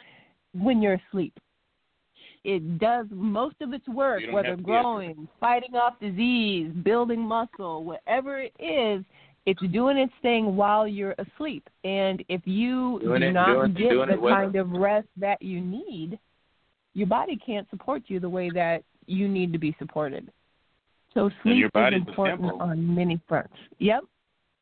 when 0.54 0.82
you're 0.82 1.00
asleep. 1.10 1.38
It 2.43 2.80
does 2.80 3.08
most 3.10 3.56
of 3.62 3.74
its 3.74 3.88
work, 3.88 4.21
whether 4.32 4.50
have 4.50 4.58
to 4.58 4.63
be 4.63 4.63
growing, 4.63 5.28
fighting 5.39 5.76
off 5.76 6.00
disease, 6.00 6.71
building 6.84 7.19
muscle, 7.19 7.84
whatever 7.84 8.39
it 8.39 8.54
is, 8.60 9.04
it's 9.45 9.62
doing 9.71 9.97
its 9.97 10.13
thing 10.21 10.55
while 10.55 10.88
you're 10.88 11.15
asleep. 11.19 11.69
And 11.84 12.23
if 12.29 12.41
you 12.45 12.99
Doing 13.01 13.21
do 13.21 13.27
it- 13.27 13.31
not 13.34 13.47
doing- 13.53 13.73
get 13.73 13.89
doing 13.89 14.10
the 14.10 14.17
kind 14.17 14.55
of 14.55 14.71
rest 14.71 15.08
that 15.17 15.41
you 15.41 15.62
need, 15.62 16.17
your 16.93 17.08
body 17.08 17.36
can't 17.36 17.69
support 17.69 18.03
you 18.08 18.19
the 18.19 18.29
way 18.29 18.49
that 18.51 18.84
you 19.05 19.27
need 19.27 19.53
to 19.53 19.60
be 19.60 19.73
supported. 19.77 20.31
So 21.13 21.29
sleep 21.43 21.65
is 21.75 21.93
important 21.93 22.51
on 22.60 22.93
many 22.95 23.17
fronts. 23.28 23.55
Yep. 23.80 24.03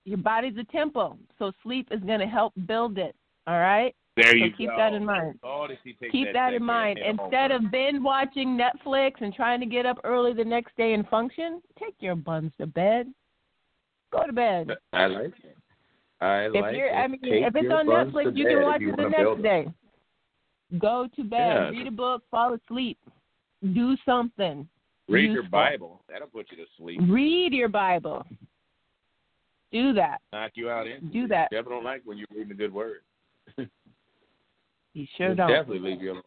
Your 0.06 0.18
body's 0.18 0.58
a 0.58 0.64
temple, 0.66 1.18
so 1.40 1.52
sleep 1.64 1.88
is 1.92 2.02
going 2.02 2.20
to 2.20 2.28
help 2.28 2.54
build 2.68 2.98
it. 2.98 3.16
All 3.48 3.60
right? 3.60 3.96
There 4.16 4.26
So 4.32 4.36
you 4.36 4.52
keep 4.52 4.70
go. 4.70 4.76
that 4.78 4.94
in 4.94 5.04
mind. 5.06 5.40
Oh, 5.44 5.66
does 5.68 5.78
he 5.84 5.94
take 5.94 6.12
Keep 6.12 6.34
that 6.34 6.54
in 6.54 6.64
mind. 6.64 7.00
Instead 7.00 7.52
of 7.52 7.72
binge 7.72 8.00
watching 8.02 8.56
Netflix 8.58 9.22
and 9.22 9.34
trying 9.34 9.60
to 9.62 9.66
get 9.66 9.86
up 9.88 10.00
early 10.04 10.34
the 10.34 10.46
next 10.46 10.76
day 10.78 10.94
and 10.94 11.08
function, 11.08 11.62
take 11.80 11.96
your 12.00 12.16
buns 12.16 12.52
to 12.60 12.68
bed. 12.68 13.12
Go 14.14 14.26
to 14.28 14.32
bed. 14.34 14.70
I 14.94 15.06
like 15.08 15.34
it. 15.44 15.58
I 16.22 16.46
If 16.46 16.54
like 16.54 16.76
you're, 16.78 16.88
it. 16.88 16.94
I 16.94 17.08
mean, 17.08 17.20
Take 17.22 17.44
if 17.44 17.56
it's 17.56 17.74
on 17.74 17.88
Netflix, 17.88 18.38
you 18.38 18.46
can 18.48 18.62
watch 18.62 18.80
you 18.82 18.94
it 18.94 18.98
the 18.98 19.04
wanna 19.04 19.18
next 19.18 19.40
it. 19.40 19.44
day. 19.44 19.68
Go 20.80 21.08
to 21.16 21.24
bed, 21.24 21.38
Yeah. 21.38 21.70
read 21.70 21.88
a 21.88 21.92
book, 21.92 22.24
fall 22.32 22.54
asleep, 22.54 22.98
do 23.74 23.98
something. 24.06 24.68
Read 25.10 25.32
your. 25.32 25.44
Bible. 25.44 26.02
That'll 26.10 26.28
put 26.30 26.48
you 26.52 26.58
to 26.58 26.66
sleep. 26.78 27.02
Read 27.10 27.54
your 27.54 27.68
Bible. 27.68 28.26
Do 29.72 29.92
that. 29.94 30.22
Knock 30.32 30.52
you 30.56 30.70
out 30.70 30.88
in. 30.88 31.10
Do 31.10 31.28
that. 31.28 31.50
Devil 31.52 31.72
don't 31.74 31.84
like 31.84 32.02
when 32.06 32.18
you're 32.18 32.28
reading 32.34 32.52
a 32.52 32.56
good 32.56 32.74
word. 32.74 33.02
You 33.58 35.08
sure 35.18 35.32
It'll 35.32 35.36
don't. 35.36 35.50
Definitely 35.50 35.90
leave 35.92 36.02
you 36.02 36.12
alone. 36.12 36.24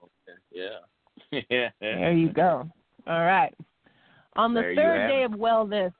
Yeah. 0.53 1.41
yeah. 1.49 1.68
There 1.80 2.12
you 2.12 2.28
go. 2.32 2.68
All 3.07 3.20
right. 3.24 3.55
On 4.34 4.53
the 4.53 4.61
There 4.61 4.74
third 4.74 5.09
day 5.09 5.22
of 5.22 5.30
wellness, 5.32 5.93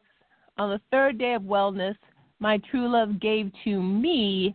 on 0.59 0.71
the 0.71 0.81
third 0.91 1.19
day 1.19 1.35
of 1.35 1.43
wellness, 1.43 1.97
my 2.41 2.59
true 2.71 2.89
love 2.89 3.21
gave 3.21 3.51
to 3.65 3.83
me 3.83 4.55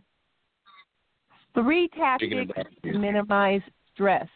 three 1.54 1.88
tactics 1.88 2.52
to 2.82 2.98
minimize 2.98 3.62
stress. 3.92 4.28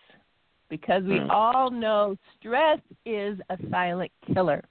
Because 0.69 1.05
we 1.05 1.21
Hmm. 1.21 1.31
all 1.31 1.71
know 1.71 2.17
stress 2.37 2.81
is 3.05 3.41
a 3.51 3.59
silent 3.71 4.11
killer. 4.27 4.65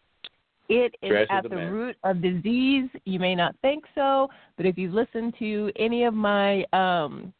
It 0.68 0.96
is 1.02 1.10
Stress 1.10 1.24
is 1.24 1.30
at 1.30 1.46
a 1.46 1.50
the 1.50 1.56
mess. 1.56 1.72
root 1.72 1.98
of 2.04 2.22
disease. 2.22 2.90
You 3.06 3.20
may 3.20 3.34
not 3.36 3.56
think 3.62 3.86
so, 3.96 4.30
but 4.58 4.66
if 4.66 4.78
you've 4.78 4.94
listened 4.94 5.36
to 5.40 5.72
any 5.78 6.04
of 6.04 6.14
my 6.14 6.66
um, 6.74 7.34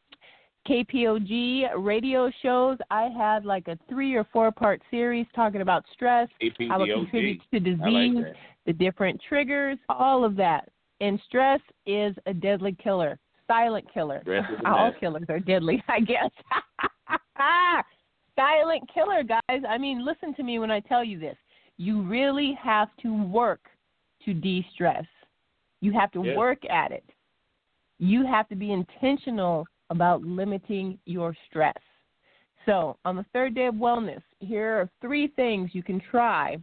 KPOG 0.68 1.70
radio 1.78 2.32
shows, 2.42 2.78
I 2.90 3.10
had 3.10 3.46
like 3.46 3.68
a 3.68 3.78
three 3.90 4.16
or 4.16 4.24
four 4.26 4.52
part 4.52 4.82
series 4.90 5.26
talking 5.36 5.62
about 5.62 5.86
stress, 5.92 6.30
how 6.70 6.84
it 6.84 6.94
contributes 6.94 7.44
to 7.52 7.60
disease, 7.60 8.16
like. 8.16 8.36
The 8.66 8.74
different 8.74 9.22
triggers, 9.28 9.78
all 9.90 10.24
of 10.24 10.36
that. 10.38 10.70
And 11.02 11.20
stress 11.26 11.60
is 11.86 12.16
a 12.26 12.34
deadly 12.34 12.76
killer, 12.82 13.20
silent 13.48 13.86
killer. 13.94 14.22
Stress 14.24 14.46
is 14.50 14.60
a 14.66 14.70
All 14.70 14.92
killers 15.00 15.26
are 15.30 15.40
deadly, 15.40 15.84
I 15.90 16.00
guess. 16.00 16.32
silent 18.36 18.90
killer, 18.94 19.24
guys. 19.24 19.62
I 19.68 19.78
mean, 19.78 20.06
listen 20.06 20.34
to 20.36 20.44
me 20.44 20.60
when 20.60 20.72
I 20.72 20.80
tell 20.80 21.04
you 21.04 21.20
this. 21.20 21.38
You 21.78 22.04
really 22.04 22.58
have 22.62 22.90
to 23.02 23.24
work 23.26 23.62
to 24.24 24.34
de 24.34 24.66
stress, 24.74 25.06
you 25.82 25.92
have 25.94 26.12
to 26.12 26.22
work 26.22 26.60
at 26.70 26.92
it. 26.92 27.04
You 28.00 28.26
have 28.26 28.48
to 28.50 28.56
be 28.56 28.72
intentional 28.72 29.68
about 29.90 30.24
limiting 30.24 30.98
your 31.06 31.36
stress. 31.48 31.78
So, 32.66 32.98
on 33.06 33.16
the 33.16 33.26
third 33.34 33.54
day 33.54 33.68
of 33.68 33.76
wellness, 33.76 34.22
here 34.40 34.80
are 34.80 34.90
three 35.02 35.28
things 35.28 35.70
you 35.74 35.84
can 35.84 36.02
try 36.10 36.58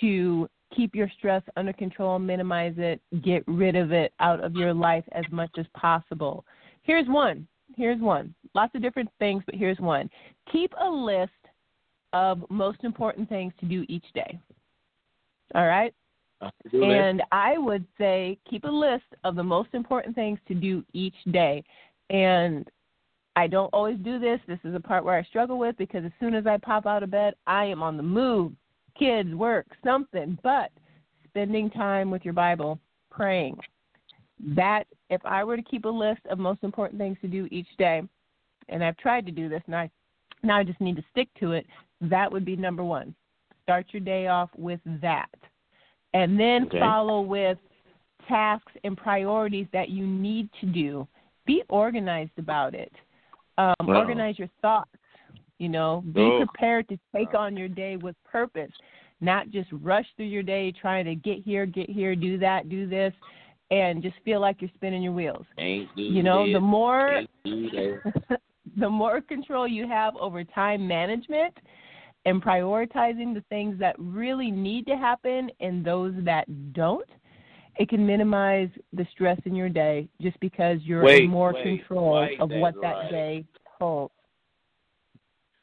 to 0.00 0.48
keep 0.74 0.94
your 0.94 1.08
stress 1.18 1.42
under 1.56 1.72
control, 1.72 2.18
minimize 2.18 2.74
it, 2.78 3.00
get 3.22 3.44
rid 3.46 3.76
of 3.76 3.92
it 3.92 4.12
out 4.20 4.42
of 4.42 4.54
your 4.54 4.74
life 4.74 5.04
as 5.12 5.24
much 5.30 5.50
as 5.58 5.66
possible. 5.76 6.44
Here's 6.82 7.06
one. 7.08 7.46
Here's 7.76 8.00
one. 8.00 8.34
Lots 8.54 8.74
of 8.74 8.82
different 8.82 9.08
things, 9.18 9.42
but 9.46 9.54
here's 9.54 9.78
one. 9.78 10.10
Keep 10.52 10.72
a 10.80 10.88
list 10.88 11.30
of 12.12 12.44
most 12.50 12.84
important 12.84 13.28
things 13.28 13.52
to 13.60 13.66
do 13.66 13.84
each 13.88 14.04
day. 14.14 14.38
All 15.54 15.66
right? 15.66 15.94
And 16.72 17.22
I 17.32 17.56
would 17.56 17.86
say 17.98 18.38
keep 18.48 18.64
a 18.64 18.68
list 18.68 19.04
of 19.24 19.34
the 19.34 19.42
most 19.42 19.70
important 19.72 20.14
things 20.14 20.38
to 20.48 20.54
do 20.54 20.84
each 20.92 21.14
day. 21.30 21.64
And 22.10 22.68
I 23.36 23.46
don't 23.46 23.72
always 23.72 23.98
do 23.98 24.18
this. 24.18 24.40
This 24.46 24.58
is 24.64 24.74
a 24.74 24.80
part 24.80 25.04
where 25.04 25.16
I 25.16 25.24
struggle 25.24 25.58
with 25.58 25.76
because 25.76 26.04
as 26.04 26.12
soon 26.20 26.34
as 26.34 26.46
I 26.46 26.58
pop 26.58 26.86
out 26.86 27.02
of 27.02 27.10
bed, 27.10 27.34
I 27.46 27.64
am 27.64 27.82
on 27.82 27.96
the 27.96 28.02
move. 28.02 28.52
Kids, 28.98 29.34
work, 29.34 29.66
something. 29.82 30.38
But 30.42 30.70
spending 31.28 31.70
time 31.70 32.10
with 32.10 32.24
your 32.24 32.34
Bible, 32.34 32.78
praying. 33.10 33.58
That 34.54 34.84
if 35.10 35.20
I 35.24 35.44
were 35.44 35.56
to 35.56 35.62
keep 35.62 35.84
a 35.84 35.88
list 35.88 36.20
of 36.30 36.38
most 36.38 36.62
important 36.62 37.00
things 37.00 37.16
to 37.22 37.28
do 37.28 37.48
each 37.50 37.68
day, 37.78 38.02
and 38.68 38.82
I've 38.82 38.96
tried 38.96 39.26
to 39.26 39.32
do 39.32 39.48
this 39.48 39.62
and 39.66 39.76
I 39.76 39.90
now 40.42 40.58
I 40.58 40.64
just 40.64 40.80
need 40.80 40.96
to 40.96 41.04
stick 41.10 41.28
to 41.40 41.52
it, 41.52 41.66
that 42.02 42.30
would 42.30 42.44
be 42.44 42.56
number 42.56 42.84
one. 42.84 43.14
Start 43.62 43.86
your 43.92 44.00
day 44.00 44.26
off 44.26 44.50
with 44.56 44.80
that 45.00 45.30
and 46.14 46.38
then 46.38 46.66
Okay. 46.66 46.80
follow 46.80 47.20
with 47.20 47.58
tasks 48.28 48.72
and 48.84 48.96
priorities 48.96 49.66
that 49.72 49.90
you 49.90 50.06
need 50.06 50.48
to 50.60 50.66
do. 50.66 51.06
Be 51.44 51.62
organized 51.68 52.38
about 52.38 52.74
it. 52.74 52.92
Um, 53.58 53.74
Wow. 53.82 53.96
Organize 53.96 54.38
your 54.38 54.48
thoughts. 54.62 54.90
You 55.58 55.68
know, 55.68 56.02
be 56.12 56.22
Oh. 56.22 56.38
prepared 56.38 56.88
to 56.88 56.98
take 57.14 57.34
on 57.34 57.56
your 57.56 57.68
day 57.68 57.96
with 57.96 58.16
purpose, 58.24 58.72
not 59.20 59.50
just 59.50 59.68
rush 59.72 60.06
through 60.16 60.26
your 60.26 60.42
day 60.42 60.72
trying 60.72 61.04
to 61.04 61.14
get 61.14 61.38
here, 61.38 61.64
get 61.64 61.88
here, 61.88 62.16
do 62.16 62.38
that, 62.38 62.68
do 62.68 62.88
this, 62.88 63.12
and 63.70 64.02
just 64.02 64.16
feel 64.24 64.40
like 64.40 64.60
you're 64.60 64.70
spinning 64.74 65.02
your 65.02 65.12
wheels. 65.12 65.46
You 65.56 66.22
know, 66.22 66.46
this, 66.46 66.54
the 66.54 66.60
more 66.60 67.18
ain't 67.18 67.30
do 67.44 67.70
that. 67.70 68.40
the 68.76 68.90
more 68.90 69.20
control 69.20 69.66
you 69.68 69.86
have 69.86 70.16
over 70.16 70.42
time 70.44 70.86
management 70.86 71.54
and 72.26 72.42
prioritizing 72.42 73.34
the 73.34 73.44
things 73.48 73.78
that 73.78 73.94
really 73.98 74.50
need 74.50 74.86
to 74.86 74.96
happen 74.96 75.50
and 75.60 75.84
those 75.84 76.14
that 76.24 76.72
don't, 76.72 77.08
it 77.76 77.88
can 77.88 78.06
minimize 78.06 78.68
the 78.92 79.06
stress 79.12 79.38
in 79.44 79.54
your 79.54 79.68
day 79.68 80.08
just 80.20 80.38
because 80.40 80.78
you're 80.82 81.04
Wait, 81.04 81.24
in 81.24 81.28
more 81.28 81.52
wait, 81.52 81.62
control 81.62 82.14
wait, 82.14 82.40
of 82.40 82.50
what 82.50 82.74
that's 82.74 82.82
that 82.82 83.02
right. 83.02 83.10
day 83.10 83.44
holds. 83.78 84.12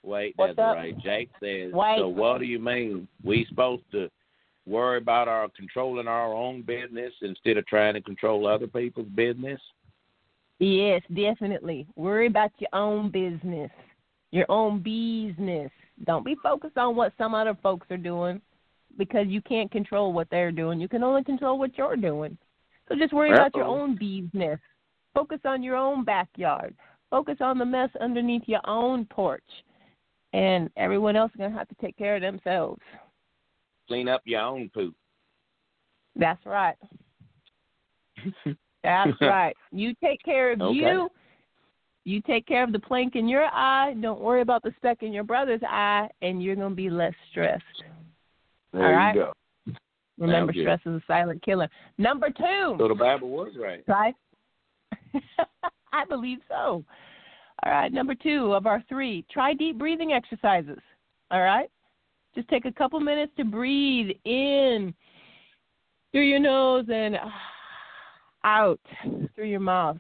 Wait, 0.04 0.34
What's 0.36 0.56
that's 0.56 0.70
up? 0.72 0.76
right. 0.76 0.98
Jake 1.00 1.30
says. 1.40 1.72
Wait. 1.74 1.98
So 2.00 2.08
what 2.08 2.40
do 2.40 2.46
you 2.46 2.60
mean? 2.60 3.08
We 3.24 3.46
supposed 3.50 3.84
to 3.92 4.10
worry 4.66 4.98
about 4.98 5.28
our 5.28 5.50
controlling 5.56 6.08
our 6.08 6.34
own 6.34 6.62
business 6.62 7.14
instead 7.22 7.58
of 7.58 7.66
trying 7.68 7.94
to 7.96 8.02
control 8.02 8.48
other 8.48 8.68
people's 8.68 9.10
business? 9.10 9.60
Yes, 10.60 11.02
definitely. 11.14 11.88
Worry 11.96 12.28
about 12.28 12.52
your 12.60 12.70
own 12.74 13.10
business, 13.10 13.72
your 14.32 14.46
own 14.50 14.80
business. 14.80 15.72
Don't 16.06 16.26
be 16.26 16.36
focused 16.42 16.78
on 16.78 16.96
what 16.96 17.14
some 17.18 17.34
other 17.34 17.58
folks 17.64 17.88
are 17.90 17.98
doing 17.98 18.42
because 18.98 19.28
you 19.28 19.42
can't 19.42 19.72
control 19.72 20.14
what 20.14 20.28
they're 20.30 20.52
doing. 20.52 20.80
You 20.80 20.88
can 20.88 21.04
only 21.04 21.24
control 21.24 21.58
what 21.58 21.78
you're 21.78 21.96
doing. 21.96 22.38
So 22.88 22.96
just 22.96 23.14
worry 23.14 23.32
about 23.32 23.56
your 23.56 23.66
Uh-oh. 23.66 23.82
own 23.82 23.96
business. 23.96 24.60
Focus 25.14 25.40
on 25.46 25.64
your 25.64 25.76
own 25.76 26.04
backyard. 26.04 26.76
Focus 27.10 27.38
on 27.42 27.58
the 27.58 27.66
mess 27.66 27.90
underneath 28.00 28.44
your 28.46 28.62
own 28.66 29.06
porch. 29.06 29.44
And 30.34 30.70
everyone 30.78 31.16
else 31.16 31.32
is 31.32 31.38
going 31.38 31.52
to 31.52 31.58
have 31.58 31.68
to 31.68 31.76
take 31.82 31.98
care 31.98 32.16
of 32.16 32.22
themselves. 32.22 32.82
Clean 33.88 34.08
up 34.08 34.22
your 34.26 34.42
own 34.42 34.70
poop. 34.74 34.96
That's 36.16 36.46
right. 36.46 36.76
That's 38.84 39.22
right. 39.22 39.56
You 39.72 39.94
take 40.04 40.22
care 40.24 40.54
of 40.54 40.62
Okay. 40.62 40.76
you. 40.76 41.10
You 42.04 42.22
take 42.22 42.48
care 42.48 42.64
of 42.64 42.72
the 42.72 42.80
plank 42.80 43.16
in 43.16 43.28
your 43.28 43.46
eye. 43.46 43.94
Don't 44.02 44.22
worry 44.22 44.42
about 44.42 44.64
the 44.64 44.74
speck 44.78 45.04
in 45.04 45.14
your 45.14 45.24
brother's 45.24 45.62
eye, 45.68 46.08
and 46.22 46.42
you're 46.42 46.56
going 46.56 46.72
to 46.72 46.76
be 46.76 46.90
less 46.90 47.14
stressed. 47.30 47.64
There 48.74 48.86
All 48.86 48.92
right. 48.92 49.16
you 49.16 49.22
go. 49.22 49.34
Remember, 50.18 50.54
stress 50.54 50.80
is 50.86 50.94
a 50.94 51.04
silent 51.08 51.44
killer. 51.44 51.68
Number 51.98 52.30
two, 52.30 52.76
So 52.78 52.88
the 52.88 52.96
Bible 52.96 53.30
was 53.30 53.54
right. 53.60 53.84
Right. 53.88 54.16
I 55.94 56.06
believe 56.06 56.40
so. 56.48 56.84
All 57.64 57.72
right, 57.72 57.94
number 57.94 58.16
two 58.16 58.54
of 58.54 58.66
our 58.66 58.84
three, 58.90 59.24
try 59.32 59.54
deep 59.54 59.78
breathing 59.78 60.14
exercises. 60.14 60.80
All 61.30 61.42
right? 61.42 61.70
Just 62.34 62.48
take 62.48 62.66
a 62.66 62.72
couple 62.72 63.00
minutes 63.00 63.32
to 63.38 63.44
breathe 63.44 64.16
in 64.26 64.94
through 66.12 66.24
your 66.24 66.40
nose 66.40 66.86
and 66.92 67.18
out 68.44 68.80
through 69.36 69.48
your 69.48 69.60
mouth. 69.60 69.98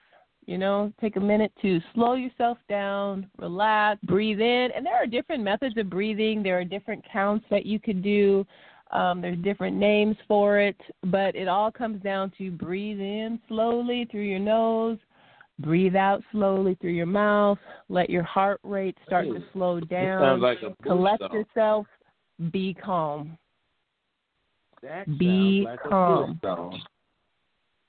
You 0.47 0.57
know, 0.57 0.91
take 0.99 1.17
a 1.17 1.19
minute 1.19 1.51
to 1.61 1.79
slow 1.93 2.15
yourself 2.15 2.57
down, 2.67 3.29
relax, 3.37 4.01
breathe 4.03 4.41
in. 4.41 4.69
And 4.75 4.85
there 4.85 4.95
are 4.95 5.05
different 5.05 5.43
methods 5.43 5.77
of 5.77 5.89
breathing, 5.89 6.41
there 6.41 6.59
are 6.59 6.65
different 6.65 7.05
counts 7.11 7.45
that 7.51 7.65
you 7.65 7.79
could 7.79 8.01
do. 8.01 8.45
Um, 8.91 9.21
there's 9.21 9.37
different 9.37 9.77
names 9.77 10.17
for 10.27 10.59
it, 10.59 10.75
but 11.05 11.35
it 11.35 11.47
all 11.47 11.71
comes 11.71 12.01
down 12.01 12.31
to 12.37 12.51
breathe 12.51 12.99
in 12.99 13.39
slowly 13.47 14.05
through 14.11 14.23
your 14.23 14.39
nose, 14.39 14.97
breathe 15.61 15.95
out 15.95 16.21
slowly 16.31 16.75
through 16.81 16.91
your 16.91 17.05
mouth, 17.05 17.57
let 17.89 18.09
your 18.09 18.23
heart 18.23 18.59
rate 18.63 18.97
start 19.05 19.25
to 19.27 19.43
slow 19.53 19.79
down, 19.79 20.21
sounds 20.21 20.41
like 20.41 20.59
a 20.61 20.75
collect 20.83 21.21
song. 21.21 21.33
yourself, 21.33 21.85
be 22.51 22.73
calm. 22.73 23.37
That 24.81 25.05
Be 25.19 25.63
like 25.65 25.79
calm. 25.83 26.39
Song. 26.43 26.81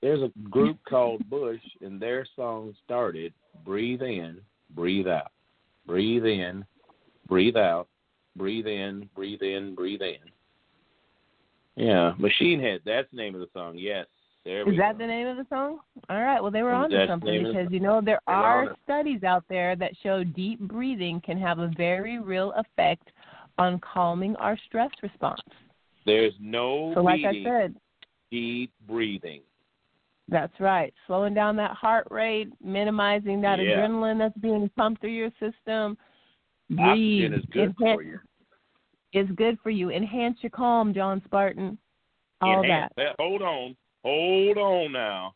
There's 0.01 0.21
a 0.21 0.31
group 0.49 0.77
called 0.87 1.27
Bush, 1.29 1.61
and 1.81 1.99
their 1.99 2.25
song 2.35 2.75
started 2.85 3.33
breathe 3.65 4.01
in, 4.01 4.41
breathe 4.75 5.07
out. 5.07 5.31
Breathe 5.87 6.25
in, 6.25 6.65
breathe 7.27 7.57
out. 7.57 7.87
Breathe 8.35 8.67
in, 8.67 9.09
breathe 9.15 9.41
in, 9.41 9.75
breathe 9.75 10.01
in. 10.01 10.17
Yeah, 11.75 12.13
Machine 12.17 12.59
Head. 12.59 12.81
That's 12.85 13.09
the 13.11 13.17
name 13.17 13.35
of 13.35 13.41
the 13.41 13.47
song. 13.53 13.75
Yes. 13.77 14.07
There 14.45 14.69
Is 14.69 14.77
that 14.77 14.93
go. 14.93 14.97
the 14.99 15.07
name 15.07 15.27
of 15.27 15.37
the 15.37 15.45
song? 15.49 15.79
All 16.09 16.21
right. 16.21 16.41
Well, 16.41 16.51
they 16.51 16.63
were 16.63 16.71
That's 16.71 16.91
the 16.91 17.07
something 17.07 17.29
name 17.31 17.45
of 17.45 17.53
the 17.53 17.59
because 17.59 17.73
you 17.73 17.79
know 17.79 18.01
there 18.01 18.19
are 18.27 18.75
studies 18.83 19.23
out 19.23 19.45
there 19.49 19.75
that 19.77 19.93
show 20.03 20.23
deep 20.23 20.59
breathing 20.59 21.21
can 21.21 21.37
have 21.37 21.59
a 21.59 21.71
very 21.77 22.19
real 22.19 22.53
effect 22.57 23.09
on 23.57 23.79
calming 23.79 24.35
our 24.37 24.57
stress 24.67 24.89
response. 25.01 25.39
There's 26.05 26.33
no 26.41 26.91
So, 26.93 27.01
like 27.01 27.23
I 27.23 27.41
said, 27.43 27.75
deep 28.31 28.71
breathing. 28.85 29.41
that's 30.27 30.59
right. 30.59 30.93
Slowing 31.07 31.33
down 31.33 31.55
that 31.57 31.71
heart 31.71 32.07
rate, 32.11 32.49
minimizing 32.61 33.39
that 33.41 33.59
Yeah. 33.59 33.77
adrenaline 33.77 34.17
that's 34.17 34.37
being 34.37 34.69
pumped 34.75 34.99
through 35.01 35.11
your 35.11 35.31
system. 35.39 35.97
Breathe. 36.69 37.31
Oxygen 37.31 37.33
is 37.33 37.45
good 37.45 37.75
for 37.77 38.01
you. 38.01 38.19
Is 39.13 39.29
good 39.35 39.59
for 39.61 39.69
you. 39.69 39.91
Enhance 39.91 40.41
your 40.41 40.49
calm, 40.49 40.93
John 40.93 41.21
Spartan. 41.25 41.77
All 42.41 42.63
Enhance 42.63 42.91
that. 42.97 43.15
Hold 43.19 43.41
on. 43.41 43.77
Hold 44.03 44.57
on 44.57 44.91
now. 44.91 45.33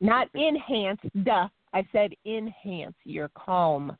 Not 0.00 0.28
enhance, 0.34 1.00
duh. 1.24 1.48
I 1.74 1.86
said 1.92 2.12
enhance 2.24 2.94
your 3.04 3.28
calm. 3.36 3.96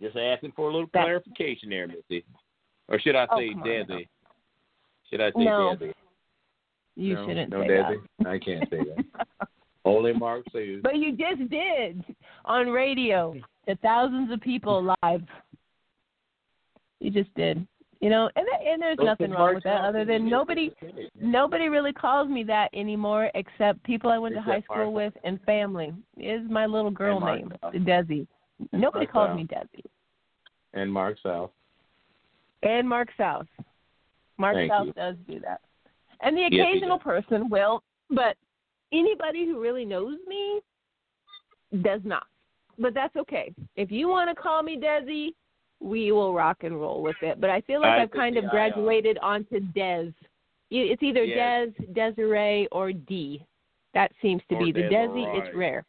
Just 0.00 0.16
asking 0.16 0.52
for 0.52 0.68
a 0.70 0.72
little 0.72 0.88
That- 0.92 1.04
clarification 1.04 1.70
there, 1.70 1.88
Missy. 1.88 2.24
Or 2.88 2.98
should 3.00 3.16
I 3.16 3.26
Oh, 3.30 3.38
say 3.38 3.50
come 3.50 3.62
on 3.62 4.06
Should 5.10 5.20
I 5.20 5.30
say 5.32 5.44
No. 5.44 5.76
Desi? 5.76 5.94
You 6.96 7.14
no, 7.14 7.26
shouldn't 7.26 7.50
no, 7.50 7.62
say 7.62 7.68
Desi. 7.68 8.06
that. 8.18 8.26
I 8.28 8.38
can't 8.38 8.70
say 8.70 8.78
that. 8.84 9.48
Only 9.84 10.12
Mark 10.12 10.44
says. 10.52 10.80
But 10.82 10.96
you 10.96 11.12
just 11.16 11.48
did 11.50 12.04
on 12.44 12.68
radio 12.68 13.34
to 13.66 13.76
thousands 13.76 14.30
of 14.32 14.40
people 14.40 14.94
live. 15.02 15.22
You 17.00 17.10
just 17.10 17.32
did. 17.34 17.66
You 18.00 18.10
know, 18.10 18.30
and 18.36 18.46
and 18.64 18.80
there's 18.80 18.98
nothing 19.00 19.32
wrong 19.32 19.56
with 19.56 19.64
that 19.64 19.80
other 19.80 20.04
than 20.04 20.28
nobody 20.28 20.70
nobody 21.20 21.68
really 21.68 21.92
calls 21.92 22.28
me 22.28 22.44
that 22.44 22.68
anymore 22.72 23.30
except 23.34 23.82
people 23.82 24.10
I 24.10 24.18
went 24.18 24.36
to 24.36 24.40
high 24.40 24.60
school 24.62 24.92
with 24.92 25.12
and 25.24 25.40
family. 25.42 25.92
Is 26.16 26.42
my 26.48 26.66
little 26.66 26.92
girl 26.92 27.20
name. 27.20 27.52
Desi. 27.64 28.26
Nobody 28.72 29.06
calls 29.06 29.36
me 29.36 29.46
Desi. 29.46 29.82
And 30.74 30.92
Mark 30.92 31.16
South. 31.22 31.50
And 32.62 32.88
Mark 32.88 33.08
South. 33.16 33.46
Mark 34.36 34.54
Thank 34.54 34.70
South 34.70 34.86
you. 34.86 34.92
does 34.92 35.16
do 35.28 35.40
that. 35.40 35.60
And 36.20 36.36
the 36.36 36.44
occasional 36.44 36.98
does. 36.98 37.04
person 37.04 37.48
will, 37.48 37.82
but 38.10 38.36
anybody 38.92 39.44
who 39.44 39.60
really 39.60 39.84
knows 39.84 40.18
me 40.28 40.60
does 41.82 42.00
not. 42.04 42.26
But 42.78 42.94
that's 42.94 43.16
okay. 43.16 43.52
If 43.74 43.90
you 43.90 44.08
want 44.08 44.30
to 44.30 44.40
call 44.40 44.62
me 44.62 44.78
Desi, 44.78 45.30
we 45.80 46.12
will 46.12 46.34
rock 46.34 46.58
and 46.64 46.78
roll 46.80 47.02
with 47.02 47.16
it. 47.22 47.40
But 47.40 47.50
I 47.50 47.60
feel 47.62 47.80
like 47.80 47.90
I 47.98 48.02
I've 48.02 48.10
kind 48.10 48.36
of 48.36 48.48
graduated 48.50 49.18
onto 49.18 49.60
Des. 49.60 50.10
You- 50.70 50.86
It's 50.92 51.02
either 51.02 51.24
Yes. 51.24 51.70
Des, 51.78 51.92
Desiree, 51.92 52.66
or 52.72 52.92
D. 52.92 53.44
That 53.94 54.12
seems 54.20 54.42
to 54.50 54.56
Or 54.56 54.64
be 54.64 54.72
the 54.72 54.82
Desi. 54.82 55.38
It's 55.38 55.54
rare. 55.56 55.84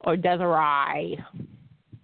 Or 0.00 0.16
Desiree. 0.16 1.22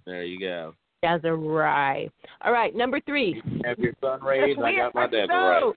There 0.07 0.25
you 0.25 0.39
go. 0.39 0.75
Desiree. 1.03 2.11
All 2.43 2.53
right, 2.53 2.75
number 2.75 3.01
three. 3.01 3.43
Have 3.65 3.79
your 3.79 3.95
son 4.01 4.21
raised. 4.25 4.61
I 4.61 4.77
got 4.77 4.95
my 4.95 5.03
are 5.03 5.09
dad 5.09 5.29
so- 5.31 5.35
right. 5.67 5.75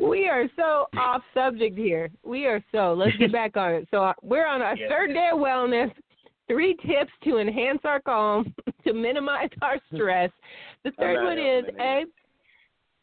We 0.00 0.26
are 0.26 0.48
so 0.56 0.86
off 0.98 1.22
subject 1.34 1.76
here. 1.76 2.08
We 2.24 2.46
are 2.46 2.64
so. 2.72 2.94
Let's 2.94 3.14
get 3.18 3.30
back 3.40 3.58
on 3.58 3.72
it. 3.72 3.88
So 3.90 4.02
uh, 4.02 4.14
we're 4.22 4.46
on 4.46 4.62
our 4.62 4.74
Yes. 4.74 4.88
third 4.90 5.12
day 5.12 5.28
of 5.32 5.38
wellness. 5.38 5.92
Three 6.48 6.76
tips 6.86 7.12
to 7.24 7.38
enhance 7.38 7.80
our 7.84 8.00
calm, 8.00 8.54
to 8.86 8.92
minimize 8.92 9.50
our 9.62 9.78
stress. 9.94 10.30
The 10.84 10.90
third 10.98 11.24
one 11.24 11.38
is 11.38 11.64
A. 11.80 12.04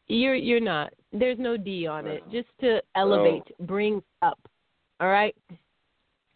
You're 0.08 0.36
you're 0.36 0.60
not. 0.60 0.92
There's 1.12 1.40
no 1.40 1.56
D 1.58 1.88
on 1.88 2.08
it. 2.08 2.24
Just 2.32 2.48
to 2.62 2.82
elevate, 2.96 3.44
bring 3.62 4.02
up. 4.22 4.40
All 5.00 5.10
right. 5.10 5.36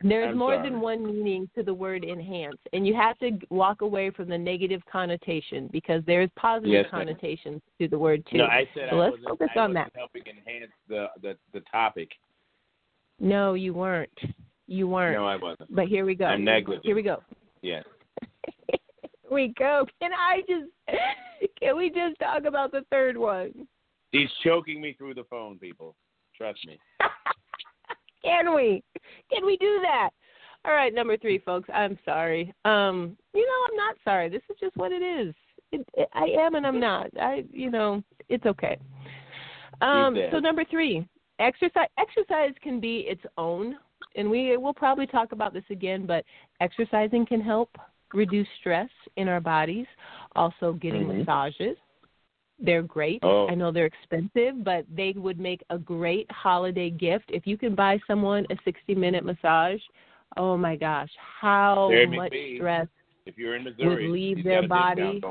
There's 0.05 0.31
I'm 0.31 0.37
more 0.37 0.55
sorry. 0.55 0.69
than 0.69 0.81
one 0.81 1.05
meaning 1.05 1.49
to 1.55 1.63
the 1.63 1.73
word 1.73 2.03
enhance, 2.03 2.57
and 2.73 2.85
you 2.85 2.93
have 2.93 3.17
to 3.19 3.31
walk 3.49 3.81
away 3.81 4.09
from 4.09 4.27
the 4.27 4.37
negative 4.37 4.81
connotation 4.91 5.69
because 5.71 6.03
there's 6.05 6.29
positive 6.35 6.71
Yes, 6.71 6.85
connotations 6.91 7.61
to 7.79 7.87
the 7.87 7.97
word 7.97 8.25
too. 8.29 8.39
No, 8.39 8.45
I 8.45 8.67
said 8.73 8.89
So 8.89 8.97
I 8.97 8.99
let's 8.99 9.23
focus 9.23 9.47
I 9.55 9.59
on 9.59 9.73
that. 9.73 9.91
helping 9.95 10.23
enhance 10.23 10.71
the, 10.89 11.07
the 11.21 11.37
the 11.53 11.61
topic. 11.71 12.09
No, 13.19 13.53
you 13.53 13.73
weren't. 13.73 14.11
You 14.67 14.87
weren't. 14.87 15.17
No, 15.17 15.27
I 15.27 15.35
wasn't. 15.35 15.73
But 15.73 15.87
here 15.87 16.05
we 16.05 16.15
go. 16.15 16.25
I'm 16.25 16.43
negligent. 16.43 16.85
Here 16.85 16.95
we 16.95 17.03
go. 17.03 17.21
Yes. 17.61 17.83
Here 18.69 19.31
we 19.31 19.53
go. 19.57 19.87
Can 19.99 20.11
I 20.13 20.41
just 20.41 20.69
can 21.59 21.75
we 21.75 21.89
just 21.89 22.19
talk 22.19 22.43
about 22.45 22.71
the 22.71 22.85
third 22.91 23.17
one? 23.17 23.67
He's 24.11 24.29
choking 24.43 24.79
me 24.79 24.93
through 24.97 25.15
the 25.15 25.23
phone, 25.29 25.57
people. 25.57 25.95
Trust 26.37 26.59
me. 26.67 26.77
Can 28.23 28.53
we? 28.53 28.83
Can 29.31 29.45
we 29.45 29.57
do 29.57 29.79
that? 29.81 30.11
All 30.65 30.73
right, 30.73 30.93
number 30.93 31.17
three, 31.17 31.39
folks. 31.39 31.67
I'm 31.73 31.97
sorry. 32.05 32.53
Um, 32.63 33.17
you 33.33 33.45
know, 33.45 33.67
I'm 33.69 33.75
not 33.75 33.95
sorry. 34.03 34.29
This 34.29 34.41
is 34.49 34.55
just 34.59 34.77
what 34.77 34.91
it 34.91 35.01
is. 35.01 35.33
It, 35.71 35.85
it, 35.95 36.07
I 36.13 36.25
am 36.39 36.55
and 36.55 36.65
I'm 36.65 36.79
not. 36.79 37.07
I, 37.19 37.43
you 37.51 37.69
know, 37.69 38.01
it's 38.29 38.45
okay. 38.45 38.77
Um, 39.81 40.15
so 40.31 40.39
number 40.39 40.63
three, 40.63 41.05
exercise. 41.39 41.89
Exercise 41.99 42.53
can 42.61 42.79
be 42.79 42.99
its 42.99 43.23
own, 43.37 43.75
and 44.15 44.29
we 44.29 44.55
will 44.57 44.73
probably 44.73 45.07
talk 45.07 45.31
about 45.31 45.53
this 45.53 45.63
again. 45.69 46.05
But 46.05 46.25
exercising 46.59 47.25
can 47.25 47.41
help 47.41 47.69
reduce 48.13 48.47
stress 48.59 48.89
in 49.17 49.27
our 49.27 49.41
bodies. 49.41 49.87
Also, 50.35 50.73
getting 50.73 51.07
Mhm. 51.07 51.19
massages. 51.19 51.77
They're 52.59 52.83
great. 52.83 53.19
Oh. 53.23 53.47
I 53.47 53.55
know 53.55 53.71
they're 53.71 53.87
expensive, 53.87 54.63
but 54.63 54.85
they 54.93 55.13
would 55.13 55.39
make 55.39 55.63
a 55.69 55.77
great 55.77 56.31
holiday 56.31 56.89
gift. 56.89 57.29
If 57.29 57.47
you 57.47 57.57
can 57.57 57.75
buy 57.75 57.99
someone 58.07 58.45
a 58.49 58.57
60 58.63 58.95
minute 58.95 59.25
massage, 59.25 59.81
oh 60.37 60.55
my 60.55 60.75
gosh, 60.75 61.11
how 61.17 61.89
much 62.09 62.31
McBee. 62.31 62.57
stress. 62.57 62.87
If 63.25 63.37
you're 63.37 63.55
in 63.55 63.63
Missouri, 63.63 64.05
would 64.05 64.13
leave 64.13 64.43
their 64.43 64.67
body. 64.67 65.21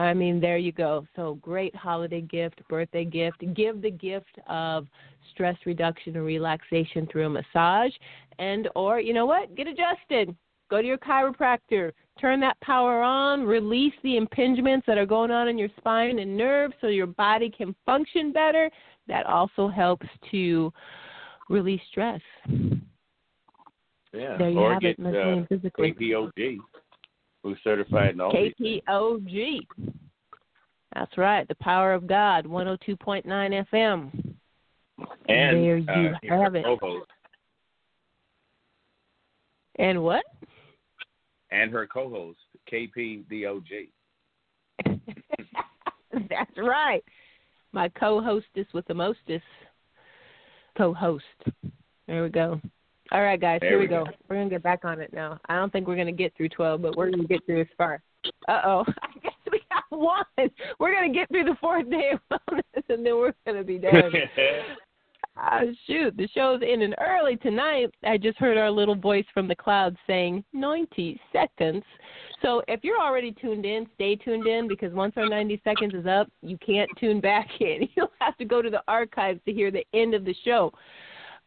I 0.00 0.14
mean, 0.14 0.40
there 0.40 0.56
you 0.56 0.72
go. 0.72 1.06
So 1.14 1.34
great 1.42 1.76
holiday 1.76 2.22
gift, 2.22 2.62
birthday 2.70 3.04
gift. 3.04 3.44
Give 3.54 3.82
the 3.82 3.90
gift 3.90 4.38
of 4.48 4.86
stress 5.30 5.56
reduction 5.66 6.16
and 6.16 6.24
relaxation 6.24 7.06
through 7.06 7.26
a 7.26 7.28
massage, 7.28 7.92
and 8.38 8.66
or 8.74 8.98
you 8.98 9.12
know 9.12 9.26
what? 9.26 9.54
Get 9.54 9.66
adjusted. 9.66 10.34
Go 10.70 10.80
to 10.80 10.86
your 10.86 10.96
chiropractor. 10.96 11.92
Turn 12.18 12.40
that 12.40 12.58
power 12.60 13.02
on. 13.02 13.42
Release 13.42 13.92
the 14.02 14.18
impingements 14.18 14.86
that 14.86 14.96
are 14.96 15.04
going 15.04 15.30
on 15.30 15.48
in 15.48 15.58
your 15.58 15.68
spine 15.76 16.18
and 16.18 16.34
nerves, 16.34 16.72
so 16.80 16.86
your 16.86 17.06
body 17.06 17.50
can 17.50 17.74
function 17.84 18.32
better. 18.32 18.70
That 19.06 19.26
also 19.26 19.68
helps 19.68 20.06
to 20.30 20.72
release 21.50 21.82
stress. 21.90 22.22
Yeah. 24.12 24.38
There 24.38 24.48
you 24.48 24.58
or 24.58 24.72
have 24.72 24.82
get 24.82 24.96
it, 24.98 25.14
uh, 25.14 25.44
physically. 25.46 25.92
KPOG, 25.92 26.58
who's 27.42 27.58
certified 27.64 28.14
in 28.14 28.20
all. 28.20 28.32
KPOG. 28.32 29.66
That's 30.94 31.16
right. 31.16 31.46
The 31.48 31.54
Power 31.56 31.92
of 31.94 32.06
God, 32.06 32.44
102.9 32.46 33.24
FM. 33.24 34.34
And 35.28 35.56
There 35.56 35.78
you 35.78 35.86
uh, 35.88 36.12
have 36.28 36.54
it. 36.54 36.64
co-host 36.64 37.10
And 39.76 40.02
what? 40.02 40.24
and 41.52 41.72
her 41.72 41.86
co-host 41.86 42.38
KPDOG. 42.70 43.88
That's 46.12 46.58
right. 46.58 47.04
My 47.72 47.88
co-hostess 47.88 48.66
with 48.72 48.86
the 48.86 48.94
mostest 48.94 49.44
co-host. 50.76 51.24
There 52.06 52.22
we 52.22 52.28
go. 52.28 52.60
All 53.12 53.22
right, 53.22 53.40
guys. 53.40 53.60
There 53.60 53.70
here 53.70 53.78
we 53.78 53.86
we 53.86 53.88
go. 53.88 54.04
go. 54.04 54.10
We're 54.28 54.36
gonna 54.36 54.50
get 54.50 54.62
back 54.62 54.84
on 54.84 55.00
it 55.00 55.12
now. 55.12 55.38
I 55.48 55.56
don't 55.56 55.72
think 55.72 55.86
we're 55.88 55.96
gonna 55.96 56.12
get 56.12 56.32
through 56.36 56.50
twelve, 56.50 56.82
but 56.82 56.96
we're 56.96 57.10
gonna 57.10 57.24
get 57.24 57.44
through 57.44 57.64
this 57.64 57.72
far. 57.76 58.02
Uh 58.48 58.60
oh. 58.64 58.84
I 59.02 59.18
guess 59.22 59.32
we 59.50 59.60
have 59.70 59.84
one. 59.90 60.24
We're 60.78 60.94
gonna 60.94 61.12
get 61.12 61.28
through 61.28 61.44
the 61.44 61.56
fourth 61.60 61.90
day 61.90 62.12
of 62.12 62.20
wellness, 62.48 62.62
and 62.88 63.04
then 63.04 63.16
we're 63.16 63.32
gonna 63.46 63.64
be 63.64 63.78
done. 63.78 63.92
Ah, 65.42 65.62
shoot, 65.86 66.14
the 66.18 66.28
show's 66.34 66.60
ending 66.62 66.92
early 67.00 67.36
tonight. 67.36 67.90
I 68.04 68.18
just 68.18 68.36
heard 68.38 68.58
our 68.58 68.70
little 68.70 68.94
voice 68.94 69.24
from 69.32 69.48
the 69.48 69.54
clouds 69.54 69.96
saying 70.06 70.44
90 70.52 71.18
seconds. 71.32 71.82
So 72.42 72.62
if 72.68 72.80
you're 72.82 73.00
already 73.00 73.32
tuned 73.32 73.64
in, 73.64 73.86
stay 73.94 74.16
tuned 74.16 74.46
in 74.46 74.68
because 74.68 74.92
once 74.92 75.14
our 75.16 75.28
90 75.28 75.60
seconds 75.64 75.94
is 75.94 76.04
up, 76.04 76.28
you 76.42 76.58
can't 76.58 76.90
tune 76.98 77.20
back 77.20 77.48
in. 77.60 77.88
You'll 77.94 78.12
have 78.20 78.36
to 78.38 78.44
go 78.44 78.60
to 78.60 78.68
the 78.68 78.82
archives 78.86 79.40
to 79.46 79.52
hear 79.52 79.70
the 79.70 79.86
end 79.94 80.14
of 80.14 80.26
the 80.26 80.34
show. 80.44 80.72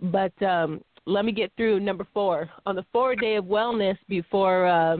But 0.01 0.33
um, 0.41 0.81
let 1.05 1.25
me 1.25 1.31
get 1.31 1.51
through 1.57 1.79
number 1.79 2.07
four. 2.13 2.49
On 2.65 2.75
the 2.75 2.85
four 2.91 3.15
day 3.15 3.35
of 3.35 3.45
wellness 3.45 3.97
before 4.07 4.65
uh, 4.65 4.97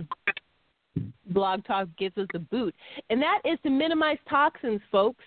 Blog 1.28 1.64
Talk 1.66 1.88
gives 1.97 2.18
us 2.18 2.28
the 2.34 2.39
boot, 2.39 2.76
and 3.10 3.22
that 3.22 3.39
is 3.45 3.58
to 3.64 3.70
minimize 3.70 4.18
toxins, 4.30 4.82
folks. 4.91 5.24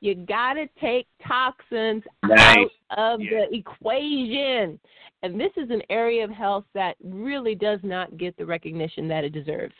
You 0.00 0.16
got 0.16 0.54
to 0.54 0.66
take 0.80 1.06
toxins 1.26 2.02
Nice. 2.24 2.66
out 2.90 3.14
of 3.14 3.20
Yes. 3.20 3.48
the 3.50 3.56
equation. 3.56 4.80
And 5.22 5.40
this 5.40 5.52
is 5.56 5.70
an 5.70 5.80
area 5.90 6.24
of 6.24 6.30
health 6.30 6.64
that 6.74 6.96
really 7.04 7.54
does 7.54 7.78
not 7.84 8.16
get 8.16 8.36
the 8.36 8.44
recognition 8.44 9.06
that 9.06 9.22
it 9.22 9.30
deserves. 9.30 9.74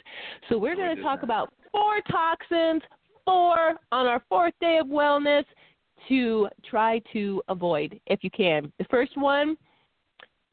So 0.49 0.57
we're 0.59 0.77
going 0.77 0.97
to 0.97 1.03
talk 1.03 1.25
about 1.25 1.53
four 1.73 2.01
toxins, 2.09 2.83
four 3.25 3.75
on 3.91 4.07
our 4.07 4.23
fourth 4.29 4.55
day 4.61 4.79
of 4.79 4.87
wellness 4.87 5.45
to 6.09 6.49
try 6.71 7.01
to 7.13 7.43
avoid 7.49 7.99
if 8.07 8.23
you 8.23 8.31
can. 8.31 8.73
The 8.79 8.85
first 8.85 9.17
one, 9.17 9.57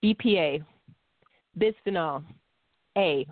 BPA, 0.03 0.63
bisphenol 1.59 2.23
A. 2.97 3.25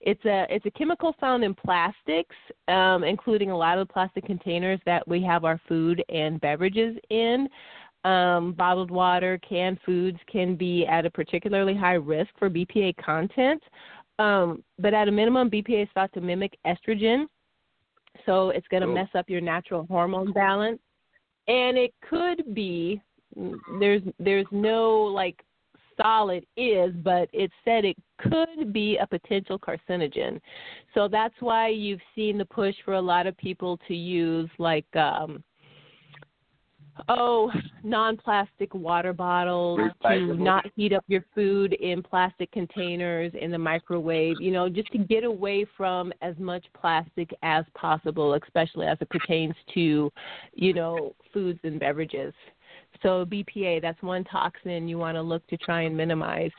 It's 0.00 0.24
a 0.24 0.46
it's 0.48 0.64
a 0.64 0.70
chemical 0.70 1.14
found 1.20 1.42
in 1.42 1.54
plastics, 1.54 2.36
um, 2.68 3.02
including 3.02 3.50
a 3.50 3.56
lot 3.56 3.78
of 3.78 3.86
the 3.86 3.92
plastic 3.92 4.24
containers 4.24 4.80
that 4.86 5.06
we 5.08 5.22
have 5.22 5.44
our 5.44 5.60
food 5.68 6.02
and 6.08 6.40
beverages 6.40 6.96
in. 7.10 7.48
Um, 8.04 8.52
bottled 8.52 8.92
water, 8.92 9.40
canned 9.46 9.80
foods 9.84 10.18
can 10.30 10.54
be 10.54 10.86
at 10.86 11.04
a 11.04 11.10
particularly 11.10 11.74
high 11.74 11.94
risk 11.94 12.30
for 12.38 12.48
BPA 12.48 12.96
content, 12.96 13.60
um, 14.20 14.62
but 14.78 14.94
at 14.94 15.08
a 15.08 15.10
minimum, 15.10 15.50
BPA 15.50 15.82
is 15.82 15.88
thought 15.94 16.12
to 16.14 16.20
mimic 16.20 16.56
estrogen, 16.64 17.26
so 18.24 18.50
it's 18.50 18.68
going 18.68 18.82
to 18.82 18.88
Oh. 18.88 18.94
mess 18.94 19.08
up 19.14 19.28
your 19.28 19.40
natural 19.40 19.84
hormone 19.86 20.32
balance, 20.32 20.80
and 21.48 21.76
it 21.76 21.92
could 22.00 22.54
be 22.54 23.02
there's 23.80 24.02
there's 24.18 24.46
no 24.52 25.02
like 25.02 25.44
solid 26.00 26.46
is, 26.56 26.92
but 27.02 27.28
it 27.32 27.50
said 27.64 27.84
it 27.84 27.96
could 28.18 28.72
be 28.72 28.96
a 28.96 29.06
potential 29.06 29.58
carcinogen. 29.58 30.40
So 30.94 31.08
that's 31.08 31.34
why 31.40 31.68
you've 31.68 32.00
seen 32.14 32.38
the 32.38 32.44
push 32.44 32.74
for 32.84 32.94
a 32.94 33.00
lot 33.00 33.26
of 33.26 33.36
people 33.36 33.78
to 33.88 33.94
use 33.94 34.50
like 34.58 34.86
um 34.96 35.42
oh, 37.08 37.50
non-plastic 37.82 38.74
water 38.74 39.12
bottles, 39.12 39.80
to 40.02 40.34
not 40.34 40.66
heat 40.74 40.92
up 40.92 41.04
your 41.06 41.24
food 41.34 41.74
in 41.74 42.02
plastic 42.02 42.50
containers 42.50 43.32
in 43.40 43.50
the 43.50 43.58
microwave, 43.58 44.36
you 44.40 44.50
know, 44.50 44.68
just 44.68 44.90
to 44.92 44.98
get 44.98 45.24
away 45.24 45.64
from 45.76 46.12
as 46.22 46.34
much 46.38 46.64
plastic 46.78 47.30
as 47.42 47.64
possible, 47.74 48.34
especially 48.34 48.86
as 48.86 48.98
it 49.00 49.08
pertains 49.10 49.54
to, 49.74 50.10
you 50.54 50.72
know, 50.72 51.14
foods 51.32 51.60
and 51.62 51.78
beverages. 51.78 52.34
So 53.02 53.24
BPA, 53.26 53.80
that's 53.80 54.00
one 54.02 54.24
toxin 54.24 54.88
you 54.88 54.98
want 54.98 55.16
to 55.16 55.22
look 55.22 55.46
to 55.48 55.56
try 55.56 55.82
and 55.82 55.96
minimize. 55.96 56.50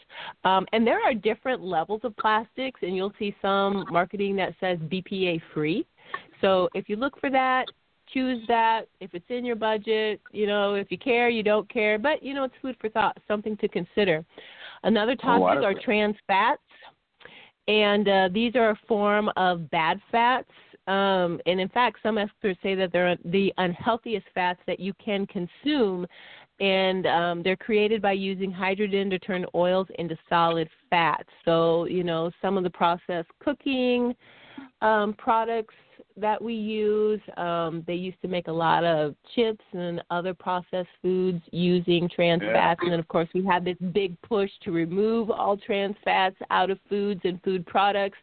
Um, 0.46 0.66
and 0.72 0.86
there 0.88 1.02
are 1.02 1.14
different 1.14 1.62
levels 1.62 2.02
of 2.04 2.16
plastics, 2.18 2.80
and 2.82 2.96
you'll 2.96 3.14
see 3.20 3.36
some 3.42 3.86
marketing 3.92 4.36
that 4.38 4.56
says 4.60 4.78
BPA 4.80 5.42
free. 5.54 5.86
So 6.42 6.70
if 6.74 6.88
you 6.88 6.96
look 6.96 7.20
for 7.20 7.30
that, 7.30 7.66
choose 8.14 8.44
that. 8.48 8.84
If 9.00 9.14
it's 9.14 9.26
in 9.30 9.46
your 9.46 9.56
budget, 9.56 10.22
you 10.32 10.48
know, 10.48 10.76
if 10.76 10.92
you 10.92 10.98
care, 10.98 11.30
you 11.30 11.44
don't 11.44 11.70
care. 11.70 12.00
But 12.00 12.24
you 12.24 12.34
know, 12.34 12.46
it's 12.46 12.56
food 12.62 12.76
for 12.80 12.90
thought, 12.90 13.18
something 13.28 13.58
to 13.58 13.68
consider. 13.68 14.24
Another 14.84 15.14
I 15.14 15.16
topic 15.16 15.64
are 15.64 15.74
trans 15.74 16.16
fats, 16.26 16.62
and 17.68 18.08
uh, 18.08 18.30
these 18.34 18.56
are 18.56 18.72
a 18.72 18.80
form 18.88 19.30
of 19.36 19.70
bad 19.70 20.00
fats. 20.12 20.50
Um, 20.90 21.40
and 21.46 21.60
in 21.60 21.70
fact, 21.70 22.00
some 22.02 22.18
experts 22.18 22.60
say 22.64 22.74
that 22.74 22.92
they're 22.92 23.16
the 23.26 23.54
unhealthiest 23.60 24.26
fats 24.34 24.60
that 24.66 24.80
you 24.80 24.94
can 24.94 25.28
consume, 25.28 26.08
and 26.60 27.06
um, 27.06 27.44
they're 27.44 27.56
created 27.56 28.02
by 28.02 28.14
using 28.14 28.52
hydrogen 28.52 29.10
to 29.12 29.20
turn 29.20 29.46
oils 29.54 29.88
into 30.00 30.18
solid 30.28 30.68
fats. 30.90 31.30
So, 31.46 31.86
you 31.86 32.04
know, 32.04 32.32
some 32.42 32.58
of 32.58 32.64
the 32.64 32.70
processed 32.72 33.30
cooking 33.40 34.16
um, 34.82 35.14
products 35.14 35.76
that 36.18 36.42
we 36.42 36.54
use, 36.54 37.22
um, 37.38 37.84
they 37.88 37.94
used 37.94 38.22
to 38.24 38.28
make 38.28 38.48
a 38.48 38.52
lot 38.52 38.84
of 38.84 39.16
chips 39.36 39.64
and 39.74 40.02
other 40.10 40.34
processed 40.34 40.90
foods 41.02 41.42
using 41.52 42.10
trans 42.10 42.42
Yeah. 42.42 42.54
fats. 42.54 42.82
And 42.82 42.92
then, 42.92 43.00
of 43.00 43.08
course, 43.08 43.30
we 43.34 43.46
had 43.46 43.64
this 43.64 43.78
big 43.94 44.20
push 44.22 44.52
to 44.64 44.72
remove 44.72 45.30
all 45.30 45.56
trans 45.56 45.96
fats 46.04 46.36
out 46.50 46.72
of 46.72 46.80
foods 46.90 47.22
and 47.24 47.42
food 47.44 47.66
products. 47.66 48.18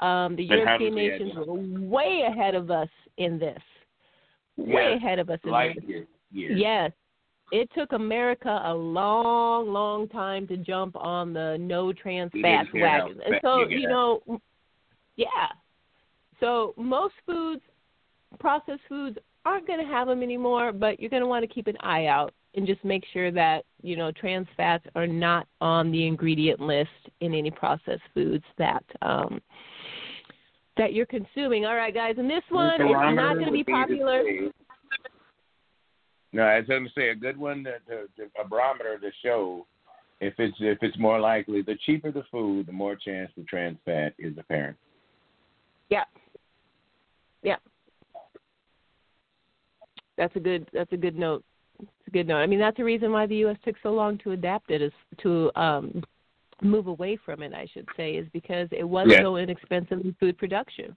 Um, 0.00 0.36
the 0.36 0.44
European 0.44 0.94
nations 0.94 1.32
were 1.34 1.54
way 1.54 2.22
ahead 2.28 2.54
of 2.54 2.70
us 2.70 2.88
in 3.16 3.38
this. 3.38 3.60
Way 4.56 4.90
Yes, 4.90 4.96
ahead 4.96 5.18
of 5.18 5.30
us 5.30 5.40
in 5.44 5.50
this. 5.50 6.06
years. 6.32 6.58
Yes. 6.58 6.92
It 7.50 7.70
took 7.74 7.92
America 7.92 8.60
a 8.64 8.74
long, 8.74 9.72
long 9.72 10.08
time 10.08 10.46
to 10.48 10.56
jump 10.56 10.94
on 10.96 11.32
the 11.32 11.56
no 11.58 11.92
trans 11.92 12.30
fats 12.42 12.66
didn't 12.66 12.72
care 12.72 12.88
how 12.88 13.06
wagon. 13.06 13.22
And 13.24 13.36
so, 13.42 13.68
you 13.68 13.78
you 13.78 13.88
know, 13.88 14.20
yeah. 15.16 15.48
So 16.40 16.74
most 16.76 17.14
foods, 17.26 17.62
processed 18.38 18.82
foods, 18.88 19.18
aren't 19.46 19.66
going 19.66 19.80
to 19.80 19.86
have 19.86 20.08
them 20.08 20.22
anymore, 20.22 20.72
but 20.72 21.00
you're 21.00 21.10
going 21.10 21.22
to 21.22 21.28
want 21.28 21.42
to 21.42 21.52
keep 21.52 21.66
an 21.68 21.76
eye 21.80 22.06
out 22.06 22.34
and 22.54 22.66
just 22.66 22.84
make 22.84 23.04
sure 23.12 23.30
that, 23.30 23.64
you 23.82 23.96
know, 23.96 24.12
trans 24.12 24.46
fats 24.56 24.84
are 24.94 25.06
not 25.06 25.46
on 25.60 25.90
the 25.90 26.06
ingredient 26.06 26.60
list 26.60 26.90
in 27.20 27.32
any 27.32 27.50
processed 27.50 28.02
foods 28.14 28.44
that 28.58 28.84
um 29.02 29.40
that 30.78 30.94
you're 30.94 31.06
consuming. 31.06 31.66
All 31.66 31.76
right, 31.76 31.92
guys, 31.92 32.14
and 32.16 32.30
this 32.30 32.42
one 32.48 32.80
is 32.80 32.90
not 32.90 33.34
going 33.34 33.46
to 33.46 33.52
be 33.52 33.64
popular. 33.64 34.22
No, 36.32 36.42
I 36.42 36.58
was 36.58 36.66
going 36.66 36.84
to 36.84 36.90
say 36.94 37.08
a 37.08 37.14
good 37.14 37.36
one, 37.36 37.64
to, 37.64 37.72
to, 37.88 38.06
to, 38.16 38.30
a 38.42 38.46
barometer 38.46 38.98
to 38.98 39.10
show 39.22 39.66
if 40.20 40.34
it's 40.38 40.56
if 40.60 40.78
it's 40.82 40.98
more 40.98 41.20
likely. 41.20 41.62
The 41.62 41.76
cheaper 41.86 42.12
the 42.12 42.24
food, 42.30 42.66
the 42.66 42.72
more 42.72 42.96
chance 42.96 43.30
the 43.36 43.44
trans 43.44 43.78
fat 43.84 44.14
is 44.18 44.36
apparent. 44.38 44.76
Yeah. 45.90 46.04
Yeah. 47.42 47.56
That's 50.16 50.34
a 50.36 50.40
good 50.40 50.68
that's 50.72 50.92
a 50.92 50.96
good 50.96 51.16
note. 51.16 51.44
It's 51.80 52.08
a 52.08 52.10
good 52.10 52.28
note. 52.28 52.38
I 52.38 52.46
mean 52.46 52.58
that's 52.58 52.76
the 52.76 52.84
reason 52.84 53.10
why 53.10 53.26
the 53.26 53.36
US 53.46 53.56
took 53.64 53.76
so 53.82 53.90
long 53.90 54.18
to 54.18 54.32
adapt 54.32 54.70
it 54.70 54.82
is 54.82 54.92
to 55.22 55.50
um 55.58 56.02
move 56.62 56.86
away 56.86 57.16
from 57.16 57.42
it, 57.42 57.52
I 57.54 57.66
should 57.66 57.88
say, 57.96 58.14
is 58.16 58.28
because 58.32 58.68
it 58.72 58.84
was 58.84 59.08
Yeah. 59.08 59.22
so 59.22 59.36
inexpensive 59.36 60.00
in 60.00 60.14
food 60.14 60.36
production. 60.38 60.96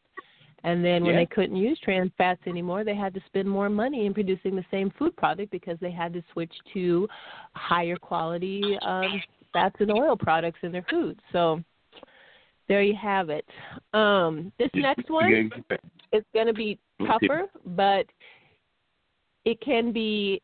And 0.63 0.85
then 0.85 1.03
when 1.03 1.15
Yeah. 1.15 1.21
they 1.21 1.25
couldn't 1.25 1.55
use 1.55 1.79
trans 1.79 2.11
fats 2.13 2.45
anymore, 2.45 2.83
they 2.83 2.93
had 2.93 3.13
to 3.15 3.21
spend 3.21 3.49
more 3.49 3.69
money 3.69 4.05
in 4.05 4.13
producing 4.13 4.55
the 4.55 4.65
same 4.69 4.91
food 4.91 5.15
product 5.15 5.51
because 5.51 5.79
they 5.79 5.91
had 5.91 6.13
to 6.13 6.21
switch 6.31 6.53
to 6.73 7.09
higher 7.55 7.97
quality 7.97 8.77
um, 8.79 9.21
fats 9.53 9.75
and 9.79 9.91
oil 9.91 10.15
products 10.15 10.59
in 10.61 10.71
their 10.71 10.83
food. 10.83 11.19
So 11.31 11.63
there 12.67 12.83
you 12.83 12.95
have 12.95 13.29
it. 13.29 13.45
Um, 13.93 14.51
this 14.59 14.69
next 14.75 15.09
one 15.09 15.51
it's 16.11 16.27
going 16.33 16.47
to 16.47 16.53
be 16.53 16.77
tougher, 17.07 17.49
but 17.65 18.05
it 19.45 19.59
can 19.61 19.91
be, 19.91 20.41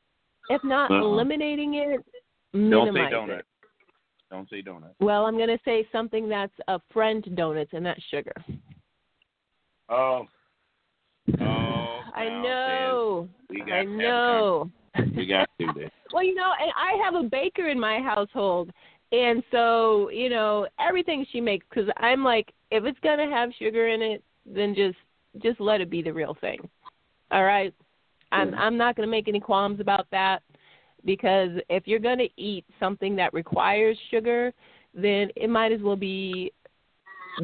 if 0.49 0.63
not 0.63 0.89
Uh-uh. 0.91 1.01
eliminating 1.01 1.75
it, 1.75 2.03
minimize 2.53 3.13
it. 3.29 3.45
Don't 4.29 4.49
say 4.49 4.61
donut. 4.61 4.91
Well, 4.99 5.25
I'm 5.25 5.37
going 5.37 5.47
to 5.47 5.59
say 5.63 5.87
something 5.91 6.27
that's 6.27 6.53
a 6.67 6.79
friend 6.91 7.23
to 7.23 7.29
donuts, 7.29 7.71
and 7.73 7.85
that's 7.85 8.01
sugar. 8.11 8.33
Oh. 9.89 10.25
Oh. 11.39 11.77
I 12.15 12.29
know. 12.29 13.29
We 13.49 13.59
got 13.59 13.71
I 13.71 13.83
to 13.83 13.89
know. 13.89 14.71
We 15.15 15.27
got 15.27 15.47
to 15.59 15.65
do 15.65 15.79
this. 15.79 15.91
well, 16.13 16.23
you 16.23 16.33
know, 16.33 16.51
and 16.59 16.71
I 16.75 17.03
have 17.03 17.13
a 17.13 17.27
baker 17.27 17.69
in 17.69 17.79
my 17.79 17.99
household, 17.99 18.71
and 19.11 19.43
so 19.51 20.09
you 20.09 20.29
know 20.29 20.67
everything 20.79 21.25
she 21.31 21.39
makes 21.39 21.65
because 21.69 21.89
I'm 21.97 22.23
like, 22.23 22.53
if 22.71 22.85
it's 22.85 22.99
gonna 23.03 23.29
have 23.29 23.51
sugar 23.59 23.89
in 23.89 24.01
it, 24.01 24.23
then 24.45 24.73
just 24.73 24.97
just 25.43 25.59
let 25.59 25.81
it 25.81 25.89
be 25.89 26.01
the 26.01 26.13
real 26.13 26.35
thing. 26.41 26.67
All 27.31 27.43
right, 27.43 27.73
I'm 28.31 28.55
I'm 28.55 28.77
not 28.77 28.95
gonna 28.95 29.07
make 29.07 29.27
any 29.27 29.39
qualms 29.39 29.79
about 29.79 30.07
that 30.11 30.41
because 31.05 31.51
if 31.69 31.87
you're 31.87 31.99
gonna 31.99 32.27
eat 32.37 32.65
something 32.79 33.15
that 33.15 33.33
requires 33.33 33.97
sugar, 34.11 34.53
then 34.93 35.29
it 35.35 35.49
might 35.49 35.71
as 35.71 35.81
well 35.81 35.95
be 35.95 36.51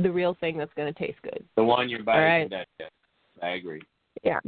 the 0.01 0.11
real 0.11 0.35
thing 0.39 0.57
that's 0.57 0.73
gonna 0.75 0.93
taste 0.93 1.21
good. 1.21 1.43
The 1.55 1.63
one 1.63 1.89
your 1.89 2.03
body 2.03 2.19
right. 2.19 2.49
can 2.49 2.65
digest. 2.79 2.95
I 3.41 3.49
agree. 3.49 3.81
Yeah. 4.23 4.39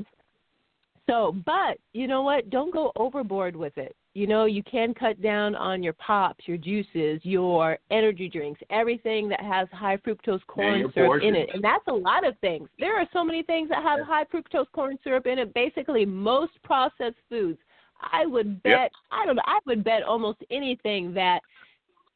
So, 1.08 1.36
but 1.45 1.78
you 1.93 2.08
know 2.08 2.24
what? 2.24 2.49
Don't 2.49 2.74
go 2.74 2.91
overboard 2.95 3.56
with 3.56 3.78
it. 3.78 3.95
You 4.16 4.28
know, 4.28 4.45
you 4.45 4.64
can 4.64 4.93
cut 4.93 5.22
down 5.22 5.56
on 5.56 5.84
your 5.84 5.93
pops, 5.93 6.47
your 6.47 6.58
juices, 6.58 7.20
your 7.24 7.78
energy 7.91 8.30
drinks, 8.30 8.62
everything 8.70 9.28
that 9.30 9.41
has 9.41 9.68
high 9.74 9.97
fructose 9.97 10.39
corn 10.47 10.89
syrup 10.93 11.22
in 11.22 11.36
it. 11.36 11.49
And 11.53 11.62
that's 11.62 11.84
a 11.88 11.93
lot 11.93 12.26
of 12.26 12.38
things. 12.39 12.70
There 12.80 12.97
are 12.97 13.06
so 13.12 13.26
many 13.26 13.43
things 13.43 13.68
that 13.70 13.84
have 13.84 13.99
high 14.06 14.24
fructose 14.24 14.72
corn 14.74 14.97
syrup 15.03 15.28
in 15.28 15.38
it. 15.38 15.53
Basically, 15.53 16.06
most 16.06 16.53
processed 16.64 17.18
foods. 17.30 17.60
I 18.01 18.25
would 18.25 18.61
bet, 18.63 18.71
Yep. 18.71 18.91
I 19.11 19.25
don't 19.25 19.35
know, 19.35 19.41
I 19.45 19.59
would 19.65 19.83
bet 19.83 20.03
almost 20.03 20.39
anything 20.51 21.13
that 21.13 21.39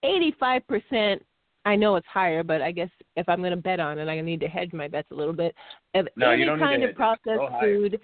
85%, 0.04 1.20
I 1.66 1.76
know 1.76 1.96
it's 1.96 2.08
higher, 2.08 2.44
but 2.44 2.62
I 2.62 2.72
guess 2.72 2.90
if 3.16 3.28
I'm 3.28 3.40
going 3.40 3.52
to 3.52 3.58
bet 3.58 3.80
on 3.80 4.00
it, 4.00 4.08
I 4.08 4.22
need 4.22 4.40
to 4.42 4.48
hedge 4.48 4.74
my 4.74 4.88
bets 4.88 5.10
a 5.12 5.16
little 5.16 5.34
bit. 5.34 5.54
Of 5.94 6.08
No, 6.16 6.32
any 6.32 6.42
you 6.42 6.46
don't 6.46 6.60
kind 6.60 6.84
of 6.84 6.96
processed 6.96 7.42
food 7.62 8.00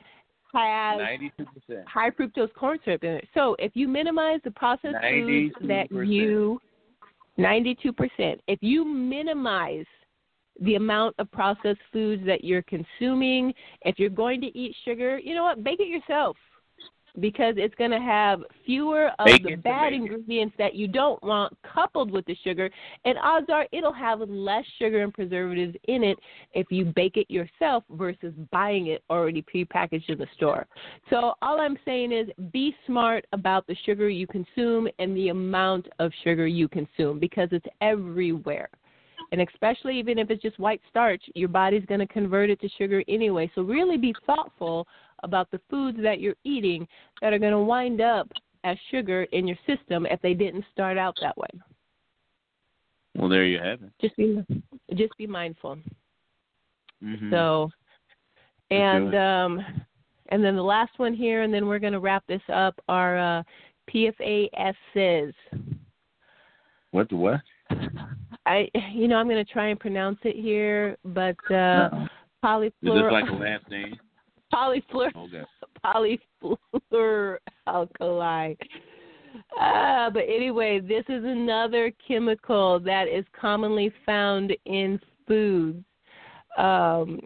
has 0.53 0.97
Ninety-two 0.97 1.45
percent. 1.45 1.87
high 1.87 2.09
fructose 2.11 2.53
corn 2.53 2.79
syrup 2.85 3.03
in 3.03 3.13
it. 3.15 3.27
So 3.33 3.55
if 3.59 3.73
you 3.75 3.87
minimize 3.87 4.39
the 4.43 4.51
processed 4.51 4.95
foods 5.01 5.53
that 5.63 5.91
you 5.91 6.59
92%, 7.37 8.39
if 8.47 8.59
you 8.61 8.85
minimize 8.85 9.85
the 10.61 10.75
amount 10.75 11.15
of 11.19 11.29
processed 11.31 11.81
foods 11.91 12.25
that 12.25 12.45
you're 12.45 12.63
consuming, 12.63 13.53
if 13.81 13.99
you're 13.99 14.09
going 14.09 14.39
to 14.41 14.57
eat 14.57 14.73
sugar, 14.85 15.19
you 15.19 15.35
know 15.35 15.43
what? 15.43 15.63
Bake 15.63 15.81
it 15.81 15.87
yourself 15.87 16.37
because 17.19 17.55
it's 17.57 17.75
going 17.75 17.91
to 17.91 17.99
have 17.99 18.41
fewer 18.65 19.09
of 19.19 19.25
Bake 19.25 19.43
the 19.43 19.55
bad 19.55 19.93
ingredients 19.93 20.55
that 20.57 20.75
you 20.75 20.87
don't 20.87 21.21
want 21.23 21.55
coupled 21.63 22.11
with 22.11 22.25
the 22.25 22.35
sugar. 22.43 22.69
And 23.05 23.17
odds 23.23 23.47
are 23.49 23.67
it'll 23.71 23.93
have 23.93 24.21
less 24.21 24.65
sugar 24.79 25.03
and 25.03 25.13
preservatives 25.13 25.75
in 25.85 26.03
it 26.03 26.17
if 26.53 26.67
you 26.69 26.85
bake 26.85 27.17
it 27.17 27.29
yourself 27.29 27.83
versus 27.91 28.33
buying 28.51 28.87
it 28.87 29.03
already 29.09 29.43
prepackaged 29.43 30.09
in 30.09 30.17
the 30.17 30.27
store. 30.35 30.67
So 31.09 31.33
all 31.41 31.59
I'm 31.59 31.77
saying 31.85 32.11
is 32.11 32.27
be 32.51 32.75
smart 32.85 33.25
about 33.33 33.67
the 33.67 33.75
sugar 33.85 34.09
you 34.09 34.27
consume 34.27 34.87
and 34.99 35.15
the 35.15 35.29
amount 35.29 35.87
of 35.99 36.11
sugar 36.23 36.47
you 36.47 36.67
consume 36.67 37.19
because 37.19 37.49
it's 37.51 37.65
everywhere. 37.81 38.69
And 39.31 39.41
especially 39.41 39.97
even 39.97 40.19
if 40.19 40.29
it's 40.29 40.41
just 40.41 40.59
white 40.59 40.81
starch, 40.89 41.21
your 41.33 41.49
body's 41.49 41.85
going 41.85 41.99
to 41.99 42.07
convert 42.07 42.49
it 42.49 42.61
to 42.61 42.69
sugar 42.77 43.03
anyway. 43.07 43.51
So 43.55 43.61
really 43.61 43.97
be 43.97 44.13
thoughtful 44.25 44.87
about 45.23 45.49
the 45.51 45.61
foods 45.69 45.97
that 46.01 46.19
you're 46.19 46.35
eating 46.43 46.87
that 47.21 47.33
are 47.33 47.39
going 47.39 47.51
to 47.51 47.59
wind 47.59 48.01
up 48.01 48.27
as 48.63 48.77
sugar 48.91 49.23
in 49.31 49.47
your 49.47 49.57
system 49.67 50.05
if 50.05 50.21
they 50.21 50.33
didn't 50.33 50.65
start 50.71 50.97
out 50.97 51.15
that 51.21 51.37
way. 51.37 51.47
Well, 53.15 53.29
there 53.29 53.45
you 53.45 53.59
have 53.59 53.81
it. 53.81 53.91
Just 54.01 54.15
be 54.17 54.43
just 54.95 55.17
be 55.17 55.27
mindful. 55.27 55.77
Mm-hmm. 57.03 57.31
So, 57.31 57.69
and 58.71 59.15
um, 59.15 59.65
and 60.29 60.43
then 60.43 60.55
the 60.55 60.63
last 60.63 60.97
one 60.97 61.13
here, 61.13 61.43
and 61.43 61.53
then 61.53 61.67
we're 61.67 61.79
going 61.79 61.93
to 61.93 61.99
wrap 61.99 62.23
this 62.27 62.41
up. 62.51 62.77
Our 62.89 63.39
uh, 63.39 63.43
PFASs. 63.93 65.33
what 66.91 67.09
the 67.09 67.15
what? 67.15 67.41
I, 68.45 68.69
you 68.93 69.07
know, 69.07 69.17
I'm 69.17 69.27
going 69.27 69.43
to 69.43 69.51
try 69.51 69.67
and 69.67 69.79
pronounce 69.79 70.19
it 70.23 70.35
here, 70.35 70.97
but 71.03 71.35
uh, 71.49 71.89
Uh-oh. 72.43 72.61
Is 72.61 72.71
this 72.83 72.91
like 73.11 73.29
a 73.29 73.33
last 73.33 73.67
name? 73.69 73.95
Polyfluor 74.55 75.11
Okay. 75.15 75.43
polyfluoralkali. 75.85 78.57
Uh, 79.59 80.09
but 80.09 80.23
anyway, 80.23 80.79
this 80.79 81.03
is 81.09 81.23
another 81.25 81.91
chemical 82.07 82.79
that 82.79 83.07
is 83.07 83.25
commonly 83.39 83.91
found 84.05 84.55
in 84.65 84.99
foods. 85.27 85.83
Um, 86.57 87.19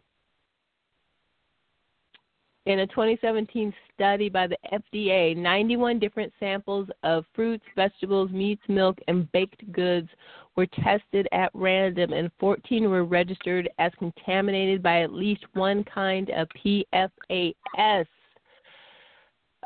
in 2.65 2.79
a 2.79 2.87
2017 2.87 3.73
study 3.93 4.29
by 4.29 4.47
the 4.47 4.57
FDA, 4.71 5.35
91 5.35 5.99
different 5.99 6.31
samples 6.39 6.87
of 7.03 7.25
fruits, 7.33 7.63
vegetables, 7.75 8.31
meats, 8.31 8.61
milk, 8.67 8.97
and 9.07 9.31
baked 9.31 9.71
goods 9.71 10.09
were 10.55 10.67
tested 10.83 11.27
at 11.31 11.51
random, 11.53 12.11
and 12.13 12.29
14 12.39 12.89
were 12.89 13.05
registered 13.05 13.69
as 13.79 13.91
contaminated 13.97 14.83
by 14.83 15.01
at 15.01 15.13
least 15.13 15.45
one 15.53 15.83
kind 15.85 16.29
of 16.31 16.47
PFAS. 16.63 18.05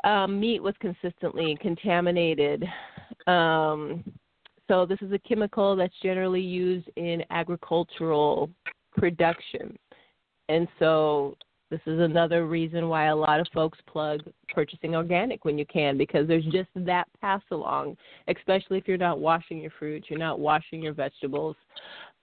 Um, 0.04 0.38
meat 0.38 0.62
was 0.62 0.74
consistently 0.80 1.56
contaminated. 1.60 2.64
Um, 3.26 4.04
so, 4.68 4.86
this 4.86 4.98
is 5.02 5.12
a 5.12 5.18
chemical 5.18 5.76
that's 5.76 5.94
generally 6.02 6.40
used 6.40 6.88
in 6.96 7.22
agricultural 7.30 8.50
production. 8.96 9.76
And 10.48 10.68
so, 10.78 11.36
this 11.74 11.92
is 11.92 11.98
another 11.98 12.46
reason 12.46 12.88
why 12.88 13.06
a 13.06 13.16
lot 13.16 13.40
of 13.40 13.48
folks 13.52 13.80
plug 13.88 14.22
purchasing 14.48 14.94
organic 14.94 15.44
when 15.44 15.58
you 15.58 15.66
can 15.66 15.98
because 15.98 16.28
there's 16.28 16.44
just 16.44 16.68
that 16.76 17.08
pass 17.20 17.42
along, 17.50 17.96
especially 18.28 18.78
if 18.78 18.86
you're 18.86 18.96
not 18.96 19.18
washing 19.18 19.58
your 19.58 19.72
fruits, 19.76 20.06
you're 20.08 20.16
not 20.16 20.38
washing 20.38 20.80
your 20.80 20.92
vegetables. 20.92 21.56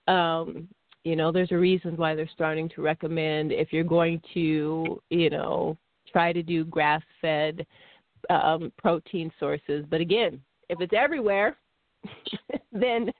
Um, 0.08 0.68
you 1.04 1.16
know, 1.16 1.30
there's 1.30 1.52
a 1.52 1.58
reason 1.58 1.98
why 1.98 2.14
they're 2.14 2.30
starting 2.32 2.66
to 2.70 2.80
recommend 2.80 3.52
if 3.52 3.74
you're 3.74 3.84
going 3.84 4.22
to, 4.32 5.02
you 5.10 5.28
know, 5.28 5.76
try 6.10 6.32
to 6.32 6.42
do 6.42 6.64
grass 6.64 7.02
fed 7.20 7.66
um, 8.30 8.72
protein 8.78 9.30
sources. 9.38 9.84
But 9.90 10.00
again, 10.00 10.40
if 10.70 10.80
it's 10.80 10.94
everywhere, 10.96 11.58
then 12.72 13.12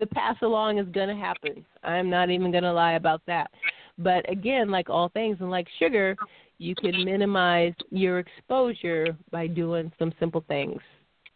the 0.00 0.06
pass 0.06 0.36
along 0.40 0.78
is 0.78 0.88
going 0.92 1.08
to 1.08 1.22
happen. 1.22 1.62
I'm 1.82 2.08
not 2.08 2.30
even 2.30 2.52
going 2.52 2.64
to 2.64 2.72
lie 2.72 2.94
about 2.94 3.20
that. 3.26 3.50
But 3.98 4.28
again, 4.30 4.70
like 4.70 4.90
all 4.90 5.08
things 5.08 5.38
and 5.40 5.50
like 5.50 5.68
sugar, 5.78 6.16
you 6.58 6.74
can 6.74 7.04
minimize 7.04 7.74
your 7.90 8.18
exposure 8.18 9.16
by 9.30 9.46
doing 9.46 9.92
some 9.98 10.12
simple 10.18 10.44
things. 10.48 10.80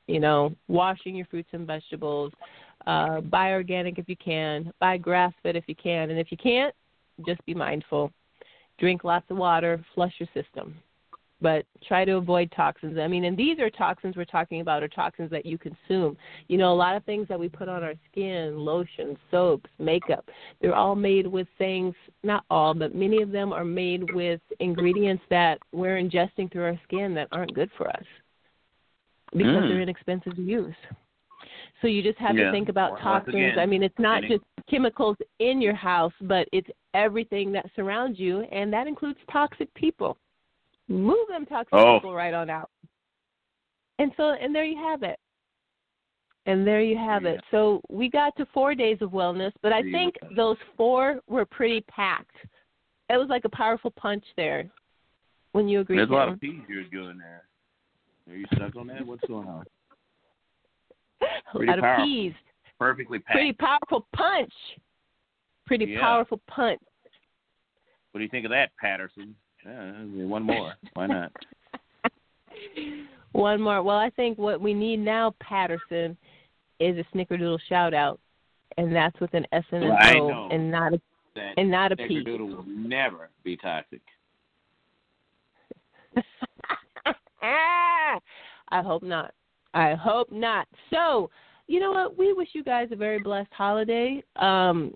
You 0.07 0.21
know, 0.21 0.55
washing 0.69 1.15
your 1.15 1.27
fruits 1.27 1.51
and 1.53 1.67
vegetables, 1.67 2.33
uh, 2.87 3.21
buy 3.21 3.53
organic 3.53 3.99
if 3.99 4.09
you 4.09 4.17
can, 4.17 4.73
buy 4.81 4.97
grass 4.97 5.33
fed 5.43 5.55
if 5.55 5.65
you 5.67 5.75
can, 5.75 6.11
and 6.11 6.19
if 6.19 6.33
you 6.33 6.39
can't, 6.39 6.75
just 7.27 7.45
be 7.45 7.55
mindful. 7.55 8.11
Drink 8.79 9.05
lots 9.05 9.31
of 9.31 9.37
water, 9.37 9.85
flush 9.95 10.15
your 10.19 10.29
system 10.33 10.75
but 11.41 11.65
try 11.87 12.05
to 12.05 12.17
avoid 12.17 12.51
toxins. 12.53 12.99
I 12.99 13.07
mean, 13.07 13.25
and 13.25 13.37
these 13.37 13.59
are 13.61 13.71
toxins 13.71 14.17
we're 14.17 14.25
talking 14.25 14.61
about 14.61 14.83
are 14.83 14.89
toxins 14.89 15.31
that 15.31 15.47
you 15.47 15.57
consume. 15.59 16.17
You 16.49 16.59
know, 16.59 16.73
a 16.73 16.75
lot 16.75 16.97
of 16.97 17.05
things 17.05 17.29
that 17.29 17.39
we 17.39 17.49
put 17.49 17.69
on 17.69 17.83
our 17.83 17.95
skin, 18.11 18.59
lotions, 18.59 19.17
soaps, 19.31 19.71
makeup, 19.79 20.29
they're 20.61 20.75
all 20.75 20.97
made 20.97 21.27
with 21.27 21.47
things, 21.57 21.95
not 22.23 22.45
all, 22.51 22.75
but 22.75 22.95
many 22.95 23.23
of 23.23 23.31
them 23.31 23.53
are 23.53 23.65
made 23.65 24.13
with 24.13 24.41
ingredients 24.59 25.23
that 25.31 25.59
we're 25.73 25.97
ingesting 25.97 26.51
through 26.51 26.65
our 26.65 26.81
skin 26.85 27.15
that 27.15 27.29
aren't 27.31 27.55
good 27.55 27.71
for 27.77 27.89
us 27.89 28.05
because 29.33 29.63
Mm. 29.63 29.69
they're 29.69 29.81
inexpensive 29.81 30.35
to 30.37 30.43
use. 30.43 30.75
So 31.81 31.87
you 31.87 32.03
just 32.03 32.19
have 32.19 32.37
Yeah. 32.37 32.47
to 32.47 32.51
think 32.51 32.69
about 32.69 32.93
Once 32.93 33.03
toxins. 33.03 33.35
again, 33.35 33.59
I 33.59 33.67
mean, 33.67 33.83
it's 33.85 33.99
not 33.99 34.25
any- 34.25 34.29
just 34.29 34.45
chemicals 34.67 35.17
in 35.39 35.63
your 35.63 35.75
house, 35.75 36.13
but 36.23 36.49
it's 36.53 36.69
everything 36.95 37.53
that 37.53 37.71
surrounds 37.77 38.19
you, 38.19 38.41
and 38.51 38.73
that 38.73 38.89
includes 38.89 39.21
toxic 39.31 39.73
people. 39.75 40.19
Move 40.89 41.29
them 41.29 41.45
toxic 41.47 41.75
Oh. 41.75 41.99
people 41.99 42.15
right 42.15 42.35
on 42.35 42.49
out. 42.51 42.71
And 43.99 44.13
so, 44.17 44.31
and 44.31 44.55
there 44.55 44.65
you 44.65 44.77
have 44.79 45.03
it. 45.03 45.19
And 46.47 46.67
there 46.67 46.81
you 46.81 46.97
have 46.97 47.25
Yeah. 47.25 47.33
it. 47.33 47.45
So 47.51 47.83
we 47.91 48.09
got 48.09 48.35
to 48.37 48.47
four 48.47 48.75
days 48.75 49.03
of 49.03 49.11
wellness, 49.11 49.53
but 49.61 49.73
I 49.73 49.83
think 49.83 50.17
those 50.35 50.57
four 50.77 51.21
were 51.27 51.45
pretty 51.45 51.83
packed. 51.83 52.37
It 53.11 53.19
was 53.19 53.29
like 53.29 53.45
a 53.45 53.51
powerful 53.51 53.91
punch 53.91 54.25
there. 54.37 54.71
When 55.53 55.69
you 55.69 55.81
agree, 55.81 55.97
There's 55.97 56.11
a 56.11 56.13
lot 56.13 56.29
of 56.29 56.41
peas 56.41 56.63
you're 56.69 56.85
doing 56.85 57.19
there. 57.19 57.45
Are 58.29 58.37
you 58.37 58.47
stuck 58.55 58.77
on 58.77 58.87
that? 58.89 59.05
What's 59.05 59.25
going 59.27 59.49
on? 59.49 59.67
a 61.55 61.59
lot 61.59 61.79
of 61.79 62.05
peas. 62.05 62.35
Perfectly 62.79 63.19
packed. 63.19 63.35
Pretty 63.35 63.53
powerful 63.55 64.07
punch. 64.15 64.53
Pretty 65.67 65.87
Yeah. 65.87 66.01
powerful 66.01 66.41
punch. 66.47 66.81
What 68.13 68.19
do 68.19 68.25
you 68.25 68.31
think 68.31 68.45
of 68.45 68.51
that, 68.51 68.75
Patterson? 68.77 69.35
Yeah, 69.65 69.93
one 70.27 70.43
more. 70.43 70.75
Why 70.95 71.07
not? 71.07 71.33
One 73.33 73.61
more. 73.61 73.83
Well, 73.83 73.99
I 73.99 74.11
think 74.11 74.39
what 74.39 74.61
we 74.61 74.73
need 74.75 74.97
now, 74.97 75.35
Patterson, 75.39 76.17
is 76.81 76.97
a 76.97 77.05
snickerdoodle 77.17 77.59
shout 77.69 77.95
out, 77.95 78.19
and 78.79 78.95
that's 78.95 79.19
with 79.21 79.33
an 79.35 79.47
S 79.53 79.65
and 79.71 79.85
an 79.85 79.93
O, 79.93 80.49
and 80.51 80.71
not 80.71 80.95
a 80.95 81.01
That 81.37 81.55
and 81.57 81.71
not 81.71 81.93
a 81.93 81.97
P. 81.97 82.25
Snickerdoodle 82.25 82.57
will 82.57 82.65
never 82.67 83.31
be 83.45 83.57
toxic. 83.57 84.01
I 87.43 88.83
hope 88.83 89.03
not. 89.03 89.35
I 89.75 89.95
hope 89.95 90.33
not. 90.33 90.67
So, 90.91 91.31
you 91.67 91.81
know 91.81 91.93
what? 91.93 92.19
We 92.19 92.33
wish 92.33 92.49
you 92.55 92.65
guys 92.65 92.89
a 92.91 92.97
very 92.97 93.19
blessed 93.19 93.53
holiday. 93.53 94.23
Um, 94.37 94.95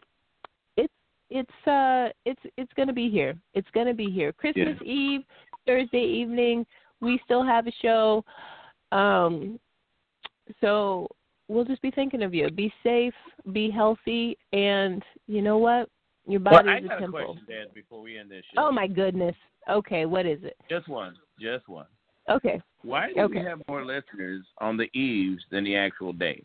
it's 1.33 1.66
uh 1.66 2.12
it's 2.26 2.41
it's 2.57 2.72
gonna 2.74 2.93
be 2.93 3.09
here. 3.09 3.35
It's 3.55 3.68
gonna 3.74 3.95
be 3.95 4.07
here. 4.07 4.33
Christmas 4.33 4.76
Eve, 4.85 5.22
Thursday 5.66 6.05
evening. 6.05 6.66
We 7.01 7.18
still 7.24 7.43
have 7.43 7.66
a 7.66 7.72
show. 7.80 8.24
Um, 8.93 9.59
so 10.61 11.09
we'll 11.49 11.64
just 11.64 11.83
be 11.83 11.91
thinking 11.91 12.22
of 12.22 12.35
you. 12.35 12.51
Be 12.51 12.72
safe, 12.83 13.14
be 13.53 13.70
healthy, 13.70 14.37
and 14.53 15.03
you 15.26 15.41
know 15.41 15.59
what? 15.59 15.89
Your 16.26 16.41
Well, 16.41 16.55
body 16.55 16.68
I 16.68 16.78
is 16.78 16.85
a 16.85 17.01
temple. 17.01 17.11
question, 17.11 17.47
Dad, 17.49 17.74
before 17.74 18.03
we 18.03 18.18
end 18.18 18.30
this 18.30 18.45
show. 18.55 18.66
Oh 18.68 18.70
my 18.72 18.87
goodness. 18.87 19.35
Okay, 19.68 20.05
what 20.05 20.26
is 20.26 20.39
it? 20.45 20.57
Just 20.68 20.89
one. 20.89 21.16
Just 21.41 21.66
one. 21.68 21.87
Okay. 22.28 22.61
Why 22.83 23.12
do 23.12 23.20
Okay. 23.22 23.39
we 23.41 23.45
have 23.45 23.61
more 23.68 23.85
listeners 23.85 24.45
on 24.59 24.76
the 24.76 24.89
eves 24.99 25.43
than 25.51 25.64
the 25.64 25.76
actual 25.76 26.12
day? 26.12 26.45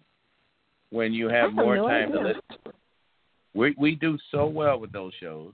When 0.89 1.13
you 1.13 1.27
have 1.27 1.53
more 1.53 1.75
no 1.75 1.87
time 1.87 2.11
to 2.13 2.19
listen. 2.19 2.41
We 3.57 3.73
we 3.77 3.95
do 3.95 4.17
so 4.31 4.45
well 4.45 4.79
with 4.79 4.91
those 4.91 5.13
shows. 5.19 5.53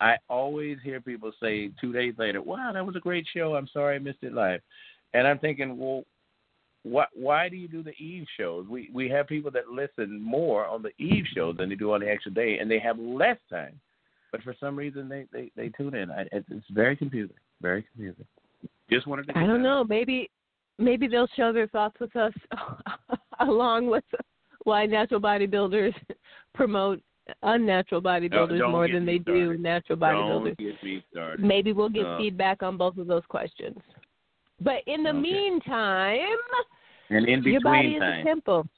I 0.00 0.16
always 0.30 0.78
hear 0.82 1.02
people 1.02 1.32
say 1.40 1.70
two 1.78 1.92
days 1.92 2.14
later, 2.16 2.40
"Wow, 2.40 2.72
that 2.72 2.84
was 2.84 2.96
a 2.96 3.00
great 3.00 3.26
show. 3.36 3.54
I'm 3.54 3.68
sorry 3.68 3.96
I 3.96 3.98
missed 3.98 4.22
it 4.22 4.32
live," 4.32 4.62
and 5.12 5.28
I'm 5.28 5.38
thinking, 5.38 5.76
well, 5.76 6.04
what? 6.82 7.08
Why 7.12 7.50
do 7.50 7.56
you 7.56 7.68
do 7.68 7.82
the 7.82 7.92
eve 8.02 8.26
shows? 8.38 8.66
We 8.66 8.88
we 8.92 9.10
have 9.10 9.26
people 9.26 9.50
that 9.50 9.68
listen 9.68 10.20
more 10.22 10.66
on 10.66 10.82
the 10.82 10.92
eve 10.98 11.26
show 11.34 11.52
than 11.52 11.68
they 11.68 11.74
do 11.74 11.92
on 11.92 12.00
the 12.00 12.10
actual 12.10 12.32
day, 12.32 12.58
and 12.58 12.70
they 12.70 12.78
have 12.78 12.98
less 12.98 13.36
time. 13.50 13.78
But 14.32 14.42
for 14.42 14.54
some 14.58 14.74
reason, 14.74 15.06
they 15.06 15.26
they, 15.30 15.52
they 15.56 15.68
tune 15.68 15.94
in. 15.94 16.10
I, 16.10 16.22
it's 16.32 16.46
it's 16.50 16.66
very 16.70 16.96
confusing. 16.96 17.36
Very 17.60 17.82
confusing. 17.92 18.24
Just 18.90 19.06
wanted 19.06 19.26
to. 19.26 19.36
I 19.36 19.46
don't 19.46 19.62
that 19.62 19.68
know. 19.68 19.84
Maybe 19.84 20.30
maybe 20.78 21.06
they'll 21.06 21.28
share 21.36 21.52
their 21.52 21.66
thoughts 21.66 22.00
with 22.00 22.16
us 22.16 22.32
along 23.40 23.88
with 23.88 24.04
why 24.64 24.86
natural 24.86 25.20
bodybuilders 25.20 25.94
promote 26.54 27.02
unnatural 27.42 28.02
bodybuilders 28.02 28.70
more 28.70 28.88
than 28.88 29.06
they 29.06 29.18
do 29.18 29.56
natural 29.58 29.98
bodybuilders. 29.98 30.56
Don't 30.56 30.58
get 30.58 30.82
me 30.82 31.02
started. 31.12 31.44
Maybe 31.44 31.72
we'll 31.72 31.88
get 31.88 32.02
No. 32.04 32.16
feedback 32.18 32.62
on 32.62 32.76
both 32.76 32.96
of 32.98 33.06
those 33.06 33.24
questions. 33.26 33.76
But 34.60 34.82
in 34.86 35.02
the 35.02 35.10
Okay. 35.10 35.20
meantime, 35.20 36.38
And 37.10 37.26
in 37.26 37.42
your 37.42 37.60
body 37.60 37.94
between 37.94 38.02
is 38.02 38.20
a 38.20 38.24
temple. 38.24 38.68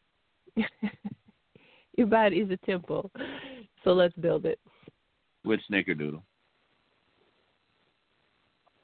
your 1.96 2.06
body 2.06 2.40
is 2.40 2.50
a 2.50 2.56
temple. 2.58 3.10
So 3.84 3.92
let's 3.92 4.14
build 4.16 4.46
it. 4.46 4.60
with 5.44 5.60
Snickerdoodle. 5.70 6.22